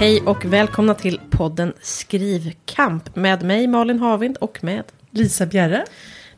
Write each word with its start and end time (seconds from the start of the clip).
Hej 0.00 0.20
och 0.20 0.44
välkomna 0.44 0.94
till 0.94 1.20
podden 1.30 1.72
Skrivkamp 1.80 3.16
med 3.16 3.42
mig 3.42 3.66
Malin 3.66 3.98
Havind 3.98 4.36
och 4.36 4.64
med 4.64 4.84
Lisa 5.10 5.46
Bjerre. 5.46 5.84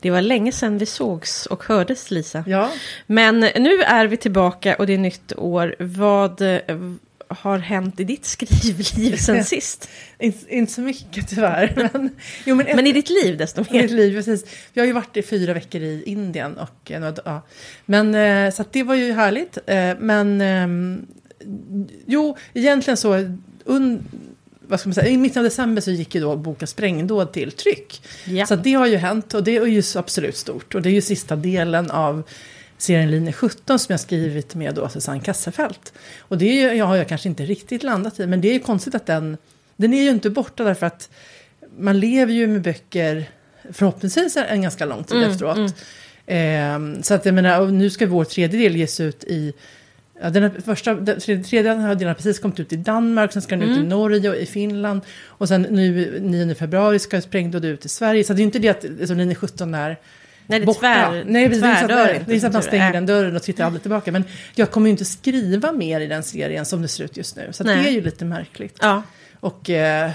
Det 0.00 0.10
var 0.10 0.20
länge 0.20 0.52
sedan 0.52 0.78
vi 0.78 0.86
sågs 0.86 1.46
och 1.46 1.64
hördes 1.64 2.10
Lisa. 2.10 2.44
Ja. 2.46 2.72
Men 3.06 3.40
nu 3.40 3.82
är 3.82 4.06
vi 4.06 4.16
tillbaka 4.16 4.74
och 4.74 4.86
det 4.86 4.94
är 4.94 4.98
nytt 4.98 5.32
år. 5.36 5.74
Vad 5.78 6.40
eh, 6.40 6.60
har 7.28 7.58
hänt 7.58 8.00
i 8.00 8.04
ditt 8.04 8.24
skrivliv 8.24 9.16
sen 9.16 9.44
sist? 9.44 9.90
Inte, 10.18 10.54
inte 10.54 10.72
så 10.72 10.80
mycket 10.80 11.28
tyvärr. 11.28 11.72
Men, 11.92 12.10
jo, 12.44 12.54
men, 12.54 12.66
Men 12.76 12.86
i 12.86 12.92
ditt 12.92 13.10
liv 13.10 13.36
desto 13.36 13.60
i 13.60 13.64
mitt 13.70 13.90
mer. 13.90 13.96
liv, 13.96 14.14
precis. 14.14 14.44
Jag 14.72 14.82
har 14.82 14.86
ju 14.86 14.92
varit 14.92 15.16
i 15.16 15.22
fyra 15.22 15.54
veckor 15.54 15.80
i 15.80 16.02
Indien. 16.06 16.56
Och, 16.58 16.90
eh, 16.90 17.14
ja. 17.24 17.42
men, 17.86 18.14
eh, 18.14 18.52
så 18.52 18.62
att 18.62 18.72
det 18.72 18.82
var 18.82 18.94
ju 18.94 19.12
härligt. 19.12 19.58
Men 19.98 20.40
ehm, 20.40 21.06
jo, 22.06 22.36
egentligen 22.54 22.96
så... 22.96 23.36
Un, 23.64 24.04
vad 24.60 24.80
ska 24.80 24.88
man 24.88 24.94
säga, 24.94 25.08
I 25.08 25.16
mitten 25.16 25.40
av 25.40 25.44
december 25.44 25.82
så 25.82 25.90
gick 25.90 26.14
ju 26.14 26.20
då 26.20 26.36
boken 26.36 26.68
Sprängdåd 26.68 27.32
till 27.32 27.52
tryck. 27.52 28.02
Ja. 28.24 28.46
Så 28.46 28.56
det 28.56 28.72
har 28.72 28.86
ju 28.86 28.96
hänt 28.96 29.34
och 29.34 29.44
det 29.44 29.56
är 29.56 29.66
ju 29.66 29.82
absolut 29.94 30.36
stort. 30.36 30.74
Och 30.74 30.82
det 30.82 30.88
är 30.88 30.92
ju 30.92 31.02
sista 31.02 31.36
delen 31.36 31.90
av 31.90 32.22
serien 32.78 33.10
Linje 33.10 33.32
17 33.32 33.78
som 33.78 33.92
jag 33.92 34.00
skrivit 34.00 34.54
med 34.54 34.74
då 34.74 34.88
Susanne 34.88 35.20
Kasselfelt. 35.20 35.92
Och 36.18 36.38
det 36.38 36.44
är 36.44 36.70
ju, 36.70 36.78
jag 36.78 36.86
har 36.86 36.96
jag 36.96 37.08
kanske 37.08 37.28
inte 37.28 37.44
riktigt 37.44 37.82
landat 37.82 38.20
i, 38.20 38.26
men 38.26 38.40
det 38.40 38.48
är 38.48 38.52
ju 38.52 38.60
konstigt 38.60 38.94
att 38.94 39.06
den, 39.06 39.36
den 39.76 39.94
är 39.94 40.02
ju 40.02 40.10
inte 40.10 40.30
borta 40.30 40.64
därför 40.64 40.86
att 40.86 41.10
man 41.78 42.00
lever 42.00 42.32
ju 42.32 42.46
med 42.46 42.62
böcker 42.62 43.24
förhoppningsvis 43.72 44.36
en 44.36 44.62
ganska 44.62 44.84
lång 44.84 45.04
tid 45.04 45.16
Mm, 45.16 45.30
efteråt. 45.30 45.74
Ehm, 46.26 47.02
så 47.02 47.14
att 47.14 47.24
jag 47.24 47.34
menar, 47.34 47.66
nu 47.66 47.90
ska 47.90 48.06
vår 48.06 48.24
tredje 48.24 48.60
del 48.60 48.76
ges 48.76 49.00
ut 49.00 49.24
i 49.24 49.52
Ja, 50.20 50.30
den 50.30 50.62
första, 50.62 50.94
den 50.94 51.20
tredje, 51.20 51.70
har 51.72 51.94
den 51.94 52.14
precis 52.14 52.38
kommit 52.38 52.60
ut 52.60 52.72
i 52.72 52.76
Danmark, 52.76 53.32
sen 53.32 53.42
ska 53.42 53.56
den 53.56 53.62
ut 53.68 53.76
Mm. 53.76 53.84
i 53.84 53.88
Norge 53.88 54.30
och 54.30 54.36
i 54.36 54.46
Finland. 54.46 55.00
Och 55.26 55.48
sen 55.48 55.62
nu 55.62 56.18
9 56.20 56.54
februari 56.54 56.98
ska 56.98 57.20
Sprängdåd 57.20 57.64
ut 57.64 57.84
i 57.84 57.88
Sverige. 57.88 58.24
Så 58.24 58.32
det 58.32 58.36
är 58.36 58.40
ju 58.42 58.44
inte 58.44 58.58
det 58.58 58.68
att 58.68 58.84
alltså, 59.00 59.14
linje 59.14 59.34
17 59.34 59.74
är 59.74 59.88
Nej, 60.46 60.58
det 60.60 60.64
är 60.64 60.66
borta. 60.66 60.80
tvär, 60.80 61.24
Nej, 61.26 61.48
det 61.48 61.56
är 61.56 61.60
så 61.60 61.84
att-. 61.84 62.26
Det 62.26 62.34
är 62.34 62.40
så 62.40 62.46
att 62.46 62.52
man 62.52 62.62
Äh. 62.62 62.66
stänger 62.66 62.92
den 62.92 63.06
dörren 63.06 63.36
och 63.36 63.42
tittar 63.42 63.64
aldrig 63.64 63.82
tillbaka. 63.82 64.12
Men 64.12 64.24
jag 64.54 64.70
kommer 64.70 64.86
ju 64.86 64.90
inte 64.90 65.04
skriva 65.04 65.72
mer 65.72 66.00
i 66.00 66.06
den 66.06 66.22
serien 66.22 66.64
som 66.64 66.82
det 66.82 66.88
ser 66.88 67.04
ut 67.04 67.16
just 67.16 67.36
nu. 67.36 67.48
Så 67.52 67.64
det 67.64 67.72
är 67.72 67.90
ju 67.90 68.00
lite 68.00 68.24
märkligt. 68.24 68.76
Ja, 68.80 69.02
Och 69.40 69.70
eh, 69.70 70.10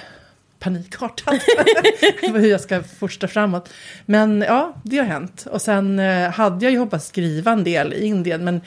panikartat. 0.60 1.36
hur 2.22 2.46
jag 2.46 2.62
ska 2.62 2.84
forsta 2.84 3.28
framåt. 3.28 3.70
Men 4.06 4.42
ja, 4.42 4.74
det 4.84 4.98
har 4.98 5.06
hänt. 5.06 5.48
Och 5.52 5.62
sen 5.62 6.00
eh, 6.00 6.30
hade 6.32 6.66
jag 6.66 6.72
ju 6.72 6.78
hoppats 6.78 7.08
skriva 7.08 7.52
en 7.52 7.64
del 7.64 7.94
i 7.94 8.06
Indien. 8.06 8.44
Men 8.44 8.62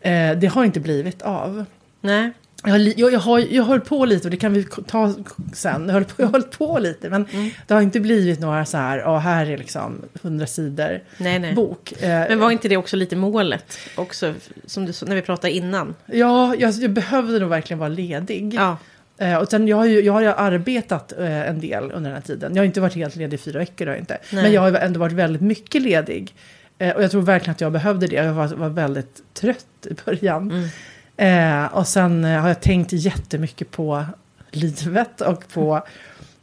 eh, 0.00 0.38
det 0.38 0.46
har 0.46 0.64
inte 0.64 0.80
blivit 0.80 1.22
av. 1.22 1.64
nej. 2.00 2.30
Jag 2.64 2.80
li- 2.80 2.94
jag, 2.96 3.12
jag, 3.12 3.20
har, 3.20 3.38
jag 3.50 3.64
höll 3.64 3.80
på 3.80 4.04
lite 4.04 4.24
och 4.26 4.30
det 4.30 4.36
kan 4.36 4.52
vi 4.52 4.64
ta 4.86 5.14
sen. 5.52 5.84
Jag 5.86 5.92
höll 5.92 6.04
på, 6.04 6.22
jag 6.22 6.28
höll 6.28 6.42
på 6.42 6.78
lite 6.78 7.10
men 7.10 7.26
Mm. 7.32 7.50
det 7.66 7.74
har 7.74 7.80
inte 7.80 8.00
blivit 8.00 8.40
några 8.40 8.64
så 8.64 8.76
här, 8.76 8.98
ja 8.98 9.18
här 9.18 9.46
är 9.46 9.58
liksom 9.58 10.02
hundra 10.22 10.46
sidor 10.46 11.00
nej, 11.18 11.38
nej. 11.38 11.54
bok. 11.54 11.92
Eh, 12.02 12.08
Men 12.08 12.38
var 12.38 12.50
inte 12.50 12.68
det 12.68 12.76
också 12.76 12.96
lite 12.96 13.16
målet? 13.16 13.78
Också, 13.96 14.34
som 14.66 14.86
du 14.86 14.92
när 15.06 15.14
vi 15.14 15.22
pratade 15.22 15.52
innan. 15.52 15.94
Ja, 16.06 16.54
jag, 16.58 16.72
jag 16.72 16.90
behövde 16.90 17.38
nog 17.38 17.48
verkligen 17.50 17.78
vara 17.78 17.88
ledig. 17.88 18.54
Ja, 18.54 18.76
Eh, 19.18 19.36
och 19.36 19.48
sen 19.48 19.68
jag 19.68 19.76
har 19.76 19.84
ju 19.84 20.00
jag 20.00 20.12
har 20.12 20.20
ju 20.20 20.26
arbetat 20.28 21.12
eh, 21.18 21.48
en 21.48 21.60
del 21.60 21.82
under 21.84 22.10
den 22.10 22.12
här 22.14 22.20
tiden. 22.20 22.54
Jag 22.54 22.60
har 22.60 22.66
inte 22.66 22.80
varit 22.80 22.94
helt 22.94 23.16
ledig 23.16 23.34
i 23.34 23.38
fyra 23.38 23.58
veckor. 23.58 23.86
Har 23.86 23.94
inte. 23.96 24.18
Nej. 24.32 24.42
Men 24.42 24.52
jag 24.52 24.60
har 24.60 24.72
ändå 24.72 25.00
varit 25.00 25.12
väldigt 25.12 25.42
mycket 25.42 25.82
ledig. 25.82 26.34
Eh, 26.80 26.96
och 26.96 27.02
jag 27.02 27.10
tror 27.10 27.22
verkligen 27.22 27.52
att 27.52 27.60
jag 27.60 27.72
behövde 27.72 28.06
det. 28.06 28.16
Jag 28.16 28.32
var, 28.32 28.46
var 28.46 28.68
väldigt 28.68 29.22
trött 29.34 29.66
i 29.90 29.94
början. 30.04 30.50
Mm. 30.50 31.64
Eh, 31.64 31.74
och 31.74 31.86
sen 31.88 32.24
eh, 32.24 32.40
har 32.40 32.48
jag 32.48 32.60
tänkt 32.60 32.92
jättemycket 32.92 33.70
på 33.70 34.04
livet 34.50 35.20
och 35.20 35.48
på... 35.48 35.82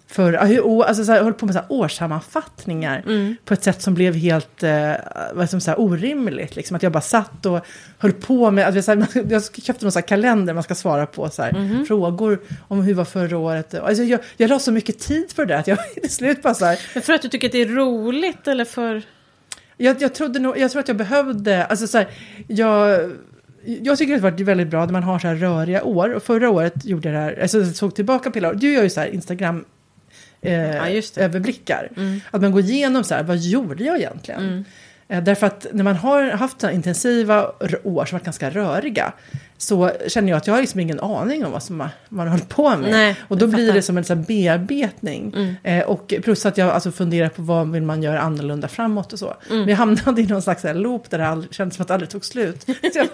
För, 0.10 0.34
alltså, 0.34 1.06
så 1.06 1.12
här, 1.12 1.18
jag 1.20 1.24
höll 1.24 1.34
på 1.34 1.46
med 1.46 1.56
så 1.56 1.62
här, 1.62 1.68
årssammanfattningar 1.72 3.04
Mm. 3.06 3.36
på 3.46 3.54
ett 3.54 3.64
sätt 3.64 3.82
som 3.82 3.94
blev 3.94 4.16
helt 4.16 4.64
eh, 4.64 4.92
vad 5.34 5.50
som, 5.50 5.62
så 5.62 5.72
här, 5.72 5.80
orimligt. 5.80 6.56
Liksom. 6.56 6.76
Att 6.78 6.84
jag 6.84 6.92
bara 6.92 7.02
satt 7.02 7.46
och 7.46 7.66
höll 7.98 8.12
på 8.14 8.52
med... 8.52 8.68
Att 8.68 8.76
jag, 8.76 8.84
här, 8.84 9.08
jag 9.32 9.44
köpte 9.56 9.86
någon 9.86 9.92
så 9.92 10.00
här 10.00 10.08
kalender 10.08 10.54
man 10.54 10.64
ska 10.64 10.76
svara 10.76 11.06
på 11.06 11.30
så 11.30 11.46
Mhm. 11.54 11.86
frågor 11.86 12.40
om 12.68 12.82
hur 12.82 12.94
var 12.94 13.06
förra 13.06 13.38
året. 13.38 13.74
Alltså, 13.76 14.04
jag, 14.04 14.20
jag 14.38 14.50
la 14.50 14.60
så 14.60 14.72
mycket 14.72 15.00
tid 15.00 15.36
på 15.36 15.42
det 15.46 15.54
där 15.54 15.60
att 15.60 15.68
jag 15.68 15.78
till 16.02 16.12
slut 16.14 16.42
bara 16.42 16.54
så 16.54 16.66
här... 16.66 16.80
Men 16.94 17.04
för 17.04 17.14
att 17.14 17.22
du 17.22 17.28
tycker 17.30 17.48
att 17.48 17.52
det 17.52 17.62
är 17.62 17.68
roligt 17.68 18.48
eller 18.48 18.66
för... 18.66 19.02
Jag, 19.78 20.02
jag, 20.02 20.16
trodde 20.16 20.40
nog, 20.40 20.58
jag 20.58 20.72
tror 20.72 20.80
att 20.80 20.88
jag 20.88 20.98
behövde... 20.98 21.66
Alltså, 21.66 21.88
så 21.88 21.98
här, 21.98 22.08
jag, 22.48 23.12
jag 23.66 23.98
tycker 23.98 24.14
att 24.14 24.22
det 24.22 24.26
har 24.26 24.32
varit 24.32 24.42
väldigt 24.42 24.68
bra 24.68 24.86
när 24.86 24.92
man 24.92 25.04
har 25.04 25.20
så 25.20 25.28
här 25.28 25.36
röriga 25.36 25.84
år. 25.84 26.14
Och 26.14 26.24
förra 26.24 26.50
året 26.50 26.86
gjorde 26.86 27.10
jag 27.10 27.16
det 27.16 27.22
här, 27.22 27.42
alltså 27.42 27.58
jag 27.58 27.76
såg 27.76 27.96
tillbaka 27.96 28.32
på 28.32 28.36
hela 28.36 28.50
året. 28.50 28.62
Du 28.62 28.74
gör 28.74 28.84
ju 28.84 28.90
så 28.90 29.00
här 29.00 29.08
Instagram 29.08 29.66
eh, 30.42 30.76
Ja, 30.76 31.02
överblickar. 31.16 31.90
Mm. 31.98 32.20
Att 32.32 32.42
man 32.42 32.52
går 32.52 32.62
igenom 32.62 33.04
så 33.04 33.16
här, 33.16 33.24
vad 33.24 33.38
gjorde 33.38 33.84
jag 33.84 33.98
egentligen? 33.98 34.42
Mm. 34.42 34.64
Eh, 35.08 35.24
därför 35.24 35.48
att 35.48 35.68
när 35.72 35.84
man 35.84 35.96
har 35.96 36.24
haft 36.24 36.62
så 36.62 36.70
intensiva 36.70 37.52
år 37.84 38.06
som 38.06 38.16
varit 38.16 38.26
ganska 38.26 38.50
röriga 38.50 39.14
så 39.58 39.92
känner 40.08 40.30
jag 40.30 40.38
att 40.38 40.48
jag 40.48 40.54
har 40.54 40.62
liksom 40.62 40.80
ingen 40.80 41.00
aning 41.00 41.46
om 41.46 41.52
vad 41.52 41.64
som 41.64 41.78
man, 41.78 41.90
man 42.10 42.28
har 42.28 42.32
hållit 42.32 42.50
på 42.50 42.78
med. 42.78 42.92
Nej, 42.92 43.16
och 43.28 43.38
då 43.38 43.48
blir 43.48 43.66
fattar. 43.66 43.74
det 43.74 43.82
som 43.82 43.98
en 43.98 44.04
här 44.10 44.16
bearbetning. 44.16 45.34
Mm. 45.36 45.56
Eh, 45.64 45.86
och 45.86 46.14
plus 46.24 46.46
att 46.46 46.58
jag 46.58 46.70
alltså 46.70 46.92
funderar 46.92 47.30
på 47.30 47.42
vad 47.42 47.72
vill 47.72 47.84
man 47.84 48.04
göra 48.04 48.20
annorlunda 48.20 48.68
framåt 48.68 49.14
och 49.14 49.20
så. 49.20 49.34
Mm. 49.50 49.60
Men 49.60 49.70
jag 49.70 49.78
hamnade 49.78 50.22
i 50.22 50.26
någon 50.26 50.42
slags 50.42 50.64
här 50.64 50.74
loop 50.74 51.10
där 51.10 51.18
det 51.18 51.54
kändes 51.54 51.76
som 51.76 51.82
att 51.82 51.88
det 51.88 51.94
aldrig 51.94 52.10
tog 52.10 52.26
slut. 52.26 52.62
Så 52.64 52.74
jag 52.94 53.08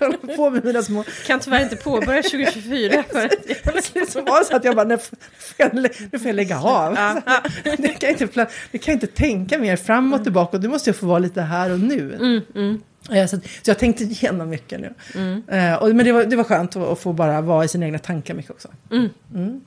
höll, 0.00 0.36
på 0.36 0.50
med 0.50 0.64
mina 0.64 0.82
små... 0.82 1.04
Kan 1.26 1.40
tyvärr 1.40 1.62
inte 1.62 1.76
påbörja 1.76 2.22
2024 2.30 3.04
för 3.12 3.24
att 3.24 4.10
Så 4.10 4.20
var 4.20 4.44
så 4.44 4.56
att 4.56 4.64
jag 4.64 4.76
bara, 4.76 4.86
nu 4.86 4.98
får 4.98 5.56
jag, 5.56 5.74
nu 5.74 6.32
lägga 6.32 6.60
av. 6.60 6.94
Det 7.64 7.88
kan, 7.88 7.96
jag 8.00 8.10
inte, 8.10 8.26
kan 8.26 8.48
jag 8.70 8.94
inte 8.94 9.06
tänka 9.06 9.58
mer 9.58 9.76
fram 9.76 10.12
och 10.12 10.22
tillbaka. 10.22 10.56
Och 10.56 10.62
det 10.62 10.68
måste 10.68 10.90
jag 10.90 10.96
få 10.96 11.06
vara 11.06 11.18
lite 11.18 11.40
här 11.40 11.72
och 11.72 11.80
nu. 11.80 12.14
Mm, 12.14 12.40
mm, 12.54 12.80
Så, 13.06 13.36
så 13.62 13.70
jag 13.70 13.78
tänkte 13.78 14.04
igenom 14.04 14.48
mycket 14.48 14.80
nu. 14.80 14.94
mm. 15.14 15.42
Eh, 15.48 15.74
och, 15.74 15.94
men 15.96 16.06
det 16.06 16.12
var, 16.12 16.24
det 16.24 16.36
var 16.36 16.44
skönt 16.44 16.76
att, 16.76 16.82
att 16.82 16.98
få 16.98 17.12
bara 17.12 17.40
vara 17.40 17.64
i 17.64 17.68
sina 17.68 17.86
egna 17.86 17.98
tankar 17.98 18.34
mycket 18.34 18.50
också. 18.50 18.68
Mm. 18.90 19.08
Mm. 19.34 19.60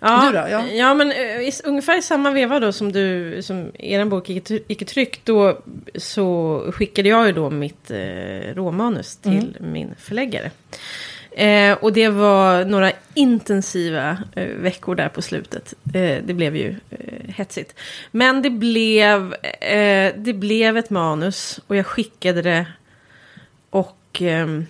Ja, 0.00 0.22
Du 0.26 0.38
då? 0.38 0.44
Ja. 0.50 0.66
ja, 0.66 0.94
men 0.94 1.12
i, 1.12 1.52
ungefär 1.64 1.98
i 1.98 2.02
samma 2.02 2.30
veva 2.30 2.60
då 2.60 2.72
som 2.72 2.92
du, 2.92 3.38
som 3.42 3.72
er 3.78 4.04
bok 4.04 4.28
gick, 4.28 4.50
gick 4.50 4.82
i 4.82 4.84
tryck, 4.84 5.20
då 5.24 5.58
så 5.94 6.64
skickade 6.74 7.08
jag 7.08 7.26
ju 7.26 7.32
då 7.32 7.50
mitt 7.50 7.90
eh, 7.90 8.54
råmanus 8.54 9.16
till 9.16 9.56
min 9.60 9.94
förläggare. 9.98 10.50
Eh, 11.36 11.72
och 11.72 11.92
det 11.92 12.08
var 12.08 12.64
några 12.64 12.92
intensiva 13.14 14.18
eh, 14.34 14.46
veckor 14.46 14.94
där 14.94 15.08
på 15.08 15.22
slutet. 15.22 15.74
Eh, 15.94 16.18
det 16.24 16.34
blev 16.34 16.56
ju 16.56 16.74
eh, 16.90 17.34
hetsigt. 17.34 17.74
Men 18.10 18.42
det 18.42 18.50
blev, 18.50 19.34
eh, 19.60 20.12
det 20.16 20.32
blev 20.32 20.76
ett 20.76 20.90
manus 20.90 21.60
och 21.66 21.76
jag 21.76 21.86
skickade 21.86 22.42
det. 22.42 22.66
Och 23.70 24.18
ehm, 24.20 24.66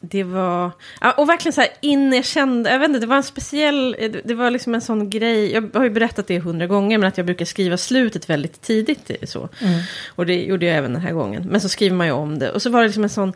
det 0.00 0.24
var... 0.24 0.70
Och 1.16 1.28
verkligen 1.28 1.52
så 1.52 1.60
här 1.60 1.70
in 1.80 2.12
jag 2.12 2.24
kände... 2.24 2.70
Jag 2.70 2.78
vet 2.78 2.88
inte, 2.88 3.00
det 3.00 3.06
var 3.06 3.16
en 3.16 3.22
speciell... 3.22 3.96
Det 3.98 4.20
det 4.24 4.34
var 4.34 4.50
liksom 4.50 4.74
en 4.74 4.80
sån 4.80 5.10
grej... 5.10 5.52
Jag 5.52 5.70
har 5.74 5.84
ju 5.84 5.90
berättat 5.90 6.26
det 6.26 6.38
hundra 6.38 6.66
gånger, 6.66 6.98
men 6.98 7.08
att 7.08 7.16
jag 7.16 7.26
brukar 7.26 7.44
skriva 7.44 7.76
slutet 7.76 8.30
väldigt 8.30 8.62
tidigt. 8.62 9.10
eh, 9.10 9.16
Så. 9.26 9.48
Mm. 9.60 9.80
Och 10.08 10.26
det 10.26 10.44
gjorde 10.44 10.66
jag 10.66 10.76
även 10.76 10.92
den 10.92 11.02
här 11.02 11.12
gången. 11.12 11.42
Men 11.48 11.60
så 11.60 11.68
skriver 11.68 11.96
man 11.96 12.06
ju 12.06 12.12
om 12.12 12.38
det. 12.38 12.50
Och 12.50 12.62
så 12.62 12.70
var 12.70 12.80
det 12.80 12.86
liksom 12.86 13.04
en 13.04 13.10
sån... 13.10 13.32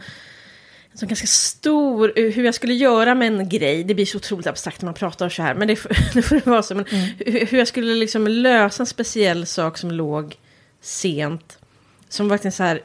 Sån 1.01 1.09
ganska 1.09 1.27
stor, 1.27 2.13
eh, 2.17 2.33
hur 2.33 2.45
jag 2.45 2.55
skulle 2.55 2.75
göra 2.75 3.15
med 3.15 3.29
en 3.29 3.49
grej, 3.49 3.85
det 3.85 3.95
blir 3.95 4.07
så 4.07 4.17
otroligt 4.17 4.47
abstrakt 4.47 4.83
när 4.83 4.87
man 4.87 4.95
pratar 4.95 5.29
så 5.29 5.43
här, 5.43 5.55
men 5.55 5.69
det 5.69 5.75
det, 6.15 6.23
får 6.23 6.35
det 6.35 6.47
vara 6.47 6.63
så. 6.63 6.75
Men 6.75 6.85
hur, 7.19 7.47
hur 7.47 7.59
jag 7.59 7.69
skulle 7.69 7.95
liksom 7.95 8.29
lösa 8.29 8.83
en 8.83 8.87
speciell 8.87 9.47
sak 9.47 9.79
som 9.79 9.91
låg 9.91 10.37
sent, 10.81 11.59
som 12.09 12.29
verkligen 12.29 12.53
så 12.53 12.63
här, 12.63 12.83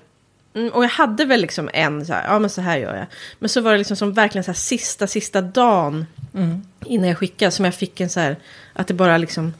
mm, 0.54 0.70
och 0.74 0.84
jag 0.84 0.90
hade 0.90 1.26
väl 1.26 1.42
liksom 1.42 1.70
en 1.74 2.06
så 2.06 2.14
här, 2.14 2.24
ja 2.28 2.40
men 2.40 2.50
så 2.50 2.62
här 2.62 2.78
gör 2.78 2.96
jag. 2.96 3.06
Men 3.40 3.50
så 3.50 3.62
var 3.62 3.72
det 3.72 3.78
liksom 3.78 3.98
som 3.98 4.14
verkligen 4.14 4.44
så 4.44 4.52
här 4.52 4.56
sista, 4.56 5.08
sista 5.08 5.42
dagen 5.42 6.06
Mm. 6.34 6.62
innan 6.86 7.08
jag 7.08 7.18
skickade, 7.18 7.52
som 7.52 7.66
jag 7.66 7.76
fick 7.76 8.02
en 8.02 8.10
så 8.10 8.20
här, 8.20 8.36
att 8.74 8.88
det 8.88 8.94
bara 8.94 9.18
liksom, 9.18 9.54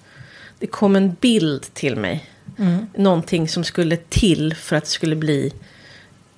det 0.60 0.68
kom 0.68 0.96
en 0.96 1.14
bild 1.14 1.74
till 1.74 1.96
mig. 1.96 2.30
Mm. 2.58 2.88
Någonting 2.96 3.48
som 3.48 3.64
skulle 3.64 3.98
till 3.98 4.56
för 4.56 4.76
att 4.76 4.84
det 4.84 4.90
skulle 4.90 5.16
bli 5.16 5.54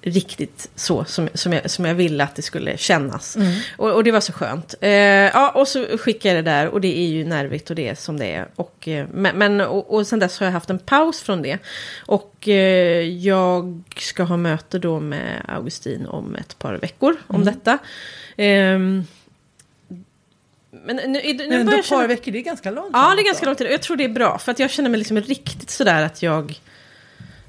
riktigt 0.08 0.70
så 0.76 1.06
som, 1.06 1.30
som, 1.34 1.54
jag, 1.54 1.72
som 1.72 1.86
jag 1.86 1.96
ville 1.96 2.24
att 2.24 2.36
det 2.36 2.42
skulle 2.42 2.78
kännas. 2.78 3.36
Mm. 3.36 3.52
Och, 3.78 3.92
och 3.92 4.04
det 4.04 4.12
var 4.12 4.20
så 4.20 4.34
skönt. 4.34 4.76
Eh, 4.82 4.92
ja, 4.92 5.52
och 5.52 5.68
så 5.68 5.98
skickade 5.98 6.36
jag 6.36 6.46
det 6.46 6.52
där 6.52 6.68
och 6.68 6.82
det 6.82 6.98
är 6.98 7.08
ju 7.08 7.26
nervigt 7.26 7.70
och 7.70 7.76
det 7.76 7.88
är 7.88 7.96
som 7.96 8.20
det 8.20 8.26
är. 8.26 8.48
Och, 8.56 8.88
eh, 8.88 9.08
men, 9.14 9.62
och, 9.62 9.94
och 9.94 10.08
sen 10.08 10.20
dess 10.20 10.40
har 10.40 10.46
jag 10.46 10.52
haft 10.52 10.70
en 10.70 10.80
paus 10.80 11.22
från 11.22 11.42
det. 11.42 11.58
Och 12.06 12.48
eh, 12.48 13.02
jag 13.02 13.84
ska 13.98 14.24
ha 14.24 14.38
möte 14.38 14.80
då 14.80 15.00
med 15.00 15.46
Augustin 15.48 16.06
om 16.06 16.36
ett 16.36 16.60
par 16.60 16.74
veckor 16.74 17.16
om 17.28 17.46
detta. 17.46 17.78
Ehm, 18.38 19.04
men 20.86 20.96
nu, 20.96 21.04
nu, 21.06 21.34
Men 21.38 21.52
ändå 21.52 21.72
ett 21.72 21.90
par 21.90 22.08
veckor, 22.08 22.32
det 22.32 22.38
är 22.38 22.44
ganska 22.44 22.72
långt. 22.72 22.90
Ja, 22.94 23.14
det 23.16 23.22
är 23.22 23.26
ganska 23.26 23.46
då. 23.46 23.50
lång 23.50 23.56
tid. 23.56 23.68
Och 23.68 23.74
jag 23.74 23.82
tror 23.82 23.98
det 23.98 24.04
är 24.04 24.10
bra. 24.10 24.38
För 24.38 24.52
att 24.52 24.60
jag 24.60 24.72
känner 24.72 24.90
mig 24.90 24.98
liksom 24.98 25.22
riktigt 25.22 25.70
sådär 25.70 26.04
att 26.04 26.24
jag... 26.24 26.60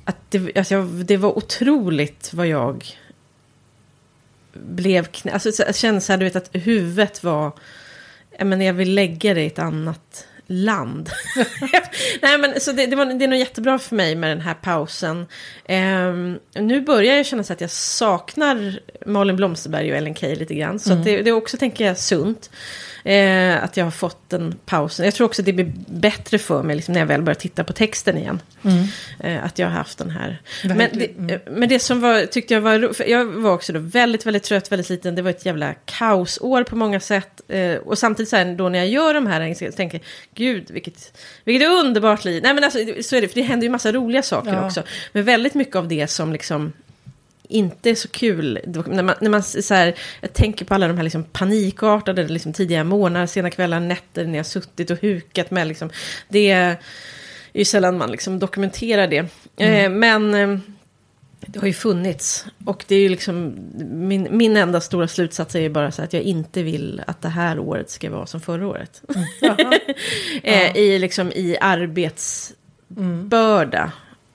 Att 0.08 0.16
det, 0.30 0.56
att 0.58 0.70
jag, 0.70 0.86
det 0.86 1.16
var 1.16 1.38
otroligt 1.38 2.30
vad 2.34 2.46
jag 2.46 2.84
blev 4.52 5.04
knä... 5.04 5.32
Alltså 5.32 5.52
så- 5.52 5.62
jag 5.66 5.76
kände 5.76 6.00
så 6.00 6.12
här, 6.12 6.18
du 6.18 6.24
vet 6.24 6.36
att 6.36 6.50
huvudet 6.52 7.24
var 7.24 7.52
ja, 8.38 8.44
men 8.44 8.60
jag 8.60 8.74
vill 8.74 8.94
lägga 8.94 9.34
det 9.34 9.42
i 9.42 9.46
ett 9.46 9.58
annat 9.58 10.26
land. 10.46 11.10
Nej, 12.22 12.38
men 12.38 12.60
så 12.60 12.72
det, 12.72 12.86
det, 12.86 12.96
var, 12.96 13.04
det 13.06 13.24
är 13.24 13.28
nog 13.28 13.38
jättebra 13.38 13.78
för 13.78 13.96
mig 13.96 14.14
med 14.14 14.30
den 14.30 14.40
här 14.40 14.54
pausen. 14.54 15.26
Um, 15.68 16.38
nu 16.54 16.80
börjar 16.80 17.16
jag 17.16 17.26
känna 17.26 17.42
så 17.44 17.52
att 17.52 17.60
jag 17.60 17.70
saknar 17.70 18.80
Malin 19.06 19.36
Blomsterberg 19.36 19.90
och 19.90 19.96
Ellen 19.96 20.14
Key 20.14 20.34
lite 20.34 20.54
grann. 20.54 20.78
Så 20.78 20.92
Mm. 20.92 21.04
det, 21.04 21.22
det 21.22 21.30
är 21.30 21.34
också, 21.34 21.56
tänker 21.56 21.86
jag, 21.86 21.98
sunt. 21.98 22.50
Eh, 23.08 23.64
att 23.64 23.76
jag 23.76 23.84
har 23.84 23.90
fått 23.90 24.30
den 24.30 24.54
pausen. 24.66 25.04
Jag 25.04 25.14
tror 25.14 25.24
också 25.26 25.42
att 25.42 25.46
det 25.46 25.52
blir 25.52 25.72
bättre 25.86 26.38
för 26.38 26.62
mig 26.62 26.76
liksom, 26.76 26.92
när 26.92 27.00
jag 27.00 27.06
väl 27.06 27.22
börjar 27.22 27.34
titta 27.34 27.64
på 27.64 27.72
texten 27.72 28.18
igen. 28.18 28.40
Eh, 29.20 29.44
att 29.44 29.58
jag 29.58 29.66
har 29.66 29.74
haft 29.74 29.98
den 29.98 30.10
här. 30.10 30.40
Men 30.64 30.78
det, 30.78 30.84
Verkligen. 30.84 31.30
eh, 31.30 31.38
men 31.50 31.68
det 31.68 31.78
som 31.78 32.00
var, 32.00 32.26
tyckte 32.26 32.54
jag 32.54 32.60
var 32.60 32.94
Jag 33.06 33.24
var 33.24 33.52
också 33.52 33.72
då 33.72 33.78
väldigt, 33.80 34.26
väldigt 34.26 34.42
trött, 34.42 34.72
väldigt 34.72 34.90
liten. 34.90 35.14
Det 35.14 35.22
var 35.22 35.30
ett 35.30 35.46
jävla 35.46 35.74
kaosår 35.74 36.62
på 36.64 36.76
många 36.76 37.00
sätt. 37.00 37.40
Eh, 37.48 37.74
och 37.74 37.98
samtidigt 37.98 38.30
så 38.30 38.36
här, 38.36 38.54
då 38.54 38.68
när 38.68 38.78
jag 38.78 38.88
gör 38.88 39.14
de 39.14 39.26
här, 39.26 39.54
så 39.54 39.72
tänker 39.76 39.98
jag, 39.98 40.04
gud 40.34 40.70
vilket, 40.70 41.12
vilket 41.44 41.68
underbart 41.68 42.24
liv. 42.24 42.42
Nej 42.42 42.54
men 42.54 42.64
alltså, 42.64 42.78
så 43.02 43.16
är 43.16 43.20
det, 43.20 43.28
för 43.28 43.34
det 43.34 43.42
händer 43.42 43.64
ju 43.66 43.70
massa 43.70 43.92
roliga 43.92 44.22
saker 44.22 44.52
Ja. 44.52 44.66
också. 44.66 44.82
Men 45.12 45.24
väldigt 45.24 45.54
mycket 45.54 45.76
av 45.76 45.88
det 45.88 46.06
som 46.06 46.32
liksom 46.32 46.72
inte 47.48 47.94
så 47.94 48.08
kul. 48.08 48.58
När 48.86 49.02
man, 49.02 49.14
när 49.20 49.30
man 49.30 49.42
så 49.42 49.74
här, 49.74 49.94
jag 50.20 50.32
tänker 50.32 50.64
på 50.64 50.74
alla 50.74 50.88
de 50.88 50.96
här 50.96 51.04
liksom 51.04 51.24
panikartade 51.24 52.28
liksom 52.28 52.52
tidiga 52.52 52.84
morgnar, 52.84 53.26
sena 53.26 53.50
kvällar, 53.50 53.80
nätter 53.80 54.24
när 54.24 54.36
jag 54.36 54.46
suttit 54.46 54.90
och 54.90 55.00
hukat 55.00 55.50
med. 55.50 55.66
Liksom. 55.66 55.90
Det 56.28 56.50
är 56.50 56.76
ju 57.52 57.64
sällan 57.64 57.98
man 57.98 58.10
liksom 58.10 58.38
dokumenterar 58.38 59.06
det. 59.06 59.26
Eh, 59.56 59.90
men 59.90 60.34
eh, 60.34 60.58
det 61.40 61.58
har 61.58 61.66
ju 61.66 61.72
funnits. 61.72 62.46
Och 62.64 62.84
det 62.88 62.94
är 62.94 63.00
ju 63.00 63.08
liksom, 63.08 63.54
min, 63.90 64.28
min 64.30 64.56
enda 64.56 64.80
stora 64.80 65.08
slutsats 65.08 65.54
är 65.54 65.60
ju 65.60 65.68
bara 65.68 65.90
så 65.90 66.02
att 66.02 66.12
jag 66.12 66.22
inte 66.22 66.62
vill 66.62 67.02
att 67.06 67.22
det 67.22 67.28
här 67.28 67.58
året 67.58 67.90
ska 67.90 68.10
vara 68.10 68.26
som 68.26 68.40
förra 68.40 68.66
året. 68.66 69.02
eh, 70.42 70.76
I, 70.76 70.98
liksom, 70.98 71.32
I 71.32 71.56
arbetsbörda. 71.60 73.92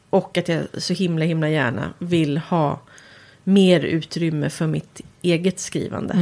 Och 0.09 0.37
att 0.37 0.47
jag 0.47 0.63
så 0.77 0.93
himla 0.93 1.25
himla 1.25 1.49
gärna 1.49 1.93
vill 1.99 2.37
ha 2.37 2.79
mer 3.43 3.79
utrymme 3.79 4.49
för 4.49 4.67
mitt 4.67 5.01
eget 5.21 5.59
skrivande. 5.59 6.13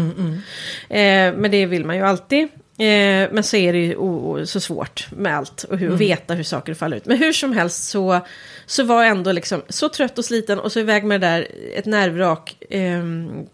Eh, 0.90 1.34
men 1.38 1.52
det 1.52 1.66
vill 1.66 1.86
man 1.86 1.96
ju 1.96 2.02
alltid. 2.06 2.44
Eh, 2.78 3.30
men 3.32 3.44
så 3.44 3.58
är 3.58 3.74
det 3.74 3.80
ju 3.80 3.96
o- 3.96 4.40
o- 4.40 4.46
så 4.46 4.60
svårt 4.60 5.08
med 5.12 5.38
allt 5.38 5.64
och 5.64 5.78
hur, 5.78 5.94
att 5.94 6.00
veta 6.00 6.34
hur 6.34 6.44
saker 6.44 6.74
faller 6.74 6.98
ut. 6.98 7.06
Men 7.06 7.18
hur 7.18 7.34
som 7.34 7.54
helst 7.54 7.84
så, 7.90 8.20
så 8.66 8.84
var 8.84 9.04
jag 9.04 9.12
ändå 9.12 9.32
liksom 9.32 9.62
så 9.70 9.90
trött 9.90 10.18
och 10.18 10.26
sliten 10.26 10.60
och 10.60 10.72
så 10.72 10.80
iväg 10.80 11.04
med 11.04 11.22
det 11.22 11.28
där, 11.28 11.48
ett 11.76 11.86
nervvrak. 11.86 12.56
ehm, 12.70 13.46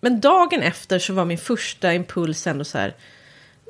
men 0.00 0.20
dagen 0.20 0.62
efter 0.62 0.98
så 0.98 1.12
var 1.12 1.24
min 1.24 1.38
första 1.38 1.94
impuls 1.94 2.46
ändå 2.46 2.64
så 2.64 2.78
här, 2.78 2.94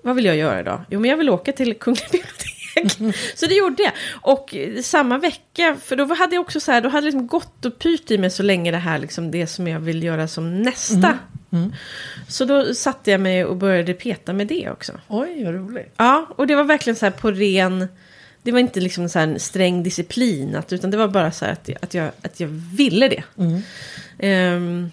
vad 0.03 0.17
vill 0.17 0.25
jag 0.25 0.37
göra 0.37 0.61
idag? 0.61 0.81
Jo, 0.91 1.01
men 1.01 1.11
jag 1.11 1.17
vill 1.17 1.31
åka 1.31 1.53
till 1.53 1.75
Kungliga 1.75 2.09
biblioteket. 2.13 2.58
Så 3.35 3.47
det 3.47 3.55
gjorde 3.55 3.83
jag. 3.83 3.93
Och 4.23 4.55
samma 4.83 5.19
vecka, 5.19 5.77
för 5.85 5.97
då 5.97 6.15
hade 6.15 6.35
jag 6.35 6.43
också 6.43 6.61
så 6.61 6.73
här, 6.73 6.81
då 6.81 6.89
hade 6.89 7.01
det 7.01 7.11
liksom 7.11 7.27
gått 7.27 7.65
och 7.65 7.79
pyrt 7.79 8.11
i 8.11 8.19
mig 8.19 8.31
så 8.31 8.43
länge 8.43 8.71
det 8.71 8.77
här, 8.79 8.99
liksom 8.99 9.31
det 9.31 9.47
som 9.47 9.69
jag 9.69 9.81
vill 9.81 10.03
göra 10.03 10.29
som 10.29 10.63
nästa. 10.63 11.19
Så 12.29 12.45
då 12.45 12.75
satte 12.75 13.11
jag 13.11 13.21
mig 13.21 13.45
och 13.45 13.57
började 13.57 13.95
peta 13.95 14.33
med 14.33 14.47
det 14.47 14.71
också. 14.71 14.93
Oj, 15.09 15.45
vad 15.45 15.55
roligt. 15.55 15.95
Ja, 15.97 16.27
och 16.37 16.47
det 16.47 16.55
var 16.55 16.65
verkligen 16.65 16.97
så 16.97 17.07
här 17.07 17.11
på 17.11 17.31
ren... 17.31 17.89
Det 18.43 18.53
var 18.53 18.59
inte 18.61 18.81
liksom 18.81 19.09
så 19.09 19.19
här 19.19 19.27
en 19.27 19.41
sträng 19.41 19.83
disciplin, 19.83 20.57
att, 20.57 20.73
utan 20.73 20.91
det 20.91 20.97
var 20.97 21.09
bara 21.09 21.33
så 21.33 21.45
här 21.45 21.53
att, 21.53 21.69
jag- 21.69 21.79
att, 21.83 21.95
jag, 21.95 22.11
att 22.23 22.41
jag 22.41 22.49
ville 22.49 23.09
det. 23.09 23.23
Ehm, 24.19 24.91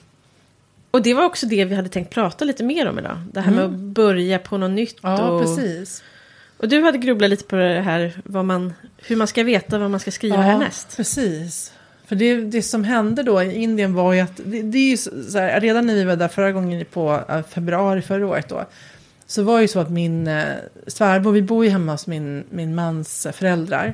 och 0.92 1.02
det 1.02 1.14
var 1.14 1.24
också 1.26 1.46
det 1.46 1.66
vi 1.66 1.76
hade 1.76 1.90
tänkt 1.90 2.14
prata 2.14 2.46
lite 2.46 2.64
mer 2.64 2.88
om 2.88 3.00
idag. 3.00 3.22
Det 3.34 3.42
här 3.42 3.52
med 3.52 3.66
att 3.66 3.72
börja 3.72 4.40
på 4.40 4.58
något 4.58 4.72
nytt. 4.72 4.98
Ja, 5.02 5.28
och, 5.30 5.42
precis. 5.42 6.04
Och 6.57 6.68
du 6.68 6.81
hade 6.81 6.98
grubblat 6.98 7.30
lite 7.30 7.44
på 7.44 7.56
det 7.56 7.81
här, 7.81 8.13
vad 8.24 8.46
man, 8.46 8.74
hur 8.98 9.16
man 9.16 9.28
ska 9.28 9.44
veta 9.44 9.78
vad 9.78 9.92
man 9.92 10.00
ska 10.00 10.12
skriva 10.12 10.38
härnäst. 10.38 10.98
precis. 10.98 11.72
För 12.06 12.16
det, 12.16 12.36
det 12.36 12.62
som 12.62 12.84
hände 12.84 13.24
då 13.24 13.44
i 13.44 13.62
Indien 13.62 13.94
var 13.94 14.13
ju 14.13 14.19
att, 14.19 14.42
det, 14.46 14.62
det 14.62 14.78
är 14.78 14.90
ju 14.90 14.98
så 14.98 15.40
här, 15.40 15.62
redan 15.62 15.88
när 15.88 15.96
vi 15.96 16.04
var 16.04 16.16
där 16.16 16.28
förra 16.28 16.52
gången 16.52 16.86
på 16.94 17.24
eh, 17.30 17.42
februari 17.44 18.02
förra 18.02 18.28
året 18.28 18.50
då, 18.50 18.66
så 19.28 19.44
var 19.44 19.56
det 19.56 19.62
ju 19.62 19.68
så 19.68 19.80
att 19.80 19.90
min 19.90 20.28
eh, 20.28 20.44
svärmor, 20.88 21.31
vi 21.31 21.42
bor 21.42 21.66
ju 21.66 21.72
hemma 21.72 21.92
hos 21.92 22.07
min, 22.07 22.44
min 22.50 22.75
mans 22.75 23.28
föräldrar. 23.34 23.94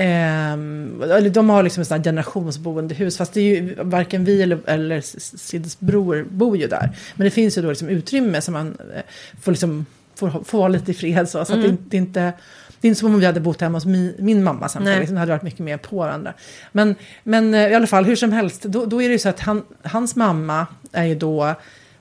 Ehm, 0.00 1.02
eller 1.02 1.30
de 1.30 1.50
har 1.50 1.62
liksom 1.62 1.80
ett 1.80 1.88
sånt 1.88 2.04
generationsboendehus, 2.04 3.16
fast 3.16 3.32
det 3.32 3.40
är 3.40 3.44
ju 3.44 3.74
varken 3.74 4.24
vi 4.24 4.42
eller, 4.42 4.58
eller 4.66 5.00
Sids 5.38 5.80
bror 5.80 6.26
bor 6.30 6.56
ju 6.56 6.66
där. 6.66 6.90
Men 7.14 7.24
det 7.24 7.30
finns 7.30 7.58
ju 7.58 7.62
då 7.62 7.68
liksom 7.68 7.88
utrymme 7.88 8.40
som 8.40 8.54
man 8.54 8.76
eh, 8.94 9.02
får, 9.40 9.52
liksom, 9.52 9.86
får, 10.18 10.44
får 10.44 10.58
vara 10.58 10.68
lite 10.68 10.90
i 10.90 10.94
fred. 10.94 11.28
Så, 11.28 11.44
så 11.44 11.52
att 11.52 11.62
det, 11.62 11.76
det 11.88 11.96
är 11.96 12.00
inte... 12.00 12.32
Det 12.80 12.86
är 12.86 12.88
inte 12.88 13.00
som 13.00 13.14
om 13.14 13.20
vi 13.20 13.26
hade 13.26 13.40
bott 13.40 13.60
hemma 13.60 13.76
hos 13.76 13.84
min, 13.86 14.14
min 14.18 14.44
mamma 14.44 14.68
samtidigt. 14.68 14.98
Liksom, 15.00 15.14
det 15.14 15.20
hade 15.20 15.32
varit 15.32 15.42
mycket 15.42 15.60
mer 15.60 15.76
på 15.76 15.96
varandra. 15.96 16.32
Men, 16.72 16.94
men 17.24 17.54
eh, 17.54 17.68
i 17.68 17.74
alla 17.74 17.86
fall, 17.86 18.04
hur 18.04 18.16
som 18.16 18.32
helst, 18.32 18.62
då, 18.62 18.86
då 18.86 19.02
är 19.02 19.08
det 19.08 19.12
ju 19.12 19.18
så 19.18 19.28
att 19.28 19.40
han, 19.40 19.62
hans 19.82 20.16
mamma 20.16 20.66
är 20.92 21.04
ju 21.04 21.14
då... 21.14 21.54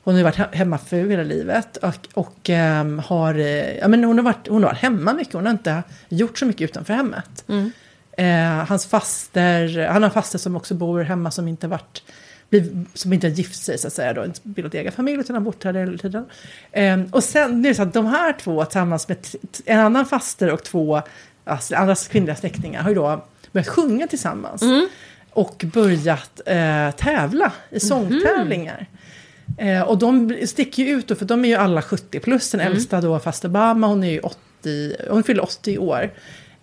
Hon 0.04 0.14
har 0.14 0.20
ju 0.20 0.24
varit 0.24 0.38
he- 0.38 0.56
hemmafru 0.56 1.10
hela 1.10 1.24
livet 1.24 1.78
och, 1.78 2.08
och 2.14 2.50
ehm, 2.50 3.00
har, 3.00 3.36
eh, 3.36 3.78
ja, 3.78 3.88
men 3.88 4.04
hon, 4.04 4.18
har 4.18 4.26
varit, 4.26 4.48
hon 4.48 4.64
har 4.64 4.70
varit 4.70 4.82
hemma 4.82 5.14
mycket. 5.14 5.34
Hon 5.34 5.46
har 5.46 5.52
inte 5.52 5.84
gjort 6.10 6.38
så 6.38 6.46
mycket 6.46 6.62
utanför 6.62 6.94
hemmet. 6.94 7.46
Eh, 8.18 8.66
hans 8.68 8.86
faster, 8.86 9.88
han 9.88 10.04
har 10.04 10.10
faster 10.10 10.40
som 10.40 10.56
också 10.56 10.74
bor 10.74 11.02
hemma 11.02 11.32
som 11.32 11.48
inte 11.48 11.68
varit 11.68 12.04
som 12.94 13.14
inte 13.14 13.28
har 13.28 13.32
gift 13.32 13.64
sig 13.64 13.78
så 13.78 13.88
att 13.88 13.94
säga 13.94 14.14
då, 14.14 14.26
inte 14.26 14.40
bildat 14.44 14.74
egen 14.74 14.92
familj 14.92 15.20
utan 15.20 15.36
har 15.36 15.42
bott 15.42 15.64
här 15.64 15.74
hela 15.74 15.98
tiden. 15.98 16.26
Eh, 16.72 17.00
och 17.12 17.24
sen 17.24 17.62
nu 17.62 17.68
är 17.68 17.72
det 17.72 17.76
så 17.76 17.82
att 17.82 17.94
de 17.94 18.06
här 18.06 18.34
två 18.34 18.66
tillsammans 18.66 19.08
med 19.08 19.18
en 19.66 19.80
annan 19.80 20.06
faster 20.06 20.52
och 20.52 20.64
två 20.64 21.02
alltså, 21.44 21.76
andra 21.76 21.96
kvinnliga 21.96 22.36
släktingar 22.36 22.82
har 22.82 22.90
ju 22.90 22.96
då 22.96 23.26
börjat 23.52 23.68
sjunga 23.68 24.08
tillsammans. 24.08 24.62
Och 25.30 25.66
börjat 25.74 26.42
eh, 26.46 26.92
tävla 26.92 27.52
i 27.70 27.80
sångtävlingar. 27.80 28.88
Eh, 29.58 29.82
och 29.82 29.98
de 29.98 30.38
sticker 30.48 30.84
ju 30.84 30.90
ut 30.90 31.08
då, 31.08 31.16
för 31.16 31.26
de 31.26 31.46
är 31.46 31.50
ju 31.50 31.56
alla 31.56 31.82
70 31.82 32.20
plus. 32.20 32.52
Den 32.52 32.62
äldsta 32.62 33.02
då, 33.02 33.20
faster 33.20 33.50
Obama, 33.50 33.88
hon 33.88 34.04
är 34.04 34.12
ju 34.12 34.20
80, 34.20 34.96
hon 35.10 35.24
fyller 35.24 35.44
80 35.44 35.78
år. 35.78 36.12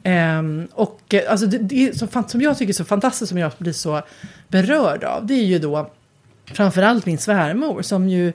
Ehm, 0.06 0.68
och 0.72 1.14
eh, 1.14 1.30
alltså 1.30 1.46
det, 1.46 1.58
det 1.58 2.10
fan- 2.12 2.28
som 2.28 2.40
jag 2.40 2.58
tycker 2.58 2.72
är 2.72 2.74
så 2.74 2.84
fantastiskt, 2.84 3.28
som 3.28 3.38
jag 3.38 3.52
blir 3.58 3.72
så 3.72 4.02
berörd 4.48 5.04
av, 5.04 5.26
det 5.26 5.34
är 5.34 5.44
ju 5.44 5.58
då 5.58 5.90
framförallt 6.52 7.06
min 7.06 7.18
svärmor 7.18 7.82
som 7.82 8.08
ju 8.08 8.32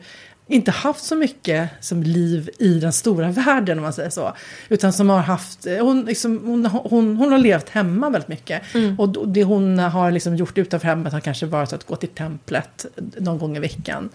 inte 0.47 0.71
haft 0.71 1.03
så 1.03 1.15
mycket 1.15 1.69
som 1.81 2.03
liv 2.03 2.49
i 2.59 2.79
den 2.79 2.93
stora 2.93 3.31
världen 3.31 3.77
om 3.77 3.83
man 3.83 3.93
säger 3.93 4.09
så. 4.09 4.33
Utan 4.69 4.93
som 4.93 5.09
har 5.09 5.19
haft, 5.19 5.65
eh, 5.67 5.77
hon, 5.85 6.01
liksom, 6.05 6.39
hon, 6.45 6.65
hon, 6.65 7.17
hon 7.17 7.31
har 7.31 7.37
levt 7.39 7.69
hemma 7.69 8.09
väldigt 8.09 8.27
mycket. 8.27 8.61
Och 8.97 9.09
då- 9.09 9.25
det 9.25 9.43
hon 9.43 9.79
har 9.79 10.11
liksom 10.11 10.35
gjort 10.35 10.57
utanför 10.57 10.87
hemmet 10.87 11.13
har 11.13 11.19
kanske 11.19 11.45
varit 11.45 11.73
att 11.73 11.87
gå 11.87 11.95
till 11.95 12.09
templet 12.09 12.85
någon 13.17 13.37
gång 13.37 13.57
i 13.57 13.59
veckan. 13.59 14.09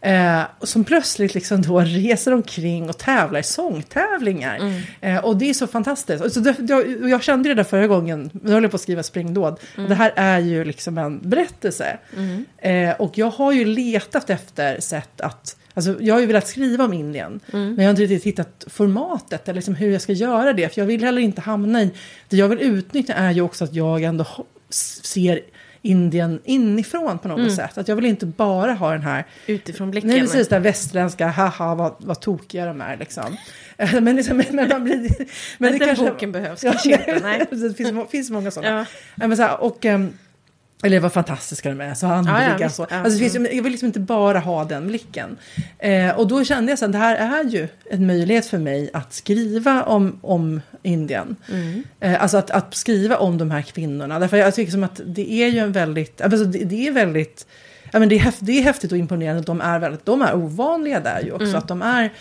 Eh, 0.00 0.42
och 0.58 0.68
som 0.68 0.84
plötsligt 0.84 1.34
liksom 1.34 1.62
då 1.62 1.80
reser 1.80 2.34
omkring 2.34 2.88
och 2.88 2.98
tävlar 2.98 3.40
i 3.40 3.42
sångtävlingar. 3.42 4.82
Eh, 5.00 5.24
och 5.24 5.36
det 5.36 5.50
är 5.50 5.54
så 5.54 5.66
fantastiskt. 5.66 6.24
Och 6.24 6.32
så 6.32 6.40
det, 6.40 6.56
jag, 6.68 7.10
jag 7.10 7.22
kände 7.22 7.48
det 7.48 7.54
där 7.54 7.64
förra 7.64 7.86
gången, 7.86 8.30
nu 8.32 8.52
höll 8.52 8.62
jag 8.62 8.70
på 8.70 8.74
att 8.74 8.80
skriva 8.80 9.02
springdåd. 9.02 9.60
Det 9.88 9.94
här 9.94 10.12
är 10.16 10.38
ju 10.38 10.64
liksom 10.64 10.98
en 10.98 11.20
berättelse. 11.28 11.98
Eh, 12.58 12.90
och 12.90 13.18
jag 13.18 13.30
har 13.30 13.52
ju 13.52 13.64
letat 13.64 14.30
efter 14.30 14.80
sätt 14.80 15.20
att 15.20 15.56
Alltså, 15.74 15.96
jag 16.00 16.14
har 16.14 16.20
ju 16.20 16.26
velat 16.26 16.48
skriva 16.48 16.84
om 16.84 16.92
Indien, 16.92 17.40
men 17.52 17.76
jag 17.76 17.84
har 17.84 17.90
inte 17.90 18.02
riktigt 18.02 18.24
hittat 18.24 18.64
formatet 18.66 19.48
eller 19.48 19.54
liksom 19.54 19.74
hur 19.74 19.92
jag 19.92 20.02
ska 20.02 20.12
göra 20.12 20.52
det. 20.52 20.74
För 20.74 20.80
jag 20.80 20.86
vill 20.86 21.04
heller 21.04 21.22
inte 21.22 21.40
hamna 21.40 21.82
i... 21.82 21.90
Det 22.28 22.36
jag 22.36 22.48
vill 22.48 22.60
utnyttja 22.60 23.14
är 23.14 23.32
ju 23.32 23.40
också 23.40 23.64
att 23.64 23.74
jag 23.74 24.02
ändå 24.02 24.26
ser 25.02 25.40
Indien 25.86 26.40
inifrån 26.44 27.18
på 27.18 27.28
något 27.28 27.52
sätt. 27.54 27.78
Att 27.78 27.88
jag 27.88 27.96
vill 27.96 28.06
inte 28.06 28.26
bara 28.26 28.72
ha 28.72 28.92
den 28.92 29.02
här 29.02 29.24
Utifrån 29.46 29.90
blicken. 29.90 30.10
Nej, 30.10 30.20
precis. 30.20 30.48
Det 30.48 30.54
här 30.54 30.62
västerländska, 30.62 31.26
haha, 31.26 31.74
vad, 31.74 31.94
vad 31.98 32.20
tokiga 32.20 32.66
de 32.66 32.80
är 32.80 32.96
liksom. 32.96 33.36
Eh, 33.78 34.00
men, 34.00 34.16
liksom, 34.16 34.42
men 34.50 34.68
man 34.68 34.84
blir... 34.84 35.10
Men 35.58 35.70
Men 35.70 35.78
den 35.78 35.96
boken 35.96 36.32
behövs 36.32 36.64
Ja, 36.64 36.72
kanske 36.72 36.90
inte, 36.90 37.18
nej. 37.22 37.46
det 37.50 37.74
finns, 37.74 38.10
finns 38.10 38.30
många 38.30 38.50
sådana. 38.50 38.78
Ja. 38.78 38.84
Ja. 39.14 39.26
Men 39.26 39.36
så 39.36 39.42
här, 39.42 39.60
och, 39.60 39.84
ehm, 39.84 40.12
eller 40.82 41.00
vad 41.00 41.12
fantastiska 41.12 41.68
de 41.68 41.80
är, 41.80 41.94
så 41.94 42.06
andliga. 42.06 42.48
Ja, 42.48 42.56
ja, 42.60 42.68
så. 42.68 42.84
Alltså, 42.84 43.18
finns, 43.18 43.34
jag 43.34 43.62
vill 43.62 43.72
liksom 43.72 43.86
inte 43.86 44.00
bara 44.00 44.38
ha 44.38 44.64
den 44.64 44.86
blicken. 44.86 45.36
Eh, 45.78 46.18
och 46.18 46.28
då 46.28 46.44
kände 46.44 46.72
jag 46.72 46.84
att 46.84 46.92
det 46.92 46.98
här 46.98 47.16
är 47.16 47.44
ju 47.44 47.68
en 47.90 48.06
möjlighet 48.06 48.46
för 48.46 48.58
mig 48.58 48.90
att 48.92 49.12
skriva 49.12 49.82
om, 49.82 50.18
om 50.22 50.60
Indien. 50.82 51.36
Mm. 51.52 51.82
Eh, 52.00 52.22
alltså 52.22 52.36
att, 52.36 52.50
att 52.50 52.74
skriva 52.74 53.16
om 53.16 53.38
de 53.38 53.50
här 53.50 53.62
kvinnorna. 53.62 54.18
Därför 54.18 54.36
jag 54.36 54.54
tycker 54.54 54.72
som 54.72 54.84
att 54.84 55.00
det 55.06 55.32
är 55.32 55.48
ju 55.48 55.58
en 55.58 55.72
väldigt, 55.72 56.20
alltså 56.20 56.44
det, 56.44 56.64
det 56.64 56.88
är 56.88 56.92
väldigt, 56.92 57.46
ja 57.92 57.98
men 57.98 58.08
det 58.08 58.14
är, 58.14 58.20
häftigt, 58.20 58.46
det 58.46 58.58
är 58.58 58.62
häftigt 58.62 58.92
och 58.92 58.98
imponerande 58.98 59.40
att 59.40 59.46
de 59.46 59.60
är 59.60 59.78
väldigt, 59.78 60.06
de 60.06 60.22
är 60.22 60.34
ovanliga 60.34 61.00
där 61.00 61.20
ju 61.20 61.32
också. 61.32 61.44
Mm. 61.44 61.58
Att 61.58 61.68
de 61.68 61.82
är, 61.82 62.12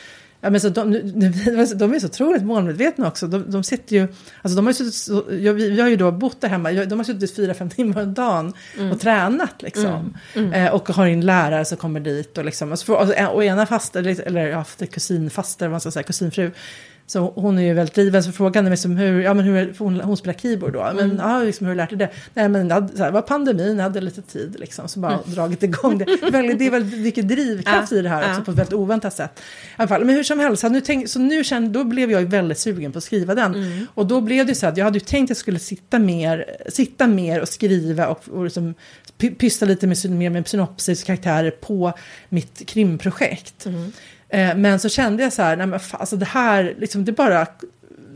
Ja, 0.45 0.51
men 0.51 0.61
så 0.61 0.69
de, 0.69 0.91
de 1.75 1.93
är 1.93 1.99
så 1.99 2.07
otroligt 2.07 2.43
målmedvetna 2.43 3.07
också. 3.07 3.27
De, 3.27 3.51
de 3.51 3.63
sitter 3.63 3.95
ju, 3.95 4.01
alltså 4.41 4.55
de 4.55 4.65
har 4.65 4.73
ju 4.73 4.91
suttit, 4.91 5.25
jag, 5.43 5.53
vi, 5.53 5.69
vi 5.69 5.81
har 5.81 5.89
ju 5.89 5.95
då 5.95 6.11
bott 6.11 6.41
där 6.41 6.49
hemma, 6.49 6.71
de 6.71 6.99
har 6.99 7.03
suttit 7.03 7.35
fyra, 7.35 7.53
fem 7.53 7.69
timmar 7.69 8.03
om 8.03 8.13
dagen 8.13 8.53
mm. 8.77 8.91
och 8.91 8.99
tränat 8.99 9.61
liksom. 9.61 9.85
Mm. 9.85 10.13
Mm. 10.47 10.53
Eh, 10.53 10.73
och 10.73 10.89
har 10.89 11.07
en 11.07 11.21
lärare 11.21 11.65
som 11.65 11.77
kommer 11.77 11.99
dit 11.99 12.37
och 12.37 12.45
liksom, 12.45 12.71
och, 12.71 12.79
så, 12.79 12.95
och, 12.95 13.35
och 13.35 13.43
ena 13.43 13.65
faster, 13.65 14.19
eller 14.27 14.47
ja, 14.47 14.65
kusinfaster, 14.91 15.65
vad 15.65 15.71
man 15.71 15.81
ska 15.81 15.91
säga, 15.91 16.03
kusinfru, 16.03 16.51
så 17.07 17.31
hon 17.35 17.57
är 17.57 17.63
ju 17.63 17.73
väldigt 17.73 17.95
driven, 17.95 18.23
så 18.23 18.31
frågan 18.31 18.65
är 18.65 18.69
liksom 18.69 18.97
hur, 18.97 19.21
ja 19.21 19.33
men 19.33 19.45
hur, 19.45 19.73
hon, 19.77 20.01
hon 20.01 20.17
spelar 20.17 20.33
keyboard 20.33 20.73
då, 20.73 20.91
men 20.95 21.11
mm. 21.11 21.17
ja, 21.17 21.39
liksom, 21.39 21.67
hur 21.67 21.75
lärde 21.75 21.89
du 21.89 21.95
det? 21.95 22.09
Nej 22.33 22.49
men 22.49 22.67
det 22.67 23.11
var 23.11 23.21
pandemin, 23.21 23.77
jag 23.77 23.83
hade 23.83 24.01
lite 24.01 24.21
tid 24.21 24.55
liksom, 24.59 24.87
så 24.87 24.99
bara 24.99 25.13
mm. 25.13 25.23
dragit 25.25 25.63
igång 25.63 25.97
det. 25.97 26.05
väldigt, 26.31 26.59
det 26.59 26.67
är 26.67 26.71
väldigt 26.71 26.99
mycket 26.99 27.27
drivkraft 27.27 27.91
i 27.91 28.01
det 28.01 28.09
här 28.09 28.29
också 28.29 28.41
på 28.41 28.51
ett 28.51 28.57
väldigt 28.57 28.73
oväntat 28.73 29.13
sätt. 29.13 29.41
I 29.79 29.85
men 29.87 30.09
hur 30.09 30.23
som 30.23 30.39
helst, 30.39 30.61
så 30.61 30.69
nu, 30.69 30.81
tänk, 30.81 31.09
så 31.09 31.19
nu 31.19 31.43
kände, 31.43 31.69
då 31.69 31.83
blev 31.83 32.11
jag 32.11 32.21
ju 32.21 32.27
väldigt 32.27 32.59
sugen 32.59 32.91
på 32.91 32.97
att 32.97 33.03
skriva 33.03 33.35
den. 33.35 33.55
Mm. 33.55 33.87
Och 33.93 34.05
då 34.05 34.21
blev 34.21 34.45
det 34.45 34.55
så 34.55 34.67
att 34.67 34.77
jag 34.77 34.85
hade 34.85 34.97
ju 34.97 35.05
tänkt 35.05 35.25
att 35.25 35.29
jag 35.29 35.37
skulle 35.37 35.59
sitta 35.59 35.99
mer, 35.99 36.45
sitta 36.69 37.07
mer 37.07 37.41
och 37.41 37.49
skriva 37.49 38.07
och, 38.07 38.29
och 38.29 38.43
liksom, 38.43 38.73
pyssla 39.17 39.67
lite 39.67 39.87
med, 39.87 40.09
mer 40.09 40.29
med 40.29 40.47
synopsis 40.47 41.03
karaktärer 41.03 41.51
på 41.51 41.93
mitt 42.29 42.67
krimprojekt. 42.67 43.65
Mm. 43.65 43.91
Eh, 44.29 44.55
men 44.55 44.79
så 44.79 44.89
kände 44.89 45.23
jag 45.23 45.33
så 45.33 45.41
här, 45.41 45.57
nej 45.57 45.67
men 45.67 45.79
fan, 45.79 45.99
alltså 45.99 46.15
det 46.15 46.25
här, 46.25 46.75
liksom, 46.77 47.05
det 47.05 47.11
bara 47.11 47.47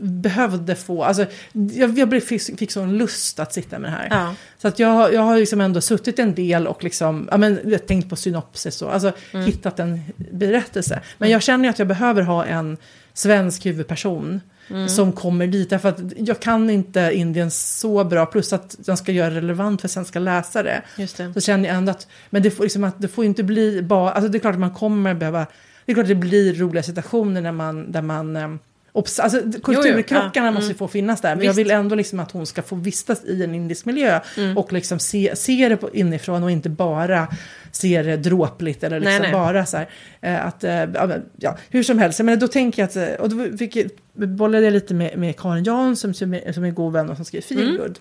behövde 0.00 0.74
få, 0.74 1.04
alltså 1.04 1.26
jag, 1.52 1.98
jag 1.98 2.22
fick, 2.22 2.58
fick 2.58 2.72
sån 2.72 2.98
lust 2.98 3.40
att 3.40 3.52
sitta 3.52 3.78
med 3.78 3.90
det 3.90 3.96
här. 3.96 4.08
Ja. 4.10 4.34
Så 4.58 4.68
att 4.68 4.78
jag, 4.78 5.14
jag 5.14 5.20
har 5.20 5.36
liksom 5.36 5.60
ändå 5.60 5.80
suttit 5.80 6.18
en 6.18 6.34
del 6.34 6.66
och 6.66 6.84
liksom, 6.84 7.28
ja 7.30 7.36
men 7.36 7.78
tänkt 7.86 8.10
på 8.10 8.16
synopsis 8.16 8.82
och 8.82 8.94
alltså 8.94 9.12
mm. 9.32 9.46
hittat 9.46 9.78
en 9.78 10.00
berättelse. 10.32 11.00
Men 11.18 11.30
jag 11.30 11.42
känner 11.42 11.68
att 11.68 11.78
jag 11.78 11.88
behöver 11.88 12.22
ha 12.22 12.44
en 12.44 12.76
svensk 13.12 13.66
huvudperson. 13.66 14.40
Mm. 14.70 14.88
som 14.88 15.12
kommer 15.12 15.46
dit. 15.46 15.70
Därför 15.70 15.88
att 15.88 15.98
jag 16.16 16.40
kan 16.40 16.70
inte 16.70 17.10
Indien 17.14 17.50
så 17.50 18.04
bra, 18.04 18.26
plus 18.26 18.52
att 18.52 18.76
den 18.78 18.96
ska 18.96 19.12
göra 19.12 19.34
relevant 19.34 19.80
för 19.80 19.88
svenska 19.88 20.18
läsare. 20.18 20.82
Just 20.96 21.16
det. 21.16 21.34
Så 21.34 21.40
känner 21.40 21.68
jag 21.68 21.78
ändå 21.78 21.90
att, 21.90 22.06
men 22.30 22.42
det 22.42 22.50
får, 22.50 22.64
liksom 22.64 22.84
att, 22.84 23.00
det 23.00 23.08
får 23.08 23.24
inte 23.24 23.42
bli 23.42 23.82
bara, 23.82 24.10
alltså 24.10 24.28
det 24.28 24.38
är 24.38 24.40
klart 24.40 24.54
att 24.54 24.60
man 24.60 24.74
kommer 24.74 25.14
behöva 25.14 25.46
det 25.90 25.92
är 25.92 25.94
klart 25.94 26.04
att 26.04 26.08
det 26.08 26.14
blir 26.14 26.54
roliga 26.54 26.82
situationer 26.82 27.40
när 27.40 27.52
man, 27.52 27.92
där 27.92 28.02
man 28.02 28.36
eh, 28.36 28.48
Alltså, 28.94 29.42
kulturkrockarna 29.62 30.46
ja. 30.46 30.50
måste 30.50 30.66
mm. 30.66 30.78
få 30.78 30.88
finnas 30.88 31.20
där, 31.20 31.28
men 31.28 31.38
Visst. 31.38 31.46
jag 31.46 31.54
vill 31.54 31.70
ändå 31.70 31.94
liksom 31.94 32.20
att 32.20 32.30
hon 32.30 32.46
ska 32.46 32.62
få 32.62 32.76
vistas 32.76 33.24
i 33.24 33.44
en 33.44 33.54
indisk 33.54 33.84
miljö 33.86 34.20
mm. 34.36 34.58
och 34.58 34.72
liksom 34.72 34.98
se, 34.98 35.36
se 35.36 35.68
det 35.68 35.76
på 35.76 35.90
inifrån 35.90 36.42
och 36.42 36.50
inte 36.50 36.68
bara 36.68 37.28
se 37.72 38.02
det 38.02 38.16
dråpligt 38.16 38.84
eller 38.84 39.00
liksom 39.00 39.12
nej, 39.12 39.20
nej. 39.22 39.32
bara 39.32 39.66
så 39.66 39.76
här. 39.76 39.88
Eh, 40.20 40.46
att, 40.46 40.64
eh, 40.64 41.18
ja, 41.36 41.58
hur 41.68 41.82
som 41.82 41.98
helst, 41.98 42.20
men 42.20 42.38
då 42.38 42.48
tänker 42.48 42.82
jag 42.82 42.88
att, 42.88 43.20
och 43.20 43.30
då 43.30 43.56
fick, 43.56 43.76
bollade 44.12 44.64
jag 44.64 44.72
lite 44.72 44.94
med, 44.94 45.18
med 45.18 45.36
Karin 45.36 45.64
Jansson 45.64 46.14
som, 46.14 46.40
som 46.54 46.64
är 46.64 46.70
god 46.70 46.92
vän 46.92 47.10
och 47.10 47.16
som 47.16 47.24
skriver 47.24 47.46
Feelgood. 47.46 47.80
Mm. 47.80 47.94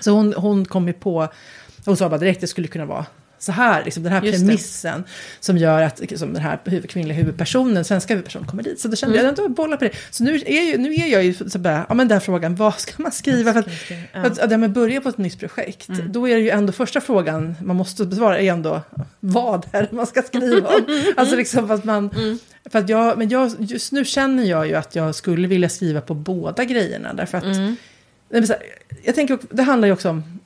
Så 0.00 0.10
hon, 0.10 0.34
hon 0.34 0.64
kom 0.64 0.86
ju 0.86 0.92
på, 0.92 1.28
hon 1.84 1.96
sa 1.96 2.08
bara 2.08 2.18
direkt 2.18 2.36
att 2.36 2.40
det 2.40 2.46
skulle 2.46 2.68
kunna 2.68 2.86
vara 2.86 3.06
så 3.42 3.52
här, 3.52 3.84
liksom, 3.84 4.02
den 4.02 4.12
här 4.12 4.22
Just 4.22 4.38
premissen 4.38 5.02
det. 5.02 5.08
som 5.40 5.58
gör 5.58 5.82
att 5.82 6.00
liksom, 6.00 6.32
den 6.32 6.42
här 6.42 6.58
huvud, 6.64 6.90
kvinnliga 6.90 7.16
huvudpersonen, 7.16 7.84
svenska 7.84 8.14
huvudpersonen 8.14 8.48
kommer 8.48 8.62
dit. 8.62 8.80
Så 8.80 8.88
då 8.88 8.96
kände 8.96 9.18
mm. 9.18 9.34
jag, 9.36 9.44
jag 9.44 9.50
bollar 9.50 9.76
på 9.76 9.84
det. 9.84 9.90
Så 10.10 10.24
nu 10.24 10.34
är, 10.34 10.62
ju, 10.62 10.78
nu 10.78 10.94
är 10.94 11.06
jag 11.06 11.24
ju 11.24 11.34
så 11.34 11.58
bara, 11.58 11.86
ja 11.88 11.94
men 11.94 12.08
den 12.08 12.16
här 12.16 12.20
frågan, 12.20 12.54
vad 12.54 12.80
ska 12.80 13.02
man 13.02 13.12
skriva? 13.12 13.52
För 13.52 13.60
att, 13.60 13.68
ja. 14.12 14.20
att, 14.20 14.38
att, 14.38 14.52
att 14.52 14.70
börja 14.70 15.00
på 15.00 15.08
ett 15.08 15.18
nytt 15.18 15.40
projekt, 15.40 15.88
mm. 15.88 16.12
då 16.12 16.28
är 16.28 16.34
det 16.34 16.40
ju 16.40 16.50
ändå 16.50 16.72
första 16.72 17.00
frågan 17.00 17.54
man 17.62 17.76
måste 17.76 18.04
besvara 18.04 18.38
är 18.38 18.52
ändå, 18.52 18.80
vad 19.20 19.66
är 19.72 19.82
det 19.82 19.92
man 19.92 20.06
ska 20.06 20.22
skriva 20.22 20.68
om? 20.68 20.86
alltså 21.16 21.36
liksom 21.36 21.70
att 21.70 21.84
man, 21.84 22.10
mm. 22.10 22.38
för 22.64 22.78
att 22.78 22.88
jag, 22.88 23.18
men 23.18 23.28
jag, 23.28 23.52
just 23.58 23.92
nu 23.92 24.04
känner 24.04 24.44
jag 24.44 24.66
ju 24.66 24.74
att 24.74 24.94
jag 24.94 25.14
skulle 25.14 25.48
vilja 25.48 25.68
skriva 25.68 26.00
på 26.00 26.14
båda 26.14 26.64
grejerna, 26.64 27.14
därför 27.14 27.38
att 27.38 27.44
mm. 27.44 27.76
jag 29.02 29.14
tänker, 29.14 29.38
det 29.50 29.62
handlar 29.62 29.86
ju 29.86 29.92
också 29.92 30.08
om 30.08 30.40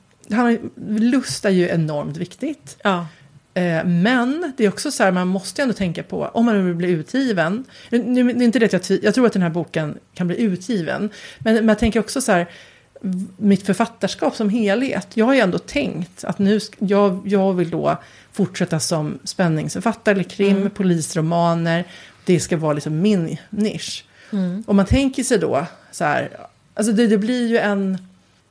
lust 0.99 1.45
är 1.45 1.49
ju 1.49 1.69
enormt 1.69 2.17
viktigt. 2.17 2.77
Ja. 2.83 3.07
Eh, 3.53 3.85
men 3.85 4.53
det 4.57 4.65
är 4.65 4.69
också 4.69 4.91
så 4.91 5.03
här, 5.03 5.11
man 5.11 5.27
måste 5.27 5.61
ändå 5.61 5.73
tänka 5.73 6.03
på, 6.03 6.25
om 6.33 6.45
man 6.45 6.65
vill 6.65 6.75
bli 6.75 6.89
utgiven. 6.89 7.63
Nu, 7.89 8.29
är 8.29 8.41
inte 8.41 8.59
det 8.59 8.73
jag, 8.73 8.99
jag 9.03 9.13
tror 9.13 9.25
att 9.25 9.33
den 9.33 9.41
här 9.41 9.49
boken 9.49 9.97
kan 10.13 10.27
bli 10.27 10.41
utgiven. 10.41 11.09
Men, 11.39 11.55
men 11.55 11.67
jag 11.67 11.79
tänker 11.79 11.99
också 11.99 12.21
så 12.21 12.31
här, 12.31 12.47
mitt 13.37 13.65
författarskap 13.65 14.35
som 14.35 14.49
helhet. 14.49 15.07
Jag 15.13 15.25
har 15.25 15.33
ju 15.33 15.39
ändå 15.39 15.57
tänkt 15.57 16.23
att 16.23 16.39
nu, 16.39 16.59
jag, 16.79 17.21
jag 17.25 17.53
vill 17.53 17.69
då 17.69 17.97
fortsätta 18.31 18.79
som 18.79 19.19
spänningsförfattare 19.23 20.13
eller 20.13 20.23
krim, 20.23 20.57
mm. 20.57 20.69
polisromaner. 20.69 21.83
Det 22.25 22.39
ska 22.39 22.57
vara 22.57 22.73
liksom 22.73 23.01
min 23.01 23.37
nisch. 23.49 24.05
Mm. 24.31 24.63
Och 24.67 24.75
man 24.75 24.85
tänker 24.85 25.23
sig 25.23 25.37
då 25.37 25.65
så 25.91 26.03
här, 26.03 26.29
alltså 26.73 26.93
det, 26.93 27.07
det 27.07 27.17
blir 27.17 27.47
ju 27.47 27.57
en 27.57 28.06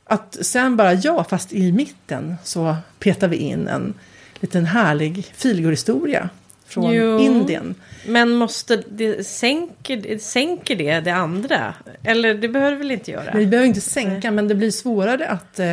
att 0.06 0.36
sen 0.40 0.76
bara, 0.76 0.94
ja, 0.94 1.24
fast 1.24 1.52
i 1.52 1.72
mitten 1.72 2.36
så 2.44 2.76
petar 2.98 3.28
vi 3.28 3.36
in 3.36 3.68
en 3.68 3.94
liten 4.40 4.64
härlig 4.64 5.24
filgurhistoria 5.24 6.28
från 6.66 6.94
jo, 6.94 7.18
Indien. 7.18 7.74
Men 8.06 8.34
måste 8.34 8.82
det, 8.90 9.26
sänker, 9.26 10.18
sänker 10.18 10.76
det 10.76 11.00
det 11.00 11.10
andra? 11.10 11.74
Eller 12.02 12.34
det 12.34 12.48
behöver 12.48 12.72
det 12.72 12.78
väl 12.78 12.90
inte 12.90 13.10
göra? 13.10 13.30
Nej, 13.34 13.44
det 13.44 13.50
behöver 13.50 13.68
inte 13.68 13.80
sänka, 13.80 14.30
men 14.30 14.48
det 14.48 14.54
blir 14.54 14.70
svårare 14.70 15.28
att... 15.28 15.58
Eh, 15.58 15.72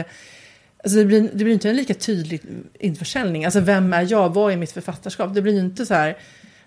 alltså 0.83 0.97
det, 0.97 1.05
blir, 1.05 1.21
det 1.21 1.43
blir 1.43 1.53
inte 1.53 1.69
en 1.69 1.75
lika 1.75 1.93
tydlig 1.93 2.41
införsäljning. 2.79 3.45
Alltså 3.45 3.59
vem 3.59 3.93
är 3.93 4.11
jag? 4.11 4.33
Vad 4.33 4.53
är 4.53 4.57
mitt 4.57 4.71
författarskap? 4.71 5.33
Det 5.33 5.41
blir 5.41 5.53
ju 5.53 5.59
inte 5.59 5.85
så 5.85 5.93
här... 5.93 6.17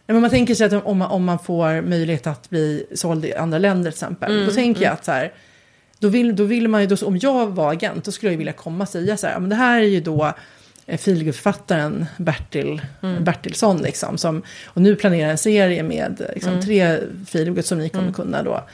Men 0.06 0.20
man 0.20 0.30
tänker 0.30 0.54
sig 0.54 0.66
att 0.66 0.84
om 0.84 0.98
man, 0.98 1.10
om 1.10 1.24
man 1.24 1.38
får 1.38 1.82
möjlighet 1.82 2.26
att 2.26 2.50
bli 2.50 2.86
såld 2.94 3.24
i 3.24 3.34
andra 3.34 3.58
länder 3.58 3.90
till 3.90 3.96
exempel. 3.96 4.32
Mm, 4.32 4.46
då 4.46 4.52
tänker 4.52 4.80
mm. 4.80 4.82
jag 4.82 4.92
att 4.92 5.04
så 5.04 5.12
här, 5.12 5.32
då 5.98 6.08
vill, 6.08 6.36
då 6.36 6.44
vill 6.44 6.68
man 6.68 6.80
ju, 6.80 6.86
då, 6.86 7.06
om 7.06 7.18
jag 7.18 7.46
var 7.46 7.72
agent, 7.72 8.04
då 8.04 8.12
skulle 8.12 8.32
jag 8.32 8.38
vilja 8.38 8.52
komma 8.52 8.84
och 8.84 8.88
säga 8.88 9.16
så 9.16 9.26
här, 9.26 9.40
men 9.40 9.48
det 9.48 9.56
här 9.56 9.80
är 9.80 9.84
ju 9.84 10.00
då 10.00 10.34
eh, 10.86 10.98
feelgood-författaren 10.98 12.06
Bertil, 12.16 12.82
mm. 13.02 13.24
Bertilsson. 13.24 13.76
Liksom, 13.76 14.18
som, 14.18 14.42
och 14.64 14.82
nu 14.82 14.96
planerar 14.96 15.30
en 15.30 15.38
serie 15.38 15.82
med 15.82 16.30
liksom, 16.34 16.52
mm. 16.52 16.64
tre 16.64 16.98
feelgood 17.26 17.64
som 17.64 17.78
ni 17.78 17.88
kommer 17.88 18.02
mm. 18.02 18.14
kunna 18.14 18.42
då 18.42 18.64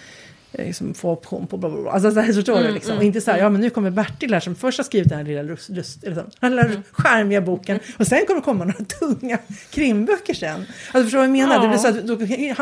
eh, 0.52 0.67
liksom, 0.67 0.95
få 0.95 1.11
option 1.11 1.47
på. 1.47 1.57
Bla, 1.57 1.71
bla, 1.71 1.81
bla. 1.81 1.91
Alltså, 1.91 2.11
så 2.11 2.21
här, 2.21 2.33
förstår 2.33 2.57
mm, 2.57 2.67
du? 2.67 2.73
Liksom. 2.75 2.91
Mm, 2.91 2.99
och 2.99 3.05
inte 3.05 3.21
så 3.21 3.31
här, 3.31 3.38
ja 3.38 3.49
men 3.49 3.61
nu 3.61 3.71
kommer 3.71 3.91
Bertil 3.91 4.35
här 4.35 4.41
som 4.41 4.55
först 4.55 4.79
har 4.79 4.85
skrivit 4.85 5.09
den 5.09 5.19
här 5.19 5.25
lilla, 5.25 5.43
rust, 5.43 5.71
rust, 5.71 6.02
liksom, 6.02 6.31
mm. 6.41 6.83
skärmiga 6.93 7.41
boken. 7.41 7.81
Och 7.99 8.07
sen 8.07 8.26
kommer 8.26 8.41
det 8.41 8.45
komma 8.45 8.64
några 8.64 8.85
tunga 9.00 9.38
krimböcker 9.71 10.35
sen. 10.35 10.55
Alltså 10.55 11.02
förstår 11.02 11.05
du 11.05 11.17
vad 11.17 11.25
jag 11.25 11.31
menar? 11.31 11.55
Ja. 11.55 11.62
Det 11.62 11.69
blir 11.69 11.79
så 11.79 11.88
att, 11.88 12.07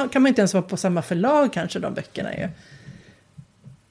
då 0.04 0.08
kan 0.08 0.22
man 0.22 0.28
inte 0.28 0.40
ens 0.40 0.54
vara 0.54 0.62
på 0.62 0.76
samma 0.76 1.02
förlag 1.02 1.52
kanske, 1.52 1.78
de 1.78 1.94
böckerna 1.94 2.34
ju. 2.34 2.48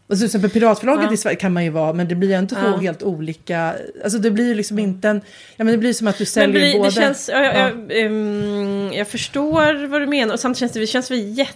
Och 0.10 0.16
till 0.16 0.26
exempel 0.26 0.50
Piratförlaget 0.50 1.06
ja. 1.06 1.14
i 1.14 1.18
Sverige 1.18 1.36
kan 1.36 1.54
man 1.54 1.64
ju 1.64 1.70
vara, 1.70 1.94
men 1.94 2.08
det 2.08 2.16
blir 2.16 2.30
ju 2.30 2.40
inte 2.40 2.56
ja. 2.64 2.78
helt 2.78 3.04
olika. 3.04 3.76
Alltså 4.04 4.20
det 4.20 4.32
blir 4.32 4.56
liksom 4.56 4.80
inte 4.80 5.10
en... 5.10 5.22
Ja 5.56 5.64
men 5.64 5.68
det 5.72 5.78
blir 5.78 5.94
som 5.94 6.08
att 6.08 6.18
du 6.18 6.26
säljer 6.26 6.60
blir, 6.60 6.74
båda. 6.74 6.90
Det 6.90 6.96
känns, 6.96 7.30
jag, 7.30 7.56
jag, 7.56 7.72
um, 8.06 8.94
jag, 8.94 9.08
förstår 9.08 9.88
vad 9.88 10.02
du 10.02 10.08
menar 10.08 10.34
och 10.34 10.40
samtidigt 10.40 10.60
känns 10.60 10.72
det, 10.74 10.80
det 10.80 10.88
känns 10.88 11.12
väl 11.12 11.48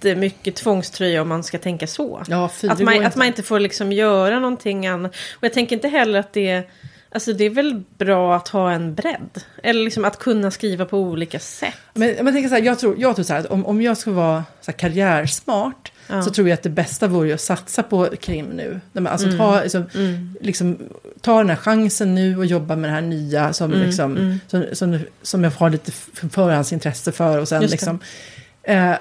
jättemycket 0.00 0.54
tvångströja 0.54 1.22
om 1.22 1.28
man 1.28 1.44
ska 1.44 1.58
tänka 1.58 1.86
så. 1.86 2.22
Ja, 2.28 2.50
fy, 2.54 2.68
att, 2.68 2.80
man, 2.80 3.06
att 3.06 3.16
man 3.16 3.26
inte 3.26 3.42
får 3.42 3.60
liksom 3.60 3.92
göra 3.92 4.38
någonting 4.38 4.86
annat. 4.86 5.12
Och 5.32 5.44
jag 5.44 5.52
tänker 5.52 5.76
inte 5.76 5.88
heller 5.88 6.18
att 6.18 6.32
det... 6.32 6.62
Alltså 7.14 7.32
det 7.32 7.44
är 7.44 7.50
väl 7.50 7.82
bra 7.98 8.36
att 8.36 8.48
ha 8.48 8.72
en 8.72 8.94
bredd. 8.94 9.42
Eller 9.62 9.84
liksom 9.84 10.04
att 10.04 10.18
kunna 10.18 10.50
skriva 10.50 10.84
på 10.84 10.98
olika 10.98 11.38
sätt. 11.38 11.74
Men 11.94 12.08
jag 12.08 12.32
tänker 12.32 12.48
så 12.48 12.54
här, 12.54 12.62
jag 12.62 12.78
tror, 12.78 12.96
jag 12.98 13.14
tror 13.14 13.24
så 13.24 13.32
här 13.32 13.40
att 13.40 13.46
om, 13.46 13.66
om 13.66 13.82
jag 13.82 13.98
ska 13.98 14.10
vara 14.10 14.44
så 14.60 14.70
här 14.70 14.78
karriärsmart 16.06 16.24
så 16.24 16.30
tror 16.30 16.48
jag 16.48 16.54
att 16.54 16.62
det 16.62 16.70
bästa 16.70 17.06
vore 17.08 17.34
att 17.34 17.40
satsa 17.40 17.82
på 17.82 18.08
krim 18.20 18.46
nu. 18.46 18.80
Alltså 19.08 19.26
mm. 19.26 19.38
ta, 19.38 19.62
liksom, 19.62 19.84
mm. 19.94 20.36
liksom, 20.40 20.78
ta 21.20 21.38
den 21.38 21.48
här 21.48 21.56
chansen 21.56 22.14
nu 22.14 22.38
och 22.38 22.46
jobba 22.46 22.76
med 22.76 22.90
det 22.90 22.94
här 22.94 23.02
nya 23.02 23.52
som, 23.52 23.72
mm. 23.72 23.86
Liksom, 23.86 24.16
mm. 24.16 24.40
som, 24.48 24.64
som, 24.72 24.98
som, 25.22 25.44
jag 25.44 25.50
har 25.50 25.70
lite 25.70 25.92
förhandsintresse 26.30 27.12
för. 27.12 27.38
Och 27.38 27.48
sen, 27.48 27.62
liksom, 27.62 28.00
eh, 28.62 28.94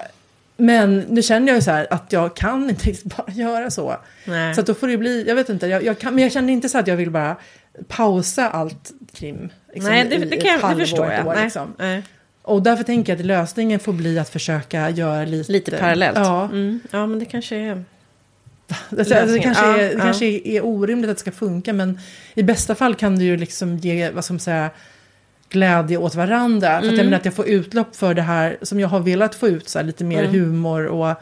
men 0.58 1.00
nu 1.00 1.22
känner 1.22 1.48
jag 1.48 1.56
ju 1.56 1.62
så 1.62 1.72
här 1.72 1.88
att 1.90 2.06
jag 2.10 2.36
kan 2.36 2.70
inte 2.70 2.86
riktigt 2.86 3.18
bara 3.18 3.32
göra 3.32 3.72
så. 3.72 3.98
Nej. 4.26 4.56
Så 4.56 4.62
då 4.62 4.74
får 4.74 4.88
det 4.88 4.98
bli, 4.98 5.28
jag 5.28 5.36
vet 5.36 5.50
inte, 5.50 5.68
jag, 5.68 5.84
jag 5.84 6.00
kan, 6.00 6.16
men 6.16 6.24
jag 6.24 6.32
känner 6.32 6.54
inte 6.54 6.70
så 6.70 6.78
att 6.78 6.88
jag 6.88 6.96
vill 6.96 7.12
bara 7.12 7.36
pausa 7.88 8.50
allt 8.50 8.92
krim. 9.14 9.50
Liksom, 9.74 9.92
Nej, 9.92 10.08
det, 10.10 10.18
det, 10.18 10.38
kan 10.38 10.78
det 10.78 10.86
förstår 10.86 11.12
jag. 11.12 11.28
År, 11.28 11.38
liksom. 11.44 11.74
Nej. 11.78 12.04
Och 12.42 12.64
därför 12.64 12.84
tänker 12.84 13.14
jag 13.14 13.20
att 13.20 13.26
lösningen 13.26 13.80
får 13.80 13.94
bli 13.94 14.20
att 14.20 14.30
försöka 14.30 14.90
göra 14.90 15.26
lite... 15.26 15.52
Lite 15.52 15.72
parallellt. 15.72 16.18
Ja, 16.18 16.44
mm. 16.44 16.80
ja 16.92 17.06
men 17.06 17.20
det 17.20 17.26
kanske 17.26 17.56
är... 17.56 17.84
Alltså, 18.90 19.16
alltså, 19.16 19.36
det 19.36 19.40
kanske, 19.40 19.66
ja, 19.66 19.78
är, 19.78 19.88
det 19.88 19.94
ja. 19.94 20.00
kanske 20.00 20.26
är 20.26 20.66
orimligt 20.66 21.10
att 21.10 21.18
det 21.18 21.22
ska 21.22 21.32
funka, 21.32 21.74
men 21.74 22.00
i 22.34 22.44
bästa 22.44 22.76
fall 22.76 22.96
kan 22.96 23.20
det 23.20 23.24
ju 23.24 23.38
liksom 23.38 23.78
ge, 23.78 24.10
vad 24.10 24.26
ska 24.26 24.34
man 24.34 24.40
säga, 24.40 24.70
glädje 25.50 25.98
åt 25.98 26.16
varandra. 26.16 26.70
Mm. 26.70 26.82
För 26.82 26.88
att 26.88 26.94
jag 26.94 26.94
mm. 26.94 27.06
menar 27.06 27.18
att 27.18 27.26
jag 27.26 27.34
får 27.34 27.48
utlopp 27.48 27.96
för 27.96 28.14
det 28.14 28.22
här 28.22 28.58
som 28.62 28.80
jag 28.80 28.88
har 28.88 29.00
velat 29.00 29.36
få 29.36 29.48
ut, 29.48 29.70
så 29.70 29.80
här, 29.80 29.86
lite 29.86 30.04
mer 30.04 30.24
mm. 30.24 30.32
humor 30.32 30.86
och, 30.86 31.16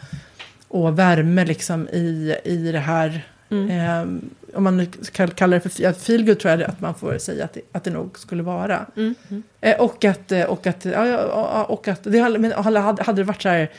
och 0.67 0.99
värme 0.99 1.45
liksom 1.45 1.87
i, 1.89 2.35
i 2.43 2.71
det 2.71 2.79
här. 2.79 3.25
Mm. 3.49 3.69
Eh, 3.69 4.21
om 4.55 4.63
man 4.63 4.87
kallar 5.13 5.59
det 5.59 5.69
för 5.69 5.93
feelgood 5.93 6.39
tror 6.39 6.51
jag 6.51 6.63
att 6.63 6.81
man 6.81 6.95
får 6.95 7.17
säga 7.17 7.45
att 7.45 7.53
det, 7.53 7.61
att 7.71 7.83
det 7.83 7.91
nog 7.91 8.19
skulle 8.19 8.43
vara. 8.43 8.85
Mm. 8.97 9.15
Eh, 9.61 9.79
och 9.81 10.05
att, 10.05 10.31
eh, 10.31 10.43
och 10.43 10.67
att, 10.67 10.85
ja, 10.85 11.63
och 11.63 11.87
att 11.87 12.03
det, 12.03 12.39
men 12.39 12.51
hade, 12.51 12.79
hade 12.79 13.13
det 13.13 13.23
varit 13.23 13.41
så 13.41 13.49
här, 13.49 13.69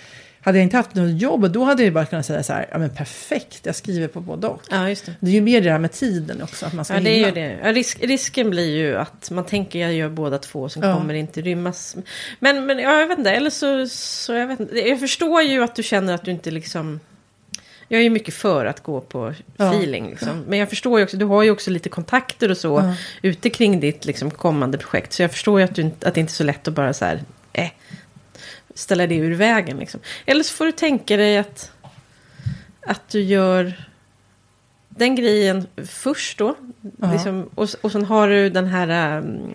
hade 0.43 0.59
jag 0.59 0.63
inte 0.63 0.77
haft 0.77 0.95
något 0.95 1.21
jobb, 1.23 1.51
då 1.53 1.65
hade 1.65 1.85
jag 1.85 1.93
bara 1.93 2.07
kunnat 2.07 2.27
säga 2.27 2.43
så 2.43 2.53
här, 2.53 2.67
ja 2.71 2.79
men 2.79 2.91
perfekt, 2.91 3.67
jag 3.67 3.75
skriver 3.75 4.09
på 4.09 4.21
både 4.21 4.47
och. 4.47 4.63
Ja, 4.71 4.89
just 4.89 5.07
det. 5.07 5.15
Det 5.21 5.31
är 5.31 5.35
ju 5.35 5.41
mer 5.41 5.61
det 5.61 5.71
här 5.71 5.79
med 5.79 5.93
tiden 5.93 6.43
också, 6.43 6.67
att 6.67 6.73
man 6.73 6.85
ska 6.85 6.95
Ja, 6.95 7.01
det 7.01 7.11
är 7.11 7.27
ju 7.27 7.31
det. 7.31 7.59
Ja, 7.63 7.73
risk, 7.73 8.03
risken 8.03 8.51
blir 8.51 8.77
ju 8.77 8.97
att 8.97 9.31
man 9.31 9.45
tänker 9.47 9.79
jag 9.79 9.93
gör 9.93 10.09
båda 10.09 10.39
två, 10.39 10.69
sen 10.69 10.83
Ja. 10.83 10.97
kommer 10.97 11.15
inte 11.15 11.41
rymmas. 11.41 11.97
Men, 12.39 12.67
men 12.67 12.79
ja, 12.79 13.01
jag 13.01 13.07
vet 13.07 13.19
inte, 13.19 13.31
eller 13.31 13.51
så, 13.51 13.87
så 13.89 14.33
jag 14.33 14.47
vet 14.47 14.61
inte. 14.61 14.89
Jag 14.89 15.01
förstår 15.01 15.43
ju 15.43 15.63
att 15.63 15.75
du 15.75 15.83
känner 15.83 16.15
att 16.15 16.25
du 16.25 16.31
inte 16.31 16.51
liksom... 16.51 17.01
Jag 17.93 18.03
är 18.03 18.11
mycket 18.11 18.35
för 18.35 18.67
att 18.67 18.83
gå 18.83 19.01
på 19.01 19.35
Ja. 19.57 19.69
feeling. 19.75 20.11
Liksom. 20.11 20.41
Men 20.49 20.59
jag 20.59 20.69
förstår 20.69 20.99
ju 20.99 21.05
också, 21.05 21.17
du 21.17 21.25
har 21.25 21.43
ju 21.43 21.51
också 21.51 21.71
lite 21.71 21.89
kontakter 21.89 22.51
och 22.51 22.57
så 22.57 22.69
Ja. 22.69 22.95
ute 23.23 23.51
kring 23.51 23.81
ditt 23.81 24.05
liksom, 24.05 24.31
kommande 24.31 24.79
projekt. 24.79 25.13
Så 25.13 25.23
jag 25.23 25.31
förstår 25.31 25.61
ju 25.61 25.65
att, 25.65 25.75
du, 25.75 25.91
att 26.03 26.15
det 26.15 26.21
inte 26.21 26.31
är 26.33 26.35
så 26.35 26.45
lätt 26.45 26.69
att 26.69 26.75
bara 26.75 26.93
så 26.93 27.05
här, 27.05 27.23
eh, 27.53 27.71
ställa 28.75 29.07
det 29.07 29.15
ur 29.17 29.35
vägen. 29.35 29.77
Liksom. 29.77 30.01
Eller 30.27 30.43
så 30.43 30.55
får 30.55 30.65
du 30.65 30.73
tänka 30.73 31.17
dig 31.17 31.39
att, 31.39 31.73
att 32.87 33.09
du 33.09 33.21
gör 33.23 33.87
den 34.89 35.15
grejen 35.15 35.67
först 35.87 36.39
då. 36.39 36.55
Ja. 37.01 37.13
Liksom, 37.13 37.51
och, 37.55 37.69
och 37.81 37.93
sen 37.93 38.05
har 38.05 38.29
du 38.29 38.51
den 38.51 38.67
här 38.67 39.19
um, 39.19 39.55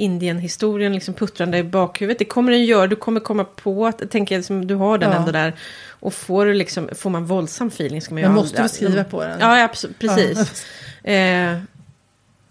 Indien-historien 0.00 0.92
liksom 0.92 1.14
puttrande 1.14 1.58
i 1.58 1.62
bakhuvudet. 1.64 2.18
Det 2.18 2.24
kommer 2.24 2.52
den 2.52 2.64
göra. 2.64 2.86
Du 2.86 2.96
kommer 2.96 3.20
komma 3.20 3.44
på 3.44 3.86
att, 3.86 4.10
tänker 4.10 4.34
jag, 4.34 4.38
liksom, 4.38 4.66
du 4.66 4.74
har 4.74 4.98
den 4.98 5.10
Ja. 5.10 5.16
ändå 5.16 5.32
där. 5.32 5.54
Och 5.88 6.14
får, 6.14 6.46
du 6.46 6.54
liksom, 6.54 6.88
får 6.94 7.10
man 7.10 7.24
våldsam 7.24 7.68
feeling 7.68 8.02
ska 8.02 8.14
man 8.14 8.22
ju 8.22 8.28
Man 8.28 8.36
måste 8.36 8.60
väl 8.60 8.68
skriva 8.70 9.04
på 9.04 9.22
den? 9.22 9.40
Ja, 9.40 9.58
ja 9.58 9.64
absolut, 9.64 9.98
precis. 9.98 10.64
Eh, 11.04 11.58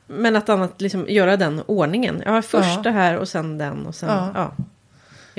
men 0.08 0.36
att 0.36 0.50
annat, 0.50 0.82
liksom, 0.82 1.06
göra 1.10 1.38
den 1.38 1.62
ordningen. 1.66 2.24
Ja, 2.26 2.42
först 2.42 2.70
Ja. 2.76 2.82
det 2.84 2.92
här 2.92 3.18
och 3.18 3.28
sen 3.28 3.58
den 3.58 3.86
och 3.86 3.96
sen, 3.96 4.10
Ja. 4.36 4.52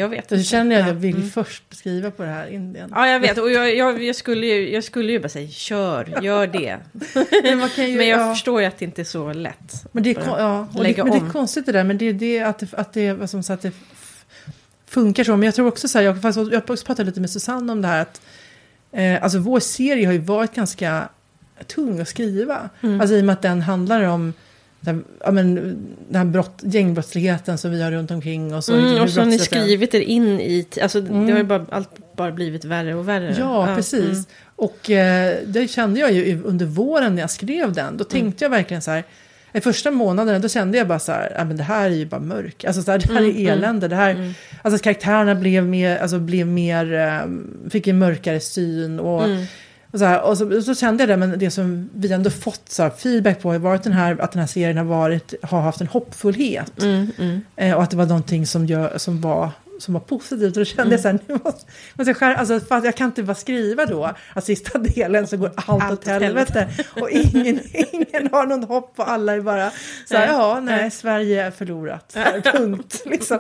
Ja. 0.01 0.05
Jag 0.05 0.09
vet 0.09 0.33
inte. 0.33 0.45
känner 0.45 0.77
jag 0.77 0.81
att 0.83 0.89
Ja. 0.89 0.95
jag 0.95 1.01
vill 1.01 1.17
Mm. 1.17 1.31
först 1.31 1.63
skriva 1.75 2.11
på 2.11 2.23
det 2.23 2.29
här 2.29 2.47
Indien. 2.47 2.93
Ja, 2.95 3.09
jag 3.09 3.21
vet. 3.21 3.39
Och 3.39 3.51
jag, 3.51 3.77
jag, 3.77 4.03
jag, 4.03 4.17
skulle 4.17 4.47
ju, 4.47 4.73
jag 4.73 4.85
skulle 4.85 5.13
ju 5.13 5.19
bara 5.21 5.29
säga, 5.29 5.49
kör, 5.51 6.19
gör 6.23 6.47
det. 6.47 6.79
Men, 7.43 7.89
ju, 7.91 7.97
Men 7.97 8.09
jag 8.09 8.21
ja. 8.21 8.35
förstår 8.35 8.61
ju 8.61 8.67
att 8.67 8.79
det 8.79 8.85
inte 8.85 9.03
är 9.03 9.05
så 9.05 9.33
lätt. 9.33 9.85
Men 9.93 10.03
det 10.03 10.11
är, 10.11 10.21
ja, 10.27 10.69
det, 10.73 10.79
men 11.05 11.11
det 11.11 11.27
är 11.27 11.33
konstigt 11.33 11.67
det 11.67 11.73
där, 11.73 11.85
men 11.85 11.99
det 11.99 12.05
är 12.05 12.13
det 12.13 12.41
att 12.41 12.59
det, 12.59 12.75
att 12.75 12.93
det, 12.93 13.31
som 13.31 13.43
sagt, 13.43 13.63
det 13.63 13.73
funkar 14.87 15.25
så. 15.25 15.37
Men 15.37 15.43
jag 15.43 15.55
tror 15.55 15.69
också 15.69 15.89
så 15.89 15.99
här, 15.99 16.05
jag, 16.05 16.23
faktiskt, 16.23 16.53
jag 16.53 16.67
pratat 16.67 17.07
lite 17.07 17.21
med 17.21 17.31
Susanne 17.31 17.73
om 17.73 17.83
det 17.83 17.89
här 17.89 18.03
att 18.03 18.21
eh, 18.93 19.23
alltså 19.23 19.39
vår 19.39 19.61
serie 19.61 20.07
har 20.07 20.13
ju 20.13 20.19
varit 20.19 20.55
ganska 20.55 21.09
tung 21.67 22.01
att 22.01 22.09
skriva. 22.09 22.71
Mm. 22.81 23.01
Alltså 23.01 23.17
i 23.17 23.21
och 23.21 23.25
med 23.25 23.33
att 23.33 23.43
den 23.43 23.61
handlar 23.61 24.03
om 24.03 24.33
den, 24.81 25.05
ja, 25.25 25.31
men, 25.31 25.55
den 26.09 26.17
här 26.17 26.25
brott, 26.25 26.61
gängbrottsligheten 26.63 27.59
som 27.59 27.71
vi 27.71 27.83
har 27.83 27.91
runt 27.91 28.11
omkring 28.11 28.55
och 28.55 28.65
så. 28.65 28.73
Mm, 28.75 28.85
hur 28.91 29.03
och 29.03 29.11
så 29.11 29.21
har 29.21 29.27
ni 29.27 29.39
skrivit 29.39 29.95
er 29.95 30.01
in 30.01 30.41
i... 30.41 30.67
Alltså, 30.83 30.99
Mm. 30.99 31.27
det 31.27 31.33
har 31.33 31.39
ju 31.39 31.45
bara, 31.45 31.67
allt 31.71 31.91
bara 32.17 32.33
blivit 32.33 32.65
värre 32.65 32.95
och 32.95 33.09
värre. 33.09 33.37
Ja, 33.39 33.73
precis. 33.77 34.05
mm. 34.05 34.25
Och 34.57 34.91
eh, 34.91 35.35
det 35.47 35.69
kände 35.71 36.01
jag 36.01 36.13
ju 36.13 36.43
under 36.45 36.67
våren 36.67 37.15
när 37.15 37.23
jag 37.23 37.31
skrev 37.31 37.73
den. 37.73 37.97
Då 37.97 38.05
tänkte 38.05 38.45
jag 38.45 38.51
verkligen 38.51 38.83
så 38.83 38.91
här. 38.91 39.05
I 39.53 39.61
första 39.61 39.91
månaderna 39.91 40.39
då 40.39 40.49
kände 40.49 40.79
jag 40.79 40.89
bara 40.89 40.99
så 40.99 41.13
här, 41.13 41.33
ja, 41.39 41.45
men 41.45 41.57
det 41.57 41.63
här 41.63 41.91
är 41.91 41.95
ju 41.95 42.07
bara 42.07 42.21
mörk. 42.21 42.65
Alltså 42.65 42.83
så 42.83 42.91
här, 42.91 42.99
det 42.99 43.13
här 43.13 43.21
Mm, 43.23 43.37
är 43.47 43.53
elände. 43.53 43.89
Det 43.89 43.97
här, 43.97 44.11
Mm. 44.11 44.33
Alltså 44.63 44.83
karaktärerna 44.83 45.35
blev 45.35 45.67
mer, 45.67 45.97
alltså 45.99 46.19
blev 46.19 46.47
mer, 46.47 46.93
eh, 46.95 47.71
fick 47.71 47.87
en 47.87 47.99
mörkare 47.99 48.41
syn. 48.41 49.01
Och, 49.01 49.25
Mm. 49.25 49.45
Och, 49.91 49.99
så, 49.99 50.05
här, 50.05 50.23
och 50.23 50.39
så, 50.39 50.63
så 50.63 50.75
kände 50.75 51.03
jag 51.03 51.09
det, 51.09 51.17
men 51.17 51.39
det 51.39 51.51
som 51.51 51.91
vi 51.95 52.13
ändå 52.13 52.31
fått 52.31 52.69
så 52.69 52.83
här, 52.83 52.91
feedback 52.91 53.43
på 53.43 53.53
har 53.53 53.59
varit 53.59 53.83
den 53.83 53.93
här, 53.93 54.21
att 54.21 54.33
den 54.33 54.41
här 54.41 54.47
serien 54.47 54.77
har, 54.77 54.85
varit, 54.85 55.35
har 55.43 55.61
haft 55.61 55.81
en 55.81 55.87
hoppfullhet. 55.87 56.83
Mm, 56.83 57.07
mm. 57.19 57.41
Eh, 57.57 57.75
och 57.75 57.83
att 57.83 57.91
det 57.91 57.97
var 57.97 58.07
någonting 58.07 58.47
som, 58.47 58.67
gör, 58.67 58.99
som, 58.99 59.21
var, 59.21 59.51
som 59.81 59.95
var 59.95 60.01
positivt. 60.01 60.57
Och 60.57 60.61
då 60.61 60.65
kände 60.65 60.95
jag 60.95 61.01
så 61.01 61.09
här, 61.09 61.19
nu 61.27 61.35
måste, 61.45 61.67
måste 61.95 62.11
jag 62.11 62.17
skära, 62.17 62.37
alltså, 62.37 62.61
fast 62.61 62.85
jag 62.85 62.95
kan 62.97 63.07
inte 63.07 63.23
bara 63.23 63.35
skriva 63.35 63.87
då 63.87 64.11
att 64.35 64.45
sista 64.45 64.79
delen 64.79 65.27
så 65.27 65.37
går 65.37 65.51
allt, 65.55 65.83
Allt 65.83 65.93
åt 65.93 65.99
åt 65.99 66.07
helvete. 66.09 66.69
Och 67.01 67.11
ingen, 67.11 67.61
ingen 67.93 68.29
har 68.33 68.47
någon 68.47 68.65
hopp 68.65 68.93
och 68.97 69.11
alla 69.11 69.33
är 69.35 69.41
bara 69.41 69.71
så 70.09 70.17
här, 70.17 70.27
ja, 70.27 70.61
nej. 70.61 70.91
Sverige 70.91 71.47
är 71.47 71.51
förlorat. 71.51 72.13
Så 72.13 72.19
här, 72.19 72.41
punkt. 72.41 73.03
Liksom. 73.07 73.39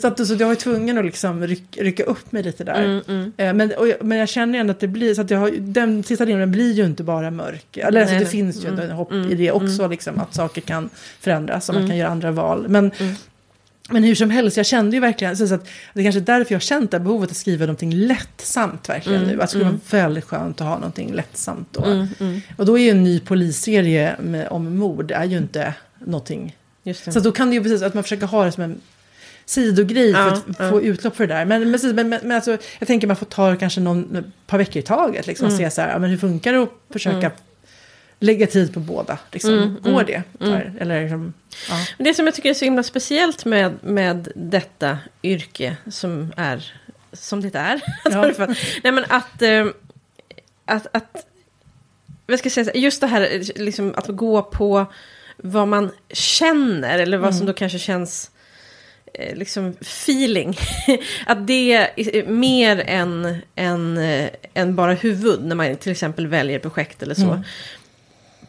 Så, 0.00 0.06
att, 0.06 0.26
så 0.26 0.34
jag 0.34 0.48
var 0.48 0.54
tvungen 0.54 0.98
att 0.98 1.04
liksom 1.04 1.46
ryck, 1.46 1.76
rycka 1.80 2.04
upp 2.04 2.32
mig 2.32 2.42
lite 2.42 2.64
där. 2.64 2.84
Mm, 2.84 3.02
mm. 3.08 3.32
Eh, 3.36 3.54
Men, 3.54 3.72
och, 3.78 3.86
men 4.06 4.18
jag 4.18 4.28
känner 4.28 4.58
ändå 4.58 4.70
att 4.70 4.80
det 4.80 4.88
blir, 4.88 5.14
så 5.14 5.20
att 5.20 5.30
jag 5.30 5.38
har, 5.38 5.50
den 5.58 6.02
sista 6.02 6.24
delen 6.24 6.52
blir 6.52 6.72
ju 6.72 6.84
inte 6.84 7.02
bara 7.02 7.30
mörk. 7.30 7.76
Eller 7.76 8.00
alltså, 8.00 8.14
Nej, 8.14 8.18
det 8.18 8.24
nej. 8.24 8.26
finns 8.26 8.64
ju 8.64 8.68
Mm, 8.72 8.90
hopp 8.90 9.12
mm, 9.12 9.30
i 9.30 9.34
det 9.34 9.52
också, 9.52 9.78
mm. 9.82 9.90
liksom, 9.90 10.18
att 10.20 10.34
saker 10.34 10.60
kan 10.60 10.90
förändras 11.20 11.68
och 11.68 11.74
man 11.74 11.82
Mm. 11.82 11.90
kan 11.90 11.98
göra 11.98 12.10
andra 12.10 12.30
val. 12.30 12.68
Men, 12.68 12.90
Mm. 12.98 13.14
Men 13.92 14.04
hur 14.04 14.14
som 14.14 14.30
helst, 14.30 14.56
jag 14.56 14.66
kände 14.66 14.96
ju 14.96 15.00
verkligen, 15.00 15.36
så 15.36 15.54
att 15.54 15.68
det 15.94 16.02
kanske 16.02 16.18
är 16.18 16.24
därför 16.24 16.52
jag 16.52 16.56
har 16.56 16.60
känt 16.60 16.90
det 16.90 16.96
här 16.96 17.04
behovet 17.04 17.30
att 17.30 17.36
skriva 17.36 17.66
någonting 17.66 17.94
lättsamt 17.94 18.88
verkligen 18.88 19.22
Mm, 19.22 19.30
nu. 19.30 19.34
Att 19.36 19.40
det 19.40 19.48
skulle 19.48 19.64
mm. 19.64 19.80
vara 19.90 20.02
väldigt 20.02 20.24
skönt 20.24 20.60
att 20.60 20.66
ha 20.66 20.74
någonting 20.74 21.12
lättsamt 21.12 21.68
då. 21.70 21.84
Mm, 21.84 22.08
mm. 22.20 22.40
Och 22.56 22.66
då 22.66 22.78
är 22.78 22.82
ju 22.82 22.90
en 22.90 23.04
ny 23.04 23.20
polisserie 23.20 24.16
med, 24.20 24.48
om 24.48 24.76
mord, 24.76 25.10
är 25.10 25.24
ju 25.24 25.36
inte 25.38 25.74
någonting 25.98 26.56
så 27.12 27.20
då 27.20 27.32
kan 27.32 27.48
det 27.50 27.54
ju 27.54 27.62
precis 27.62 27.82
att 27.82 27.94
man 27.94 28.02
försöker 28.02 28.26
ha 28.26 28.44
det 28.44 28.52
som 28.52 28.62
en 28.62 28.80
sidogrej 29.44 30.12
för 30.14 30.20
Ja, 30.20 30.32
att 30.32 30.44
ja. 30.58 30.70
få 30.70 30.82
utlopp 30.82 31.16
för 31.16 31.26
det 31.26 31.34
där. 31.34 31.44
Men, 31.44 31.70
men, 31.70 31.94
men, 31.94 32.08
men, 32.08 32.32
alltså, 32.32 32.58
jag 32.78 32.86
tänker 32.88 33.06
man 33.06 33.16
får 33.16 33.26
ta 33.26 33.56
kanske 33.56 33.80
någon 33.80 34.32
par 34.46 34.58
veckor 34.58 34.76
i 34.76 34.82
taget. 34.82 35.26
Liksom, 35.26 35.46
och 35.46 35.52
Mm. 35.52 35.70
se 35.70 35.74
så 35.74 35.80
här, 35.80 35.92
ja, 35.92 35.98
men 35.98 36.10
hur 36.10 36.18
funkar 36.18 36.52
det 36.52 36.62
att 36.62 36.70
försöka 36.90 37.16
Mm. 37.16 37.32
Lägga 38.22 38.46
tid 38.46 38.74
på 38.74 38.80
båda? 38.80 39.18
Liksom. 39.32 39.54
Mm, 39.54 39.76
Går 39.82 39.90
mm, 39.90 40.06
det? 40.06 40.46
Mm. 40.46 40.76
Eller 40.80 41.02
liksom, 41.02 41.32
ja. 41.68 41.86
Det 41.98 42.14
som 42.14 42.26
jag 42.26 42.34
tycker 42.34 42.50
är 42.50 42.54
så 42.54 42.64
himla 42.64 42.82
speciellt 42.82 43.44
med, 43.44 43.78
med 43.82 44.28
detta 44.34 44.98
yrke 45.22 45.76
som 45.90 46.32
är 46.36 46.72
som 47.12 47.40
det 47.40 47.54
är. 47.54 47.80
Ja. 48.04 48.46
Nej 48.82 48.92
men 48.92 49.04
att, 49.08 49.42
eh, 49.42 49.66
att, 50.64 50.86
att 50.96 51.26
vad 52.26 52.38
ska 52.38 52.46
jag 52.46 52.52
säga, 52.52 52.74
just 52.74 53.00
det 53.00 53.06
här 53.06 53.42
liksom, 53.56 53.94
att 53.96 54.08
gå 54.08 54.42
på 54.42 54.86
vad 55.36 55.68
man 55.68 55.90
känner 56.10 56.98
eller 56.98 57.18
vad 57.18 57.34
som 57.34 57.42
Mm. 57.42 57.46
då 57.46 57.52
kanske 57.52 57.78
känns 57.78 58.30
eh, 59.14 59.36
liksom 59.36 59.76
feeling. 59.80 60.58
att 61.26 61.46
det 61.46 61.72
är 61.72 62.26
mer 62.26 62.84
än, 62.86 63.36
än, 63.54 63.98
eh, 63.98 64.30
än 64.54 64.76
bara 64.76 64.94
huvud 64.94 65.44
när 65.44 65.56
man 65.56 65.76
till 65.76 65.92
exempel 65.92 66.26
väljer 66.26 66.58
projekt 66.58 67.02
eller 67.02 67.14
så. 67.14 67.22
Mm. 67.22 67.42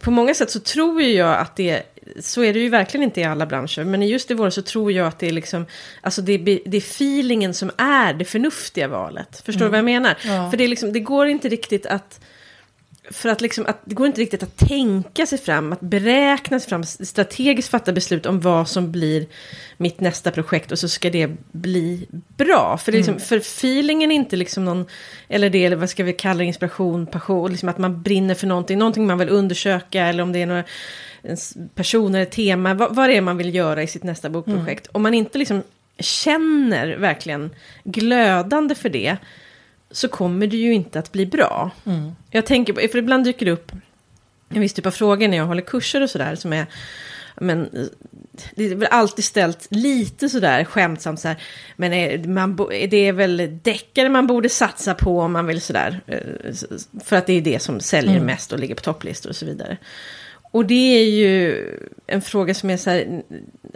På 0.03 0.11
många 0.11 0.33
sätt 0.33 0.51
så 0.51 0.59
tror 0.59 1.01
ju 1.01 1.11
jag 1.13 1.37
att 1.39 1.55
det, 1.55 1.81
så 2.19 2.43
är 2.43 2.53
det 2.53 2.59
ju 2.59 2.69
verkligen 2.69 3.03
inte 3.03 3.21
i 3.21 3.23
alla 3.23 3.45
branscher, 3.45 3.83
men 3.83 4.07
just 4.07 4.31
i 4.31 4.33
vår 4.33 4.49
så 4.49 4.61
tror 4.61 4.91
jag 4.91 5.07
att 5.07 5.19
det 5.19 5.27
är 5.27 5.31
liksom, 5.31 5.65
alltså 6.01 6.21
det, 6.21 6.33
är- 6.33 6.59
det 6.69 6.77
är 6.77 6.81
feelingen 6.81 7.53
som 7.53 7.71
är 7.77 8.13
det 8.13 8.25
förnuftiga 8.25 8.87
valet. 8.87 9.41
Förstår 9.45 9.65
du 9.65 9.69
vad 9.69 9.77
jag 9.77 9.85
menar? 9.85 10.17
Ja. 10.25 10.49
För 10.51 10.57
det, 10.57 10.63
är 10.63 10.67
liksom, 10.67 10.93
det 10.93 10.99
går 10.99 11.27
inte 11.27 11.49
riktigt 11.49 11.85
att, 11.85 12.19
för 13.11 13.29
att 13.29 13.41
liksom, 13.41 13.65
att 13.65 13.81
det 13.85 13.95
går 13.95 14.07
inte 14.07 14.21
riktigt 14.21 14.43
att 14.43 14.57
tänka 14.57 15.25
sig 15.25 15.37
fram, 15.37 15.73
att 15.73 15.81
beräkna 15.81 16.59
sig 16.59 16.69
fram, 16.69 16.83
strategiskt 16.83 17.69
fatta 17.69 17.93
beslut 17.93 18.25
om 18.25 18.39
vad 18.39 18.69
som 18.69 18.91
blir 18.91 19.25
mitt 19.77 19.99
nästa 19.99 20.31
projekt 20.31 20.71
och 20.71 20.79
så 20.79 20.89
ska 20.89 21.09
det 21.09 21.31
bli 21.51 22.07
bra. 22.37 22.77
För, 22.77 22.91
det 22.91 22.97
liksom, 22.97 23.19
för 23.19 23.37
feelingen 23.37 24.11
är 24.11 24.15
inte 24.15 24.35
liksom 24.35 24.65
någon, 24.65 24.85
eller 25.27 25.49
det, 25.49 25.65
eller 25.65 25.75
vad 25.75 25.89
ska 25.89 26.03
vi 26.03 26.13
kalla 26.13 26.37
det, 26.37 26.45
inspiration, 26.45 27.05
passion, 27.05 27.51
liksom 27.51 27.69
att 27.69 27.77
man 27.77 28.01
brinner 28.01 28.35
för 28.35 28.47
någonting, 28.47 28.79
någonting 28.79 29.07
man 29.07 29.17
vill 29.17 29.29
undersöka 29.29 30.05
eller 30.05 30.23
om 30.23 30.31
det 30.31 30.41
är 30.41 30.45
några 30.45 30.63
personer, 31.75 32.25
tema, 32.25 32.73
vad, 32.73 32.95
vad 32.95 33.09
det 33.09 33.17
är 33.17 33.21
man 33.21 33.37
vill 33.37 33.55
göra 33.55 33.83
i 33.83 33.87
sitt 33.87 34.03
nästa 34.03 34.29
bokprojekt. 34.29 34.87
Om 34.91 35.01
man 35.01 35.13
inte 35.13 35.37
liksom 35.37 35.63
känner 35.99 36.97
verkligen 36.97 37.49
glödande 37.83 38.75
för 38.75 38.89
det, 38.89 39.17
så 39.93 40.07
kommer 40.07 40.47
det 40.47 40.57
ju 40.57 40.73
inte 40.73 40.99
att 40.99 41.11
bli 41.11 41.25
bra. 41.25 41.71
Mm. 41.85 42.11
Jag 42.29 42.45
tänker, 42.45 42.73
på- 42.73 42.81
för 42.91 42.97
ibland 42.97 43.23
dyker 43.25 43.45
det 43.45 43.51
upp 43.51 43.71
en 44.49 44.61
viss 44.61 44.73
typ 44.73 44.85
av 44.85 44.91
frågor 44.91 45.27
när 45.27 45.37
jag 45.37 45.45
håller 45.45 45.61
kurser 45.61 46.01
och 46.01 46.09
sådär 46.09 46.35
som 46.35 46.53
är 46.53 46.65
men 47.41 47.69
det 48.55 48.63
är 48.65 48.75
väl 48.75 48.87
alltid 48.91 49.25
ställt 49.25 49.67
lite 49.69 50.29
sådär 50.29 50.63
skämtsamt 50.63 51.19
så 51.19 51.27
här. 51.27 51.37
Men 51.75 51.93
är, 51.93 52.17
man, 52.27 52.55
bo- 52.55 52.71
är 52.71 52.87
det 52.87 53.11
väl 53.11 53.59
deckare 53.63 54.09
man 54.09 54.27
borde 54.27 54.49
satsa 54.49 54.93
på 54.93 55.19
om 55.19 55.31
man 55.33 55.45
vill 55.47 55.61
sådär. 55.61 56.01
eh, 56.07 56.19
För 57.03 57.15
att 57.15 57.25
det 57.25 57.33
är 57.33 57.41
det 57.41 57.61
som 57.61 57.79
säljer 57.79 58.13
Mm. 58.15 58.25
mest 58.25 58.51
och 58.51 58.59
ligger 58.59 58.75
på 58.75 58.81
topplistor 58.81 59.29
och 59.29 59.35
så 59.35 59.45
vidare. 59.45 59.77
Och 60.53 60.65
det 60.65 60.99
är 60.99 61.03
ju 61.05 61.65
en 62.07 62.21
fråga 62.21 62.53
som 62.53 62.69
är 62.69 62.77
så 62.77 62.89
här, 62.89 63.21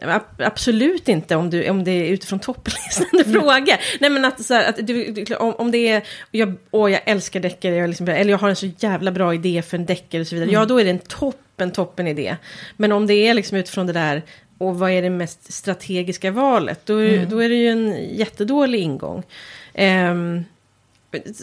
ab- 0.01 0.41
absolut 0.41 1.09
inte 1.09 1.35
om, 1.35 1.49
du, 1.49 1.69
om 1.69 1.83
det 1.83 1.91
är 1.91 2.05
utifrån 2.09 2.39
topplistan 2.39 3.07
du 3.11 3.23
frågar. 3.23 3.79
Nej 3.99 4.09
men 4.09 4.25
att, 4.25 4.45
så 4.45 4.53
här, 4.53 4.69
att 4.69 4.87
du, 4.87 5.11
du, 5.11 5.35
om, 5.35 5.53
om 5.53 5.71
det 5.71 5.87
är, 5.87 6.03
jag, 6.31 6.53
åh 6.71 6.91
jag 6.91 7.01
älskar 7.05 7.39
deckare, 7.39 7.75
jag 7.75 7.87
liksom, 7.87 8.07
eller 8.07 8.31
jag 8.31 8.37
har 8.37 8.49
en 8.49 8.55
så 8.55 8.69
jävla 8.79 9.11
bra 9.11 9.33
idé 9.33 9.61
för 9.61 9.77
en 9.77 9.85
deckare 9.85 10.21
och 10.21 10.27
så 10.27 10.35
vidare. 10.35 10.51
Ja 10.51 10.65
då 10.65 10.79
är 10.79 10.83
det 10.83 10.89
en 10.89 10.99
toppen, 10.99 11.71
toppen 11.71 12.07
idé. 12.07 12.35
Men 12.77 12.91
om 12.91 13.07
det 13.07 13.13
är 13.13 13.33
liksom 13.33 13.57
utifrån 13.57 13.87
det 13.87 13.93
där, 13.93 14.21
och 14.57 14.79
vad 14.79 14.91
är 14.91 15.01
det 15.01 15.09
mest 15.09 15.53
strategiska 15.53 16.31
valet? 16.31 16.79
Då, 16.85 16.97
är- 16.97 17.25
då 17.25 17.39
är 17.43 17.49
det 17.49 17.55
ju 17.55 17.67
en 17.69 17.95
jättedålig 18.17 18.79
ingång. 18.79 19.23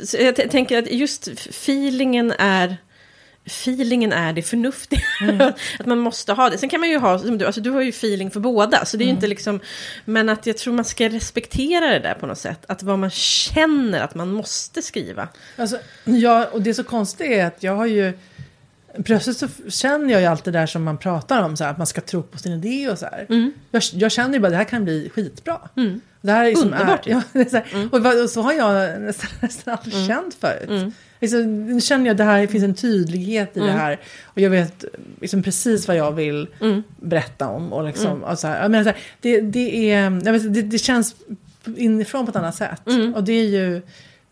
Så 0.04 0.16
jag 0.20 0.36
tänker 0.50 0.78
att 0.78 0.92
just 0.92 1.28
feelingen 1.48 2.32
är 2.38 2.76
feelingen 3.46 4.12
är 4.12 4.32
det 4.32 4.42
förnuftiga. 4.42 5.00
Mm. 5.20 5.40
att 5.78 5.86
man 5.86 5.98
måste 5.98 6.32
ha 6.32 6.50
det. 6.50 6.58
Sen 6.58 6.68
kan 6.68 6.80
man 6.80 6.88
ju 6.88 6.98
ha, 6.98 7.18
som 7.18 7.38
du, 7.38 7.46
alltså 7.46 7.60
du 7.60 7.70
har 7.70 7.80
ju 7.82 7.88
feeling 7.88 8.30
för 8.30 8.40
båda. 8.40 8.84
Så 8.84 8.96
det 8.96 9.04
är 9.04 9.06
Mm. 9.06 9.14
inte 9.16 9.26
liksom, 9.26 9.60
men 10.04 10.28
att 10.28 10.46
jag 10.46 10.56
tror 10.56 10.74
man 10.74 10.84
ska 10.84 11.08
respektera 11.08 11.86
det 11.86 11.98
där 11.98 12.14
på 12.14 12.26
något 12.26 12.38
sätt. 12.38 12.64
Att 12.68 12.82
vad 12.82 12.98
man 12.98 13.10
känner 13.10 14.00
att 14.00 14.14
man 14.14 14.30
måste 14.32 14.82
skriva. 14.82 15.28
Alltså, 15.56 15.78
ja, 16.04 16.46
och 16.52 16.62
det 16.62 16.74
så 16.74 16.84
konstiga 16.84 17.42
är 17.42 17.46
att 17.46 17.62
jag 17.62 17.76
har 17.76 17.86
ju... 17.86 18.12
Plötsligt 19.04 19.36
så 19.36 19.48
känner 19.68 20.12
jag 20.12 20.20
ju 20.20 20.26
allt 20.26 20.44
det 20.44 20.50
där 20.50 20.66
som 20.66 20.82
man 20.84 20.98
pratar 20.98 21.42
om, 21.42 21.56
så 21.56 21.64
här, 21.64 21.70
att 21.70 21.78
man 21.78 21.86
ska 21.86 22.00
tro 22.00 22.22
på 22.22 22.38
sin 22.38 22.52
idé 22.52 22.90
och 22.90 22.98
så 22.98 23.06
här. 23.06 23.26
Mm. 23.28 23.52
Jag, 23.70 23.82
jag 23.92 24.12
känner 24.12 24.34
ju 24.34 24.40
bara 24.40 24.46
att 24.46 24.52
det 24.52 24.56
här 24.56 24.64
kan 24.64 24.84
bli 24.84 25.10
skitbra. 25.14 25.58
Det 26.24 26.32
här 26.32 26.44
är 26.44 26.48
liksom 26.48 26.72
Underbart, 26.72 27.06
Är, 27.06 27.10
ja, 27.10 27.44
så, 27.50 27.56
här, 27.56 27.88
och, 27.92 28.02
vad- 28.02 28.22
och 28.22 28.30
så 28.30 28.42
har 28.42 28.52
jag 28.52 29.00
nästan, 29.00 29.30
nästan 29.40 29.74
aldrig 29.78 30.06
känt 30.06 30.34
förut. 30.34 30.68
Liksom, 31.20 31.66
nu 31.66 31.80
känner 31.80 32.04
jag 32.06 32.10
att 32.12 32.18
det 32.18 32.24
här 32.24 32.46
finns 32.46 32.64
en 32.64 32.74
tydlighet 32.74 33.56
i 33.56 33.60
det 33.60 33.66
här. 33.72 34.00
Och 34.24 34.40
jag 34.40 34.50
vet 34.50 34.84
liksom 35.20 35.42
precis 35.42 35.88
vad 35.88 35.96
jag 35.96 36.12
vill 36.12 36.46
berätta 37.00 37.48
om. 37.48 37.72
Och 37.72 37.84
liksom, 37.84 38.24
och 38.24 38.38
så 38.38 38.46
här, 38.46 38.62
jag 38.62 38.70
menar, 38.70 38.84
så 38.84 38.90
här, 38.90 38.98
det, 39.20 39.40
det, 39.40 39.90
är, 39.92 40.20
jag 40.24 40.32
vet, 40.32 40.54
det, 40.54 40.62
det 40.62 40.78
känns 40.78 41.14
inifrån 41.76 42.26
på 42.26 42.30
ett 42.30 42.36
annat 42.36 42.54
sätt. 42.54 42.80
Och 43.14 43.24
det 43.24 43.32
är 43.32 43.44
ju... 43.44 43.82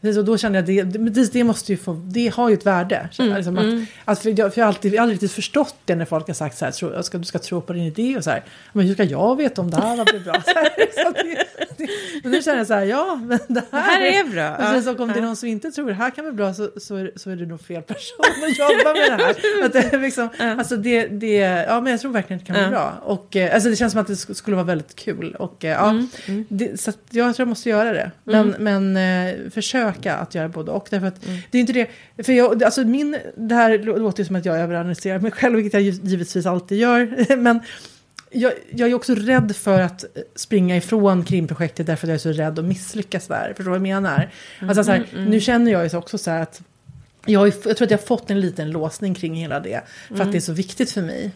Precis, 0.02 0.18
och 0.18 0.24
då 0.24 0.38
kände 0.38 0.58
jag 0.58 0.62
att 0.62 0.66
det, 0.92 0.98
det, 0.98 1.06
precis, 1.06 1.30
det 1.30 1.44
måste 1.44 1.72
ju 1.72 1.78
få, 1.78 1.92
det 2.04 2.28
har 2.34 2.48
ju 2.48 2.54
ett 2.54 2.66
värde. 2.66 3.08
jag, 3.18 3.28
liksom, 3.36 3.58
att, 3.58 3.88
att 4.04 4.18
för 4.22 4.38
jag, 4.38 4.54
för 4.54 4.60
jag, 4.60 4.66
har 4.66 4.68
alltid, 4.68 4.92
jag 4.94 4.98
har 4.98 5.02
aldrig 5.02 5.14
riktigt 5.16 5.32
förstått 5.32 5.74
det 5.84 5.94
när 5.94 6.04
folk 6.04 6.26
har 6.26 6.34
sagt 6.34 6.58
så 6.58 6.64
här, 6.64 6.72
tro, 6.72 6.92
jag 6.92 7.04
ska, 7.04 7.18
du 7.18 7.24
ska 7.24 7.38
tro 7.38 7.60
på 7.60 7.72
din 7.72 7.82
idé 7.82 8.16
och 8.16 8.24
så 8.24 8.30
här. 8.30 8.42
Men 8.72 8.86
hur 8.86 8.94
ska 8.94 9.04
jag 9.04 9.36
veta 9.36 9.60
om 9.60 9.70
det 9.70 9.76
här 9.76 10.04
blir 10.04 10.20
bra? 10.20 10.34
Så 10.44 10.50
här, 10.54 10.68
så 11.04 11.10
det, 11.22 11.44
det, 11.76 11.88
men 12.22 12.32
nu 12.32 12.42
känner 12.42 12.58
jag 12.58 12.66
så 12.66 12.74
här, 12.74 12.84
ja, 12.84 13.20
men 13.26 13.38
det 13.48 13.62
här, 13.72 13.80
här 13.82 14.02
är 14.02 14.24
bra. 14.24 14.56
Precis, 14.56 14.86
Ja, 14.86 14.92
och 14.92 15.00
om 15.00 15.08
det 15.12 15.18
är 15.18 15.22
någon 15.22 15.36
som 15.36 15.48
inte 15.48 15.70
tror 15.70 15.88
det 15.88 15.94
här 15.94 16.10
kan 16.10 16.24
bli 16.24 16.32
bra 16.32 16.54
så, 16.54 16.70
så, 16.76 16.96
är, 16.96 17.10
så 17.16 17.30
är 17.30 17.36
det 17.36 17.46
nog 17.46 17.60
fel 17.60 17.82
person 17.82 18.18
att 18.50 18.58
jobba 18.58 18.92
med 18.94 19.18
det 19.18 19.24
här. 19.24 19.64
Att 19.64 19.72
det, 19.90 19.98
liksom, 19.98 20.28
alltså 20.40 20.76
det, 20.76 21.06
det, 21.06 21.36
ja, 21.68 21.80
men 21.80 21.90
jag 21.90 22.00
tror 22.00 22.12
verkligen 22.12 22.40
att 22.40 22.46
det 22.46 22.52
kan 22.52 22.54
bli 22.54 22.64
Ja. 22.64 22.70
bra. 22.70 22.92
Och, 23.04 23.36
eh, 23.36 23.54
alltså 23.54 23.68
det 23.68 23.76
känns 23.76 23.92
som 23.92 24.00
att 24.00 24.06
det 24.06 24.12
sk- 24.12 24.34
skulle 24.34 24.56
vara 24.56 24.66
väldigt 24.66 24.96
kul. 24.96 25.34
Och, 25.38 25.64
eh, 25.64 25.70
ja, 25.70 25.90
Mm, 26.26 26.44
Det, 26.48 26.80
så 26.80 26.92
jag 27.10 27.36
tror 27.36 27.44
jag 27.44 27.48
måste 27.48 27.68
göra 27.68 27.92
det. 27.92 28.10
Men, 28.24 28.54
men 28.58 28.96
eh, 28.96 29.50
försöka 29.92 30.16
att 30.16 30.34
göra 30.34 30.48
både 30.48 30.70
och. 30.70 30.86
Därför 30.90 31.06
att 31.06 31.26
Mm. 31.26 31.38
det 31.50 31.58
är 31.58 31.60
inte 31.60 31.72
det. 31.72 31.88
För 32.24 32.32
jag, 32.32 32.64
alltså 32.64 32.84
min, 32.84 33.16
det 33.36 33.54
här 33.54 33.78
lå- 33.78 33.98
låter 33.98 34.22
ju 34.22 34.26
som 34.26 34.36
att 34.36 34.44
jag 34.44 34.58
överanalyserar 34.58 35.18
mig 35.18 35.30
själv, 35.30 35.56
vilket 35.56 35.72
jag 35.72 35.82
gi- 35.82 36.00
givetvis 36.04 36.46
alltid 36.46 36.78
gör. 36.78 37.36
Men 37.36 37.60
jag, 38.30 38.52
jag 38.70 38.90
är 38.90 38.94
också 38.94 39.14
rädd 39.14 39.56
för 39.56 39.80
att 39.80 40.04
springa 40.34 40.76
ifrån 40.76 41.24
krimprojektet 41.24 41.86
därför 41.86 42.06
att 42.06 42.08
jag 42.08 42.14
är 42.14 42.18
så 42.18 42.32
rädd 42.42 42.58
att 42.58 42.64
misslyckas 42.64 43.26
där. 43.26 43.46
Förstår 43.48 43.64
du 43.64 43.70
vad 43.70 43.76
jag 43.76 43.82
menar? 43.82 44.30
Alltså, 44.60 44.84
så 44.84 44.90
här, 44.90 45.06
Nu 45.26 45.40
känner 45.40 45.72
jag 45.72 45.82
ju 45.82 45.88
så 45.88 45.98
också 45.98 46.18
så 46.18 46.30
här 46.30 46.42
att 46.42 46.62
jag, 47.26 47.46
jag 47.48 47.62
tror 47.62 47.82
att 47.82 47.90
jag 47.90 47.98
har 47.98 48.06
fått 48.06 48.30
en 48.30 48.40
liten 48.40 48.70
låsning 48.70 49.14
kring 49.14 49.34
hela 49.34 49.60
det. 49.60 49.80
För 50.08 50.20
att 50.20 50.32
det 50.32 50.38
är 50.38 50.40
så 50.40 50.52
viktigt 50.52 50.90
för 50.90 51.02
mig. 51.02 51.30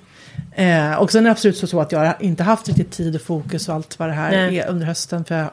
Eh, 0.59 0.95
och 0.95 1.13
sen 1.13 1.21
är 1.21 1.25
det 1.25 1.31
absolut 1.31 1.57
så, 1.57 1.67
så 1.67 1.81
att 1.81 1.93
jag 1.93 1.99
har 1.99 2.17
inte 2.21 2.43
haft 2.43 2.69
riktigt 2.69 2.91
tid 2.91 3.15
och 3.15 3.21
fokus 3.21 3.69
och 3.69 3.75
allt 3.75 3.99
vad 3.99 4.09
det 4.09 4.13
här 4.13 4.31
Nej. 4.31 4.59
är 4.59 4.69
under 4.69 4.87
hösten. 4.87 5.25
För, 5.25 5.35
jag, 5.35 5.51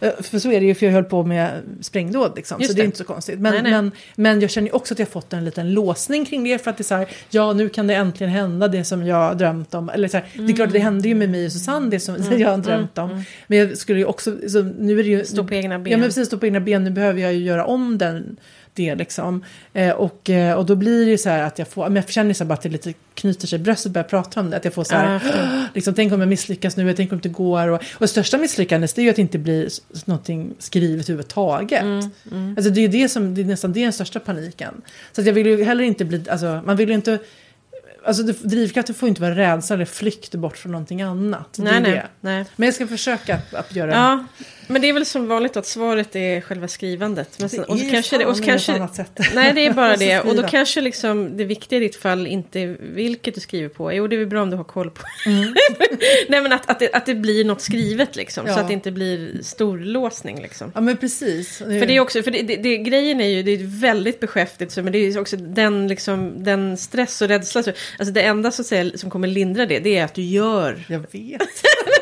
eh, 0.00 0.12
för 0.22 0.38
så 0.38 0.52
är 0.52 0.60
det 0.60 0.66
ju, 0.66 0.74
för 0.74 0.86
jag 0.86 0.92
höll 0.92 1.04
på 1.04 1.22
med 1.22 1.50
sprängdåd 1.80 2.32
liksom. 2.36 2.60
Just 2.60 2.70
Så 2.70 2.76
det 2.76 2.80
är 2.80 2.82
det. 2.82 2.86
inte 2.86 2.98
så 2.98 3.04
konstigt. 3.04 3.38
Men, 3.38 3.52
Nej, 3.52 3.62
nej. 3.62 3.72
Men, 3.72 3.92
men 4.14 4.40
jag 4.40 4.50
känner 4.50 4.68
ju 4.68 4.72
också 4.72 4.94
att 4.94 4.98
jag 4.98 5.08
fått 5.08 5.32
en 5.32 5.44
liten 5.44 5.72
låsning 5.72 6.24
kring 6.24 6.44
det. 6.44 6.58
För 6.64 6.70
att 6.70 6.76
det 6.76 6.82
är 6.82 6.84
så 6.84 6.94
här, 6.94 7.08
ja 7.30 7.52
nu 7.52 7.68
kan 7.68 7.86
det 7.86 7.94
äntligen 7.94 8.32
hända 8.32 8.68
det 8.68 8.84
som 8.84 9.06
jag 9.06 9.16
har 9.16 9.34
drömt 9.34 9.74
om. 9.74 9.88
Eller 9.88 10.08
så 10.08 10.16
här, 10.16 10.26
Det 10.34 10.52
är 10.52 10.56
klart 10.56 10.72
det 10.72 10.78
hände 10.78 11.08
ju 11.08 11.14
med 11.14 11.30
mig 11.30 11.46
och 11.46 11.52
Susanne 11.52 11.90
det 11.90 12.00
som 12.00 12.16
jag 12.38 12.50
har 12.50 12.58
drömt 12.58 12.98
om. 12.98 13.24
Men 13.46 13.58
jag 13.58 13.76
skulle 13.76 13.98
ju 13.98 14.04
också, 14.04 14.36
så 14.48 14.62
nu 14.62 15.00
är 15.00 15.04
det 15.04 15.10
ju... 15.10 15.24
Stå 15.24 15.44
på 15.44 15.54
egna 15.54 15.78
ben. 15.78 15.92
Ja 15.92 15.98
men 15.98 16.08
precis, 16.08 16.26
stå 16.26 16.38
på 16.38 16.46
egna 16.46 16.60
ben. 16.60 16.84
Nu 16.84 16.90
behöver 16.90 17.20
jag 17.20 17.34
ju 17.34 17.40
göra 17.44 17.64
om 17.66 17.98
den. 17.98 18.36
Det 18.76 18.94
liksom. 18.94 19.44
Eh, 19.72 19.90
och, 19.90 20.30
eh, 20.30 20.54
och 20.54 20.66
då 20.66 20.74
blir 20.74 21.04
det 21.04 21.10
ju 21.10 21.18
så 21.18 21.28
här 21.28 21.42
att 21.42 21.58
jag 21.58 21.68
får, 21.68 21.84
men 21.84 21.96
jag 21.96 22.08
känner 22.08 22.34
så 22.34 22.44
bara 22.44 22.54
att 22.54 22.62
det 22.62 22.68
lite 22.68 22.92
knyter 23.14 23.46
sig 23.46 23.58
i 23.58 23.62
bröstet 23.62 23.92
börjar 23.92 24.08
prata 24.08 24.40
om 24.40 24.50
det. 24.50 24.56
Att 24.56 24.64
jag 24.64 24.74
får 24.74 24.84
så 24.84 24.94
här, 24.94 25.22
Ja, 25.24 25.64
liksom, 25.74 25.94
tänk 25.94 26.12
om 26.12 26.20
jag 26.20 26.28
misslyckas 26.28 26.76
nu, 26.76 26.86
jag 26.86 26.96
tänk 26.96 27.12
om 27.12 27.18
det 27.18 27.28
inte 27.28 27.36
går. 27.36 27.68
Och, 27.68 27.82
och 27.94 28.10
största 28.10 28.38
misslyckandet 28.38 28.94
det 28.94 29.00
är 29.00 29.02
ju 29.02 29.10
att 29.10 29.16
det 29.16 29.22
inte 29.22 29.38
blir 29.38 29.68
någonting 30.04 30.54
skrivet 30.58 31.04
överhuvudtaget. 31.04 31.84
Alltså 32.56 32.70
det 32.70 32.80
är, 32.80 32.88
det, 32.88 33.08
som, 33.08 33.34
det 33.34 33.40
är 33.40 33.44
nästan 33.44 33.72
det 33.72 33.80
är 33.80 33.84
den 33.84 33.92
största 33.92 34.20
paniken. 34.20 34.82
Så 35.12 35.20
att 35.20 35.26
jag 35.26 35.34
vill 35.34 35.46
ju 35.46 35.64
heller 35.64 35.84
inte 35.84 36.04
bli, 36.04 36.30
alltså 36.30 36.62
man 36.66 36.76
vill 36.76 36.88
ju 36.88 36.94
inte, 36.94 37.18
alltså 38.04 38.22
drivkraften 38.22 38.94
får 38.94 39.06
ju 39.06 39.08
inte 39.08 39.22
vara 39.22 39.36
rädsla 39.36 39.74
eller 39.74 39.84
flykt 39.84 40.34
bort 40.34 40.56
från 40.56 40.72
någonting 40.72 41.02
annat. 41.02 41.52
Det 41.52 41.62
är 41.62 41.64
nej, 41.64 41.80
nej, 41.80 42.02
nej. 42.20 42.44
Men 42.56 42.66
jag 42.66 42.74
ska 42.74 42.86
försöka 42.86 43.34
att, 43.34 43.54
att 43.54 43.74
göra 43.74 43.92
Ja, 43.92 44.24
men 44.66 44.82
det 44.82 44.88
är 44.88 44.92
väl 44.92 45.06
som 45.06 45.28
vanligt 45.28 45.56
att 45.56 45.66
svaret 45.66 46.16
är 46.16 46.40
själva 46.40 46.68
skrivandet. 46.68 47.28
Men 47.38 47.48
sen, 47.48 47.64
och 47.64 47.78
så 47.78 47.90
kanske 47.90 48.18
det, 48.18 48.26
och 48.26 48.36
så 48.36 48.42
kanske. 48.42 48.72
Nej, 49.34 49.52
det 49.54 49.66
är 49.66 49.72
bara 49.72 49.96
det. 49.96 50.20
Och 50.20 50.36
då 50.36 50.42
kanske 50.42 50.80
liksom 50.80 51.36
det 51.36 51.44
viktiga 51.44 51.76
i 51.76 51.80
ditt 51.82 51.96
fall 51.96 52.26
inte 52.26 52.60
är 52.60 52.76
vilket 52.80 53.34
du 53.34 53.40
skriver 53.40 53.68
på. 53.68 53.92
Jo, 53.92 54.06
det 54.06 54.16
är 54.16 54.18
väl 54.18 54.26
bra 54.26 54.42
om 54.42 54.50
du 54.50 54.56
har 54.56 54.64
koll 54.64 54.90
på. 54.90 55.02
Nej, 56.28 56.40
men 56.40 56.52
att, 56.52 56.70
att, 56.70 56.78
det, 56.78 56.92
att 56.92 57.06
det 57.06 57.14
blir 57.14 57.44
något 57.44 57.60
skrivet 57.60 58.16
liksom. 58.16 58.46
Så 58.46 58.46
Mm. 58.46 58.56
Ja. 58.56 58.62
att 58.62 58.68
det 58.68 58.74
inte 58.74 58.90
blir 58.90 59.42
stor 59.42 59.78
låsning 59.78 60.42
liksom. 60.42 60.72
Ja 60.74 60.80
men 60.80 60.96
precis. 60.96 61.58
För 61.58 61.86
det 61.86 61.96
är 61.96 62.00
också, 62.00 62.22
för 62.22 62.30
det, 62.30 62.42
det, 62.42 62.56
det, 62.56 62.76
grejen 62.76 63.20
är 63.20 63.28
ju, 63.28 63.42
det 63.42 63.50
är 63.50 63.80
väldigt 63.80 64.20
beskäftigt, 64.20 64.72
så, 64.72 64.82
men 64.82 64.92
det 64.92 64.98
är 64.98 65.20
också 65.20 65.36
den, 65.36 65.88
liksom, 65.88 66.44
den 66.44 66.76
stress 66.76 67.22
och 67.22 67.28
rädsla. 67.28 67.62
Så, 67.62 67.72
alltså 67.98 68.12
det 68.12 68.22
enda 68.22 68.50
så 68.50 68.62
att 68.62 68.66
säga, 68.66 68.98
som 68.98 69.10
kommer 69.10 69.28
lindra 69.28 69.66
det, 69.66 69.78
det 69.78 69.96
är 69.98 70.04
att 70.04 70.14
du 70.14 70.22
gör 70.22 70.84
Jag 70.88 70.98
vet. 70.98 71.42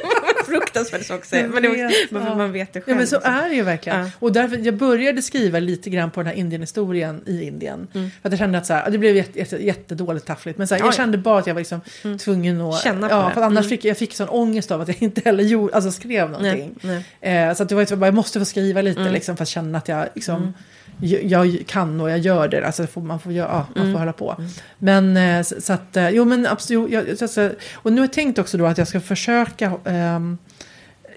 fruktansvärt 0.45 1.07
sak 1.07 1.21
att 1.21 1.27
säga. 1.27 1.49
Men 1.49 1.63
vet, 1.63 2.11
man, 2.11 2.23
ja. 2.27 2.35
man 2.35 2.53
vet 2.53 2.73
det 2.73 2.81
själv. 2.81 2.95
Ja 2.95 2.99
men 2.99 3.07
så 3.07 3.17
liksom. 3.17 3.33
är 3.33 3.49
det 3.49 3.55
ju 3.55 3.63
verkligen. 3.63 4.01
Ja. 4.01 4.11
Och 4.19 4.33
därför, 4.33 4.57
jag 4.57 4.75
började 4.77 5.23
skriva 5.23 5.59
lite 5.59 5.91
grann 5.91 6.11
på 6.11 6.21
den 6.21 6.27
här 6.27 6.35
Indien-historien 6.35 7.23
i 7.27 7.43
Indien. 7.43 7.89
Mm. 7.95 8.11
För 8.23 8.29
att 8.29 8.33
jag 8.33 8.39
kände 8.39 8.59
att 8.59 8.67
så 8.67 8.75
här, 8.75 8.91
det 8.91 8.99
blev 8.99 9.17
jätte, 9.17 9.39
jätte, 9.39 9.65
jättedåligt 9.65 10.27
taffligt. 10.27 10.59
Men 10.59 10.69
så 10.69 10.75
här, 10.75 10.81
Ja, 10.81 10.87
jag 10.87 10.93
ja. 10.93 10.97
kände 10.97 11.19
bara 11.19 11.39
att 11.39 11.47
jag 11.47 11.55
var 11.55 11.61
liksom 11.61 11.81
tvungen 12.19 12.61
att... 12.61 12.83
Känna 12.83 13.09
på 13.09 13.15
ja, 13.15 13.29
det. 13.29 13.35
För 13.35 13.43
annars 13.43 13.65
Mm. 13.65 13.69
fick 13.69 13.85
jag 13.85 13.99
fick 13.99 14.15
sån 14.15 14.29
ångest 14.29 14.71
av 14.71 14.81
att 14.81 14.89
jag 14.89 14.97
inte 15.03 15.21
heller 15.25 15.45
gjorde, 15.45 15.75
alltså 15.75 15.91
skrev 15.91 16.31
någonting. 16.31 16.75
Nej, 16.81 17.05
Eh, 17.21 17.55
så 17.55 17.63
att 17.63 17.69
det 17.69 17.75
var 17.75 17.97
bara, 17.97 18.07
jag 18.07 18.15
måste 18.15 18.39
få 18.39 18.45
skriva 18.45 18.83
lite 18.83 19.01
Mm. 19.01 19.13
liksom, 19.13 19.37
för 19.37 19.43
att 19.43 19.49
känna 19.49 19.79
att 19.79 19.89
jag 19.89 20.09
liksom... 20.15 20.55
Jag, 21.01 21.63
kan 21.67 22.01
och 22.01 22.11
jag 22.11 22.19
gör 22.19 22.49
det. 22.49 22.67
Alltså 22.67 22.87
får, 22.87 23.01
man 23.01 23.21
får, 23.21 23.33
ja, 23.33 23.67
man 23.75 23.83
Mm. 23.85 23.93
får 23.95 23.99
hålla 23.99 24.13
på. 24.13 24.37
Men 24.79 25.17
eh, 25.17 25.43
så, 25.43 25.73
att, 25.73 25.97
eh, 25.97 26.09
jo 26.11 26.25
men 26.25 26.47
absolut. 26.47 26.93
Jag, 26.93 27.51
och 27.75 27.93
nu 27.93 28.01
har 28.01 28.07
jag 28.07 28.13
tänkt 28.13 28.39
också 28.39 28.59
då 28.59 28.67
att 28.67 28.79
jag 28.79 28.89
ska 28.89 29.01
försöka 29.01 29.73
ehm, 29.85 30.39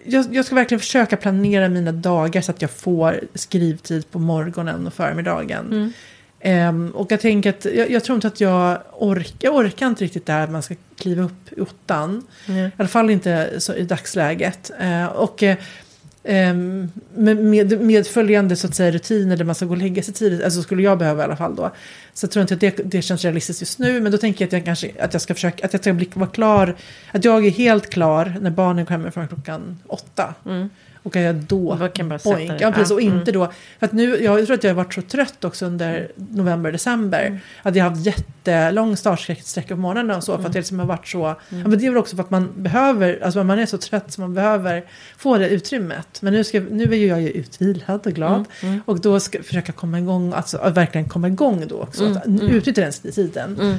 jag, 0.06 0.26
jag 0.36 0.46
ska 0.46 0.56
verkligen 0.56 0.80
försöka 0.80 1.18
planera 1.18 1.70
mina 1.70 1.92
dagar 1.92 2.42
så 2.42 2.52
att 2.52 2.62
jag 2.62 2.72
får 2.72 3.20
skrivtid 3.34 4.12
på 4.12 4.20
morgonen 4.20 4.88
och 4.88 4.94
förmiddagen. 4.94 5.66
Mm. 5.68 5.94
Ehm, 6.40 6.92
och 6.96 7.12
jag 7.12 7.22
tänker 7.22 7.50
att 7.50 7.66
jag, 7.66 7.92
jag 7.92 8.04
tror 8.04 8.16
inte 8.16 8.28
att 8.28 8.42
jag 8.42 8.78
orkar, 8.94 9.36
jag 9.40 9.56
orkar 9.56 9.88
inte 9.88 10.04
riktigt 10.04 10.30
att 10.30 10.52
man 10.52 10.62
ska 10.64 10.76
kliva 11.00 11.24
upp 11.24 11.54
i 11.58 11.62
ottan. 11.62 12.24
Nej. 12.46 12.68
I 12.68 12.72
alla 12.78 12.88
fall 12.88 13.10
inte 13.10 13.60
så 13.60 13.74
i 13.74 13.84
dagsläget. 13.84 14.72
Eh, 14.80 15.06
och 15.06 15.44
Ehm, 16.30 16.92
med, 17.16 17.38
med, 17.38 17.82
medföljande 17.82 18.56
så 18.56 18.68
att 18.68 18.76
säga, 18.76 18.92
rutiner 18.92 19.38
där 19.38 19.46
man 19.46 19.56
ska 19.56 19.66
gå 19.66 19.72
och 19.72 19.78
lägga 19.78 20.04
sig 20.04 20.14
tidigt, 20.14 20.44
alltså 20.44 20.62
skulle 20.62 20.84
jag 20.84 20.98
behöva 20.98 21.22
i 21.22 21.26
alla 21.26 21.36
fall 21.36 21.56
då. 21.56 21.72
Så 22.14 22.26
jag 22.26 22.32
tror 22.32 22.42
inte 22.42 22.54
att 22.54 22.60
det, 22.60 22.78
det 22.86 23.02
känns 23.02 23.24
realistiskt 23.24 23.62
just 23.62 23.80
nu, 23.80 24.02
men 24.02 24.12
då 24.12 24.18
tänker 24.18 24.42
jag 24.42 24.48
att 24.48 24.54
jag 24.54 24.66
kanske 24.66 24.92
att 25.00 25.14
jag 25.14 25.22
ska 25.22 25.34
försöka, 25.34 25.66
att 25.66 25.74
jag 25.74 25.82
ska 25.82 25.94
bli, 25.94 26.10
vara 26.14 26.30
klar, 26.30 26.76
att 27.12 27.26
jag 27.26 27.46
är 27.46 27.52
helt 27.52 27.90
klar 27.90 28.34
när 28.42 28.52
barnen 28.52 28.86
kommer 28.86 29.00
hemifrån 29.00 29.28
klockan 29.28 29.80
åtta. 29.88 30.34
Mm. 30.46 30.70
Och 31.08 31.16
att 31.16 31.22
jag 31.24 31.36
då, 31.36 31.72
Och 31.72 31.94
kan 31.94 32.10
bara 32.10 32.20
sätta 32.20 32.36
boink, 32.36 32.50
det. 32.52 32.58
ja 32.62 32.72
precis, 32.72 32.92
och 32.92 33.02
inte 33.02 33.32
då, 33.32 33.52
för 33.80 33.86
att 33.86 33.92
nu, 33.94 34.24
jag 34.24 34.46
tror 34.46 34.54
att 34.58 34.64
jag 34.64 34.72
har 34.72 34.76
varit 34.76 34.94
så 34.94 35.02
trött 35.02 35.44
också 35.46 35.66
under 35.66 36.12
november, 36.16 36.72
december, 36.72 37.26
Mm. 37.26 37.40
att 37.64 37.76
jag 37.76 37.84
har 37.84 37.90
haft 37.90 38.06
jättelång 38.06 38.98
startsträcka 38.98 39.76
på 39.76 39.82
morgonen 39.82 40.18
och 40.18 40.24
så, 40.24 40.32
för 40.38 40.40
att 40.50 40.56
jag 40.56 40.62
liksom 40.62 40.80
har 40.80 40.86
varit 40.86 41.08
så, 41.08 41.26
Mm. 41.26 41.38
ja, 41.50 41.68
men 41.68 41.80
det 41.80 41.86
är 41.86 41.90
väl 41.90 41.98
också 41.98 42.16
för 42.16 42.24
att 42.24 42.30
man 42.30 42.50
behöver, 42.56 43.20
alltså 43.24 43.44
man 43.44 43.60
är 43.60 43.66
så 43.66 43.78
trött 43.78 44.12
så 44.12 44.22
man 44.22 44.34
behöver 44.34 44.84
få 45.18 45.38
det 45.38 45.50
utrymmet. 45.50 46.22
Men 46.22 46.34
nu, 46.34 46.44
ska, 46.44 46.60
nu 46.60 46.84
är 46.84 46.96
ju 46.98 47.08
jag 47.08 47.22
ju 47.22 47.30
utvilad 47.30 48.08
och 48.08 48.14
glad, 48.14 48.46
Mm. 48.64 48.82
och 48.86 49.02
då 49.02 49.20
ska 49.20 49.38
jag 49.38 49.46
försöka 49.46 49.72
komma 49.72 50.00
igång, 50.00 50.34
alltså 50.34 50.58
att 50.58 50.78
verkligen 50.78 51.10
komma 51.10 51.28
igång 51.28 51.68
då 51.68 51.76
också, 51.82 52.06
att 52.06 52.26
Mm. 52.26 52.42
utnyttja 52.48 52.82
den 52.82 53.12
tiden. 53.12 53.58
Mm. 53.62 53.78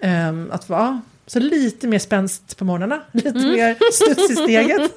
Ehm, 0.00 0.48
att 0.52 0.68
vara, 0.68 1.00
så 1.32 1.38
lite 1.40 1.86
mer 1.88 1.98
spänst 1.98 2.56
på 2.56 2.64
morgnarna, 2.64 3.00
lite 3.12 3.28
Mm. 3.28 3.52
mer 3.52 3.76
studs 3.92 4.30
i 4.30 4.36
steget. 4.36 4.92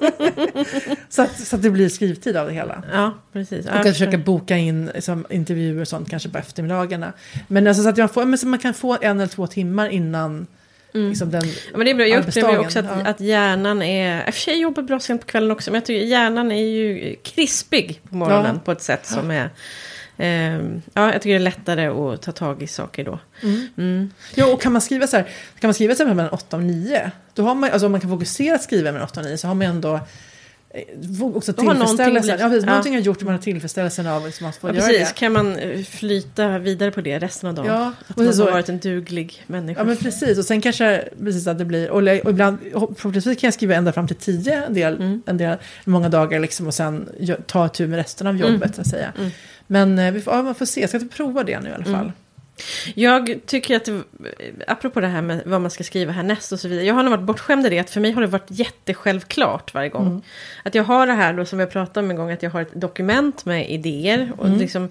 så, 1.08 1.22
att, 1.22 1.46
så 1.46 1.56
att 1.56 1.62
det 1.62 1.70
blir 1.70 1.88
skrivtid 1.88 2.36
av 2.36 2.46
det 2.46 2.52
hela. 2.52 2.82
Ja, 2.92 3.14
precis. 3.32 3.66
Och 3.66 3.72
att 3.72 3.82
försöka 3.86 4.18
boka 4.18 4.56
in 4.56 4.90
liksom, 4.94 5.26
intervjuer 5.30 5.80
och 5.80 5.88
sånt 5.88 6.10
kanske 6.10 6.28
på 6.28 6.38
eftermiddagarna. 6.38 7.12
Men 7.48 7.66
alltså 7.66 7.82
så 7.82 7.88
att 7.88 7.96
man, 7.96 8.08
får, 8.08 8.24
men 8.24 8.38
så 8.38 8.46
man 8.46 8.58
kan 8.58 8.74
få 8.74 8.98
en 9.00 9.20
eller 9.20 9.26
två 9.28 9.46
timmar 9.46 9.88
innan 9.88 10.46
liksom, 10.92 11.30
den 11.30 11.42
Ja, 11.46 11.76
men 11.76 11.84
det 11.84 11.90
är 11.90 11.94
bra. 11.94 12.06
Jag 12.06 12.28
upplever 12.28 12.58
också 12.58 12.78
att, 12.78 12.84
ja. 12.84 13.10
att 13.10 13.20
hjärnan 13.20 13.82
är... 13.82 14.26
I 14.26 14.30
och 14.30 14.34
för 14.34 14.40
sig 14.40 14.60
jobbar 14.60 14.82
bra 14.82 15.00
sent 15.00 15.20
på 15.20 15.26
kvällen 15.26 15.50
också, 15.50 15.70
men 15.70 15.74
jag 15.78 15.86
tycker 15.86 16.06
hjärnan 16.06 16.52
är 16.52 16.64
ju 16.66 17.16
krispig 17.22 18.00
på 18.10 18.16
morgonen 18.16 18.54
Ja. 18.54 18.60
på 18.64 18.72
ett 18.72 18.82
sätt 18.82 19.06
som 19.06 19.30
är... 19.30 19.50
ehm, 20.18 20.82
ja, 20.94 21.12
jag 21.12 21.22
tycker 21.22 21.30
det 21.30 21.36
är 21.36 21.38
lättare 21.38 21.86
att 21.86 22.22
ta 22.22 22.32
tag 22.32 22.62
i 22.62 22.66
saker 22.66 23.04
då. 23.04 23.18
Mm. 23.76 24.10
Ja, 24.34 24.46
och 24.52 24.60
kan 24.62 24.72
man 24.72 24.82
skriva 24.82 25.06
så 25.06 25.16
här, 25.16 25.24
kan 25.60 25.68
man 25.68 25.74
skriva 25.74 25.94
så 25.94 26.04
här 26.06 26.14
mellan 26.14 26.30
8 26.32 26.56
och 26.56 26.62
9, 26.62 27.10
då 27.34 27.42
har 27.42 27.54
man, 27.54 27.70
alltså 27.70 27.86
om 27.86 27.92
man 27.92 28.00
kan 28.00 28.10
fokusera 28.10 28.54
att 28.54 28.62
skriva 28.62 28.92
mellan 28.92 29.08
8 29.08 29.20
och 29.20 29.26
9 29.26 29.38
så 29.38 29.46
har 29.48 29.54
man 29.54 29.66
ändå 29.66 29.94
eh, 29.94 31.26
också 31.36 31.52
Då 31.52 31.62
har 31.62 31.74
någonting 31.74 31.96
tillfredsställelsen. 32.06 32.38
Ja, 32.40 32.48
precis, 32.48 32.64
ja. 32.64 32.70
Någonting 32.70 32.94
har 32.94 33.00
gjort 33.00 33.22
man 33.22 33.32
har 33.34 33.40
tillfredsställelsen 33.42 34.06
av 34.06 34.26
liksom, 34.26 34.46
att 34.46 34.56
få 34.56 34.68
Ja, 34.68 34.74
göra 34.74 34.86
precis. 34.86 35.08
det. 35.08 35.14
Kan 35.14 35.32
man 35.32 35.56
eh, 35.58 35.82
flyta 35.84 36.58
vidare 36.58 36.90
på 36.90 37.00
det 37.00 37.18
resten 37.18 37.48
av 37.48 37.54
dagen? 37.54 37.66
Ja, 37.66 37.92
att 38.08 38.16
och 38.16 38.22
man 38.24 38.34
så- 38.34 38.44
har 38.44 38.52
varit 38.52 38.68
en 38.68 38.78
duglig 38.78 39.44
människa. 39.46 39.80
Ja 39.80 39.84
men 39.84 39.96
precis, 39.96 40.38
och 40.38 40.44
sen 40.44 40.60
kanske 40.60 41.08
precis 41.20 41.46
att 41.46 41.58
det 41.58 41.64
blir, 41.64 41.90
och, 41.90 41.98
och 42.24 42.30
ibland, 42.30 42.58
förhoppningsvis 42.72 43.40
kan 43.40 43.46
jag 43.46 43.54
skriva 43.54 43.74
ända 43.74 43.92
fram 43.92 44.06
till 44.06 44.16
tio 44.16 44.64
en 44.66 44.74
del, 44.74 44.94
Mm. 44.96 45.22
en 45.26 45.36
del 45.36 45.58
många 45.84 46.08
dagar 46.08 46.40
liksom 46.40 46.66
och 46.66 46.74
sen 46.74 47.08
ta 47.46 47.68
tur 47.68 47.86
med 47.86 47.96
resten 47.96 48.26
av 48.26 48.36
jobbet 48.36 48.74
så 48.74 48.80
att 48.80 48.86
säga. 48.86 49.12
Mm. 49.18 49.30
Men 49.66 49.98
eh, 49.98 50.12
vi 50.12 50.20
får, 50.20 50.34
ja, 50.34 50.42
man 50.42 50.54
får 50.54 50.66
se, 50.66 50.80
jag 50.80 50.90
ska 50.90 51.00
prova 51.10 51.44
det 51.44 51.60
nu 51.60 51.68
i 51.68 51.72
alla 51.72 51.84
fall. 51.84 51.94
Mm. 51.94 52.12
Jag 52.94 53.40
tycker 53.46 53.76
att, 53.76 53.88
apropå 54.66 55.00
det 55.00 55.06
här 55.06 55.22
med 55.22 55.42
vad 55.46 55.60
man 55.60 55.70
ska 55.70 55.84
skriva 55.84 56.12
härnäst 56.12 56.52
och 56.52 56.60
så 56.60 56.68
vidare. 56.68 56.86
Jag 56.86 56.94
har 56.94 57.02
nog 57.02 57.10
varit 57.10 57.24
bortskämd 57.24 57.66
i 57.66 57.68
det, 57.70 57.78
att 57.78 57.90
för 57.90 58.00
mig 58.00 58.12
har 58.12 58.20
det 58.20 58.26
varit 58.26 58.46
jättesjälvklart 58.48 59.74
varje 59.74 59.88
gång. 59.88 60.06
Mm. 60.06 60.22
Att 60.62 60.74
jag 60.74 60.84
har 60.84 61.06
det 61.06 61.12
här 61.12 61.32
då 61.32 61.44
som 61.44 61.58
har 61.58 61.66
pratat 61.66 61.96
om 61.96 62.10
en 62.10 62.16
gång, 62.16 62.30
att 62.30 62.42
jag 62.42 62.50
har 62.50 62.60
ett 62.62 62.80
dokument 62.80 63.44
med 63.44 63.70
idéer. 63.70 64.32
Och 64.38 64.46
Mm. 64.46 64.58
liksom, 64.58 64.90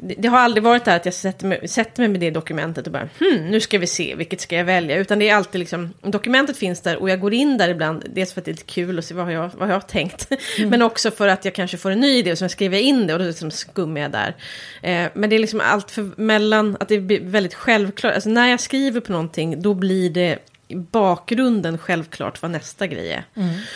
det, 0.00 0.14
det 0.18 0.28
har 0.28 0.38
aldrig 0.38 0.64
varit 0.64 0.84
där 0.84 0.96
att 0.96 1.04
jag 1.04 1.14
sätter 1.14 1.46
mig, 1.46 1.68
sätter 1.68 2.02
mig 2.02 2.08
med 2.08 2.20
det 2.20 2.30
dokumentet 2.30 2.86
och 2.86 2.92
bara, 2.92 3.08
hmm, 3.18 3.46
nu 3.50 3.60
ska 3.60 3.78
vi 3.78 3.86
se, 3.86 4.14
vilket 4.14 4.40
ska 4.40 4.56
jag 4.56 4.64
välja? 4.64 4.96
Utan 4.96 5.18
det 5.18 5.28
är 5.28 5.34
alltid 5.34 5.58
liksom, 5.58 5.94
dokumentet 6.02 6.56
finns 6.56 6.80
där 6.80 6.96
och 6.96 7.10
jag 7.10 7.20
går 7.20 7.34
in 7.34 7.58
där 7.58 7.68
ibland, 7.68 8.04
dels 8.14 8.32
för 8.32 8.40
att 8.40 8.44
det 8.44 8.50
är 8.50 8.52
lite 8.52 8.64
kul 8.64 8.98
att 8.98 9.04
se 9.04 9.14
vad 9.14 9.24
har 9.24 9.32
jag, 9.32 9.50
vad 9.58 9.68
har 9.68 9.74
jag 9.74 9.88
tänkt. 9.88 10.28
Mm. 10.58 10.70
Men 10.70 10.82
också 10.82 11.10
för 11.10 11.28
att 11.28 11.44
jag 11.44 11.54
kanske 11.54 11.76
får 11.76 11.90
en 11.90 12.00
ny 12.00 12.18
idé 12.18 12.32
och 12.32 12.38
så 12.38 12.48
skriver 12.48 12.76
jag 12.76 12.84
in 12.84 13.06
det 13.06 13.12
och 13.12 13.18
då 13.18 13.24
liksom 13.24 13.50
skummar 13.50 14.00
jag 14.00 14.10
där. 14.10 14.36
Eh, 14.82 15.10
men 15.14 15.30
det 15.30 15.36
är 15.36 15.40
liksom 15.40 15.60
allt 15.60 15.90
för 15.90 16.10
mellan, 16.16 16.76
att 16.80 16.88
det 16.88 17.00
blir 17.00 17.20
väldigt 17.20 17.54
självklart. 17.54 18.14
Alltså 18.14 18.30
när 18.30 18.48
jag 18.48 18.60
skriver 18.60 19.00
på 19.00 19.12
någonting, 19.12 19.62
då 19.62 19.74
blir 19.74 20.10
det 20.10 20.38
i 20.68 20.76
bakgrunden 20.76 21.78
självklart 21.78 22.42
vad 22.42 22.50
nästa 22.50 22.86
grej 22.86 23.12
är. 23.12 23.24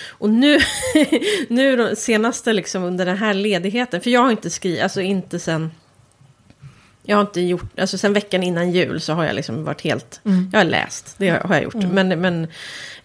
Och 0.09 0.31
nu, 0.31 0.59
nu 1.49 1.97
senaste 1.97 2.53
liksom 2.53 2.85
under 2.85 3.07
den 3.07 3.17
här 3.17 3.35
ledigheten, 3.35 4.01
för 4.01 4.11
jag 4.11 4.21
har 4.21 4.31
inte 4.31 4.51
skrivit, 4.51 4.83
alltså 4.83 5.01
inte 5.01 5.39
sen... 5.39 5.71
Jag 7.03 7.17
har 7.17 7.21
inte 7.21 7.41
gjort, 7.41 7.81
alltså 7.81 7.99
sen 7.99 8.13
veckan 8.13 8.43
innan 8.43 8.71
jul 8.71 9.01
så 9.01 9.13
har 9.13 9.25
jag 9.25 9.35
liksom 9.35 9.65
varit 9.65 9.81
helt, 9.81 10.21
jag 10.53 10.61
har 10.61 10.65
läst, 10.65 11.15
det 11.19 11.29
har 11.31 11.55
jag 11.55 11.63
gjort. 11.63 11.75
Men, 11.75 12.21
men 12.21 12.47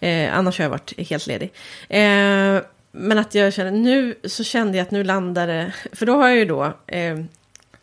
eh, 0.00 0.38
annars 0.38 0.58
har 0.58 0.64
jag 0.64 0.70
varit 0.70 1.08
helt 1.10 1.26
ledig. 1.26 1.52
Eh, 1.88 2.62
men 2.92 3.18
att 3.18 3.34
jag 3.34 3.52
känner, 3.52 3.70
nu 3.70 4.14
så 4.24 4.44
kände 4.44 4.78
jag 4.78 4.84
att 4.84 4.90
nu 4.90 5.04
landar 5.04 5.46
det, 5.46 5.72
för 5.92 6.06
då 6.06 6.16
har 6.16 6.28
jag 6.28 6.38
ju 6.38 6.44
då, 6.44 6.74
eh, 6.86 7.18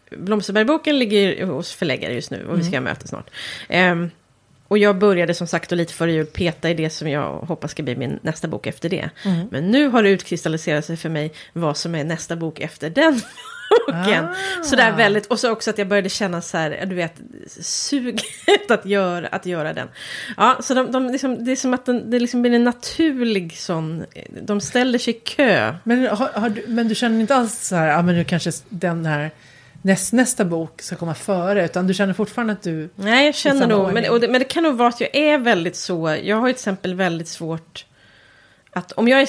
Blomsterbergboken 0.10 1.00
ligger 1.00 1.46
hos 1.46 1.74
förläggare 1.74 2.14
just 2.14 2.32
nu 2.32 2.46
och 2.48 2.60
vi 2.60 2.64
ska 2.64 2.76
ha 2.76 2.82
möte 2.82 3.08
snart. 3.08 3.30
Eh, 3.70 3.96
och 4.68 4.78
jag 4.78 4.98
började 4.98 5.34
som 5.34 5.48
sagt 5.48 5.70
då 5.70 5.76
lite 5.76 5.94
före 5.94 6.12
jul 6.12 6.26
peta 6.26 6.70
i 6.70 6.74
det 6.74 6.90
som 6.90 7.10
jag 7.10 7.40
hoppas 7.40 7.72
ska 7.72 7.84
bli 7.84 7.96
min 7.96 8.20
nästa 8.22 8.48
bok 8.48 8.68
efter 8.68 8.90
det. 8.90 9.10
Mm. 9.26 9.48
Men 9.52 9.72
nu 9.72 9.88
har 9.88 10.04
det 10.04 10.10
utkristalliserat 10.10 10.86
sig 10.86 10.98
för 10.98 11.10
mig 11.10 11.34
vad 11.54 11.78
som 11.78 11.96
är 11.96 12.04
nästa 12.04 12.36
bok 12.36 12.60
efter 12.60 12.90
den 12.90 13.22
boken. 13.88 14.26
Ah. 14.26 14.64
Sådär 14.64 14.92
väldigt, 14.92 15.26
och 15.26 15.40
så 15.40 15.52
också 15.52 15.70
att 15.70 15.78
jag 15.78 15.88
började 15.88 16.10
känna 16.10 16.42
så 16.42 16.58
här, 16.58 16.86
du 16.86 16.96
vet, 16.96 17.14
suget 17.62 18.72
att 18.72 18.86
göra, 18.86 19.28
att 19.28 19.46
göra 19.46 19.74
den. 19.74 19.88
Ja, 20.38 20.58
så 20.62 20.74
de, 20.74 20.92
de 20.92 21.10
liksom, 21.10 21.46
det 21.46 21.52
är 21.52 21.56
som 21.56 21.74
att 21.74 21.86
den, 21.86 22.12
det 22.12 22.20
liksom 22.20 22.42
blir 22.42 22.54
en 22.54 22.64
naturlig 22.64 23.58
sån, 23.58 24.06
de 24.42 24.62
ställer 24.62 25.00
sig 25.00 25.16
i 25.16 25.20
kö. 25.20 25.76
Men, 25.84 26.08
har, 26.08 26.30
har 26.34 26.50
du, 26.50 26.64
men 26.68 26.88
du 26.88 26.96
känner 26.96 27.20
inte 27.20 27.36
alls 27.36 27.68
så 27.68 27.76
här, 27.76 27.88
ja 27.88 28.02
men 28.02 28.16
nu 28.16 28.24
kanske 28.24 28.52
den 28.70 29.06
här 29.06 29.32
näst, 29.82 30.14
nästa 30.14 30.46
bok 30.46 30.82
ska 30.82 30.96
komma 30.96 31.16
före, 31.16 31.66
utan 31.66 31.88
du 31.88 31.94
känner 31.94 32.14
fortfarande 32.14 32.54
att 32.54 32.62
du... 32.62 32.90
Nej, 32.96 33.26
jag 33.26 33.36
känner 33.36 33.62
samma 33.62 33.76
nog, 33.76 33.94
men, 33.94 34.22
det, 34.22 34.28
men 34.28 34.40
det 34.40 34.46
kan 34.46 34.64
nog 34.64 34.76
vara 34.76 34.90
att 34.90 35.02
jag 35.02 35.16
är 35.16 35.38
väldigt 35.38 35.76
så, 35.76 36.18
jag 36.24 36.38
har 36.38 36.48
ju 36.48 36.54
till 36.54 36.60
exempel 36.60 36.96
väldigt 36.96 37.28
svårt 37.28 37.86
att 38.72 38.92
om 38.92 39.08
jag 39.08 39.22
är 39.22 39.28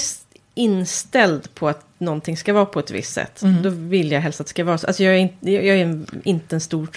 inställd 0.56 1.54
på 1.54 1.68
att 1.68 1.84
någonting 1.98 2.36
ska 2.36 2.52
vara 2.52 2.66
på 2.66 2.80
ett 2.80 2.90
visst 2.90 3.12
sätt, 3.12 3.42
Mm. 3.42 3.62
då 3.62 3.68
vill 3.70 4.12
jag 4.12 4.20
helst 4.20 4.40
att 4.40 4.46
det 4.46 4.50
ska 4.50 4.64
vara 4.64 4.78
så. 4.78 4.86
Alltså 4.86 5.02
jag 5.02 5.14
är, 5.14 5.18
inte, 5.18 5.50
jag 5.50 5.64
är 5.64 5.76
en, 5.84 6.06
inte 6.24 6.56
en 6.56 6.60
stor, 6.60 6.88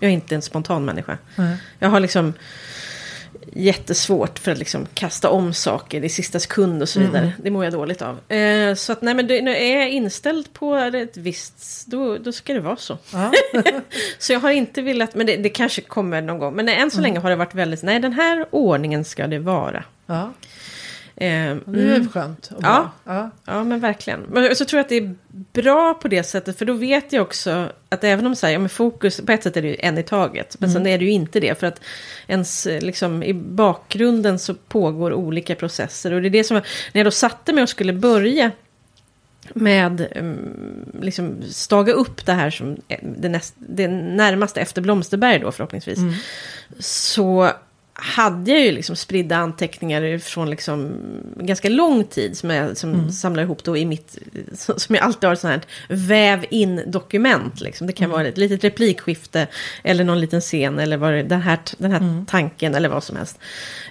jag 0.00 0.08
är 0.10 0.14
inte 0.14 0.34
en 0.34 0.42
spontan 0.42 0.84
människa. 0.84 1.18
Nej. 1.36 1.56
Jag 1.78 1.88
har 1.88 2.00
liksom 2.00 2.32
jättesvårt 3.52 4.38
för 4.38 4.52
att 4.52 4.58
liksom 4.58 4.86
kasta 4.94 5.28
om 5.30 5.54
saker 5.54 6.04
i 6.04 6.08
sista 6.08 6.40
sekund 6.40 6.82
och 6.82 6.88
så 6.88 6.98
Mm. 7.00 7.12
vidare. 7.12 7.32
Det 7.42 7.50
mår 7.50 7.64
jag 7.64 7.72
dåligt 7.72 8.02
av. 8.02 8.32
Eh, 8.32 8.74
så 8.74 8.92
att 8.92 9.02
nej, 9.02 9.14
men 9.14 9.26
det, 9.26 9.42
när 9.42 9.52
jag 9.52 9.60
är 9.60 9.86
inställd 9.86 10.52
på 10.52 10.74
ett 10.76 11.16
visst, 11.16 11.86
då, 11.86 12.18
då 12.18 12.32
ska 12.32 12.52
det 12.54 12.60
vara 12.60 12.76
så. 12.76 12.98
Ja. 13.12 13.32
Så 14.18 14.32
jag 14.32 14.40
har 14.40 14.50
inte 14.50 14.82
velat, 14.82 15.14
men 15.14 15.26
det, 15.26 15.36
det 15.36 15.48
kanske 15.48 15.80
kommer 15.80 16.20
någon 16.22 16.38
gång. 16.38 16.54
Men 16.54 16.68
än 16.68 16.74
Mm. 16.76 16.90
så 16.90 17.00
länge 17.00 17.18
har 17.18 17.30
det 17.30 17.36
varit 17.36 17.54
väldigt, 17.54 17.82
nej 17.82 18.00
den 18.00 18.12
här 18.12 18.46
ordningen 18.50 19.04
ska 19.04 19.26
det 19.26 19.38
vara. 19.38 19.84
ja, 20.06 20.32
Eh, 21.16 21.56
det 21.66 21.82
är 21.82 21.96
mm. 21.96 22.08
skönt. 22.08 22.50
Och 22.56 22.62
Ja. 22.64 22.90
bra. 23.04 23.14
ja. 23.14 23.30
Ja, 23.44 23.64
men 23.64 23.80
verkligen. 23.80 24.20
Men 24.20 24.56
så 24.56 24.64
tror 24.64 24.78
jag 24.78 24.84
att 24.84 24.88
det 24.88 24.96
är 24.96 25.14
bra 25.62 25.94
på 25.94 26.08
det 26.08 26.22
sättet, 26.22 26.58
för 26.58 26.64
då 26.64 26.72
vet 26.72 27.12
jag 27.12 27.22
också 27.22 27.68
att 27.88 28.04
även 28.04 28.26
om 28.26 28.36
så 28.36 28.46
här, 28.46 28.52
ja, 28.52 28.58
men 28.58 28.68
fokus, 28.68 29.20
på 29.20 29.32
ett 29.32 29.42
sätt 29.42 29.56
är 29.56 29.62
det 29.62 29.68
ju 29.68 29.76
en 29.78 29.98
i 29.98 30.02
taget, 30.02 30.56
men 30.60 30.70
Mm. 30.70 30.82
sen 30.82 30.86
är 30.86 30.98
det 30.98 31.04
ju 31.04 31.10
inte 31.10 31.40
det, 31.40 31.58
för 31.60 31.66
att 31.66 31.80
ens, 32.26 32.66
liksom, 32.80 33.22
i 33.22 33.34
bakgrunden 33.34 34.38
så 34.38 34.54
pågår 34.54 35.12
olika 35.12 35.54
processer. 35.54 36.12
Och 36.12 36.22
det 36.22 36.28
är 36.28 36.30
det 36.30 36.44
som, 36.44 36.56
när 36.56 36.62
jag 37.00 37.06
då 37.06 37.10
satte 37.10 37.52
mig 37.52 37.62
och 37.62 37.68
skulle 37.68 37.92
börja 37.92 38.50
med, 39.54 40.06
um, 40.16 40.84
liksom, 41.02 41.42
staga 41.50 41.92
upp 41.92 42.26
det 42.26 42.32
här 42.32 42.50
som 42.50 42.76
eh, 42.88 42.98
det, 43.02 43.28
näst, 43.28 43.54
det 43.56 43.88
närmaste 43.88 44.60
efter 44.60 44.82
Blomsterberg 44.82 45.38
då 45.38 45.52
förhoppningsvis, 45.52 45.98
Mm. 45.98 46.14
så 46.78 47.50
hade 47.96 48.50
jag 48.50 48.60
ju 48.60 48.72
liksom 48.72 48.96
spridda 48.96 49.36
anteckningar 49.36 50.18
från 50.18 50.50
liksom 50.50 50.96
ganska 51.36 51.68
lång 51.68 52.04
tid 52.04 52.36
som 52.38 52.50
jag 52.50 52.76
som 52.76 52.92
Mm. 52.94 53.12
samlar 53.12 53.42
ihop 53.42 53.64
då 53.64 53.76
i 53.76 53.84
mitt, 53.84 54.18
som 54.76 54.94
jag 54.94 55.04
alltid 55.04 55.28
har 55.28 55.34
sånt 55.36 55.50
här 55.52 55.62
väv 55.96 56.44
in 56.50 56.82
dokument 56.86 57.60
liksom. 57.60 57.86
Det 57.86 57.92
kan 57.92 58.04
Mm. 58.04 58.16
vara 58.18 58.28
ett 58.28 58.38
litet 58.38 58.64
replikskifte 58.64 59.46
eller 59.82 60.04
någon 60.04 60.20
liten 60.20 60.40
scen 60.40 60.78
eller 60.78 60.96
vad 60.96 61.12
det, 61.12 61.22
den 61.22 61.42
här, 61.42 61.58
den 61.78 61.90
här 61.90 62.00
Mm. 62.00 62.26
tanken 62.26 62.74
eller 62.74 62.88
vad 62.88 63.04
som 63.04 63.16
helst. 63.16 63.38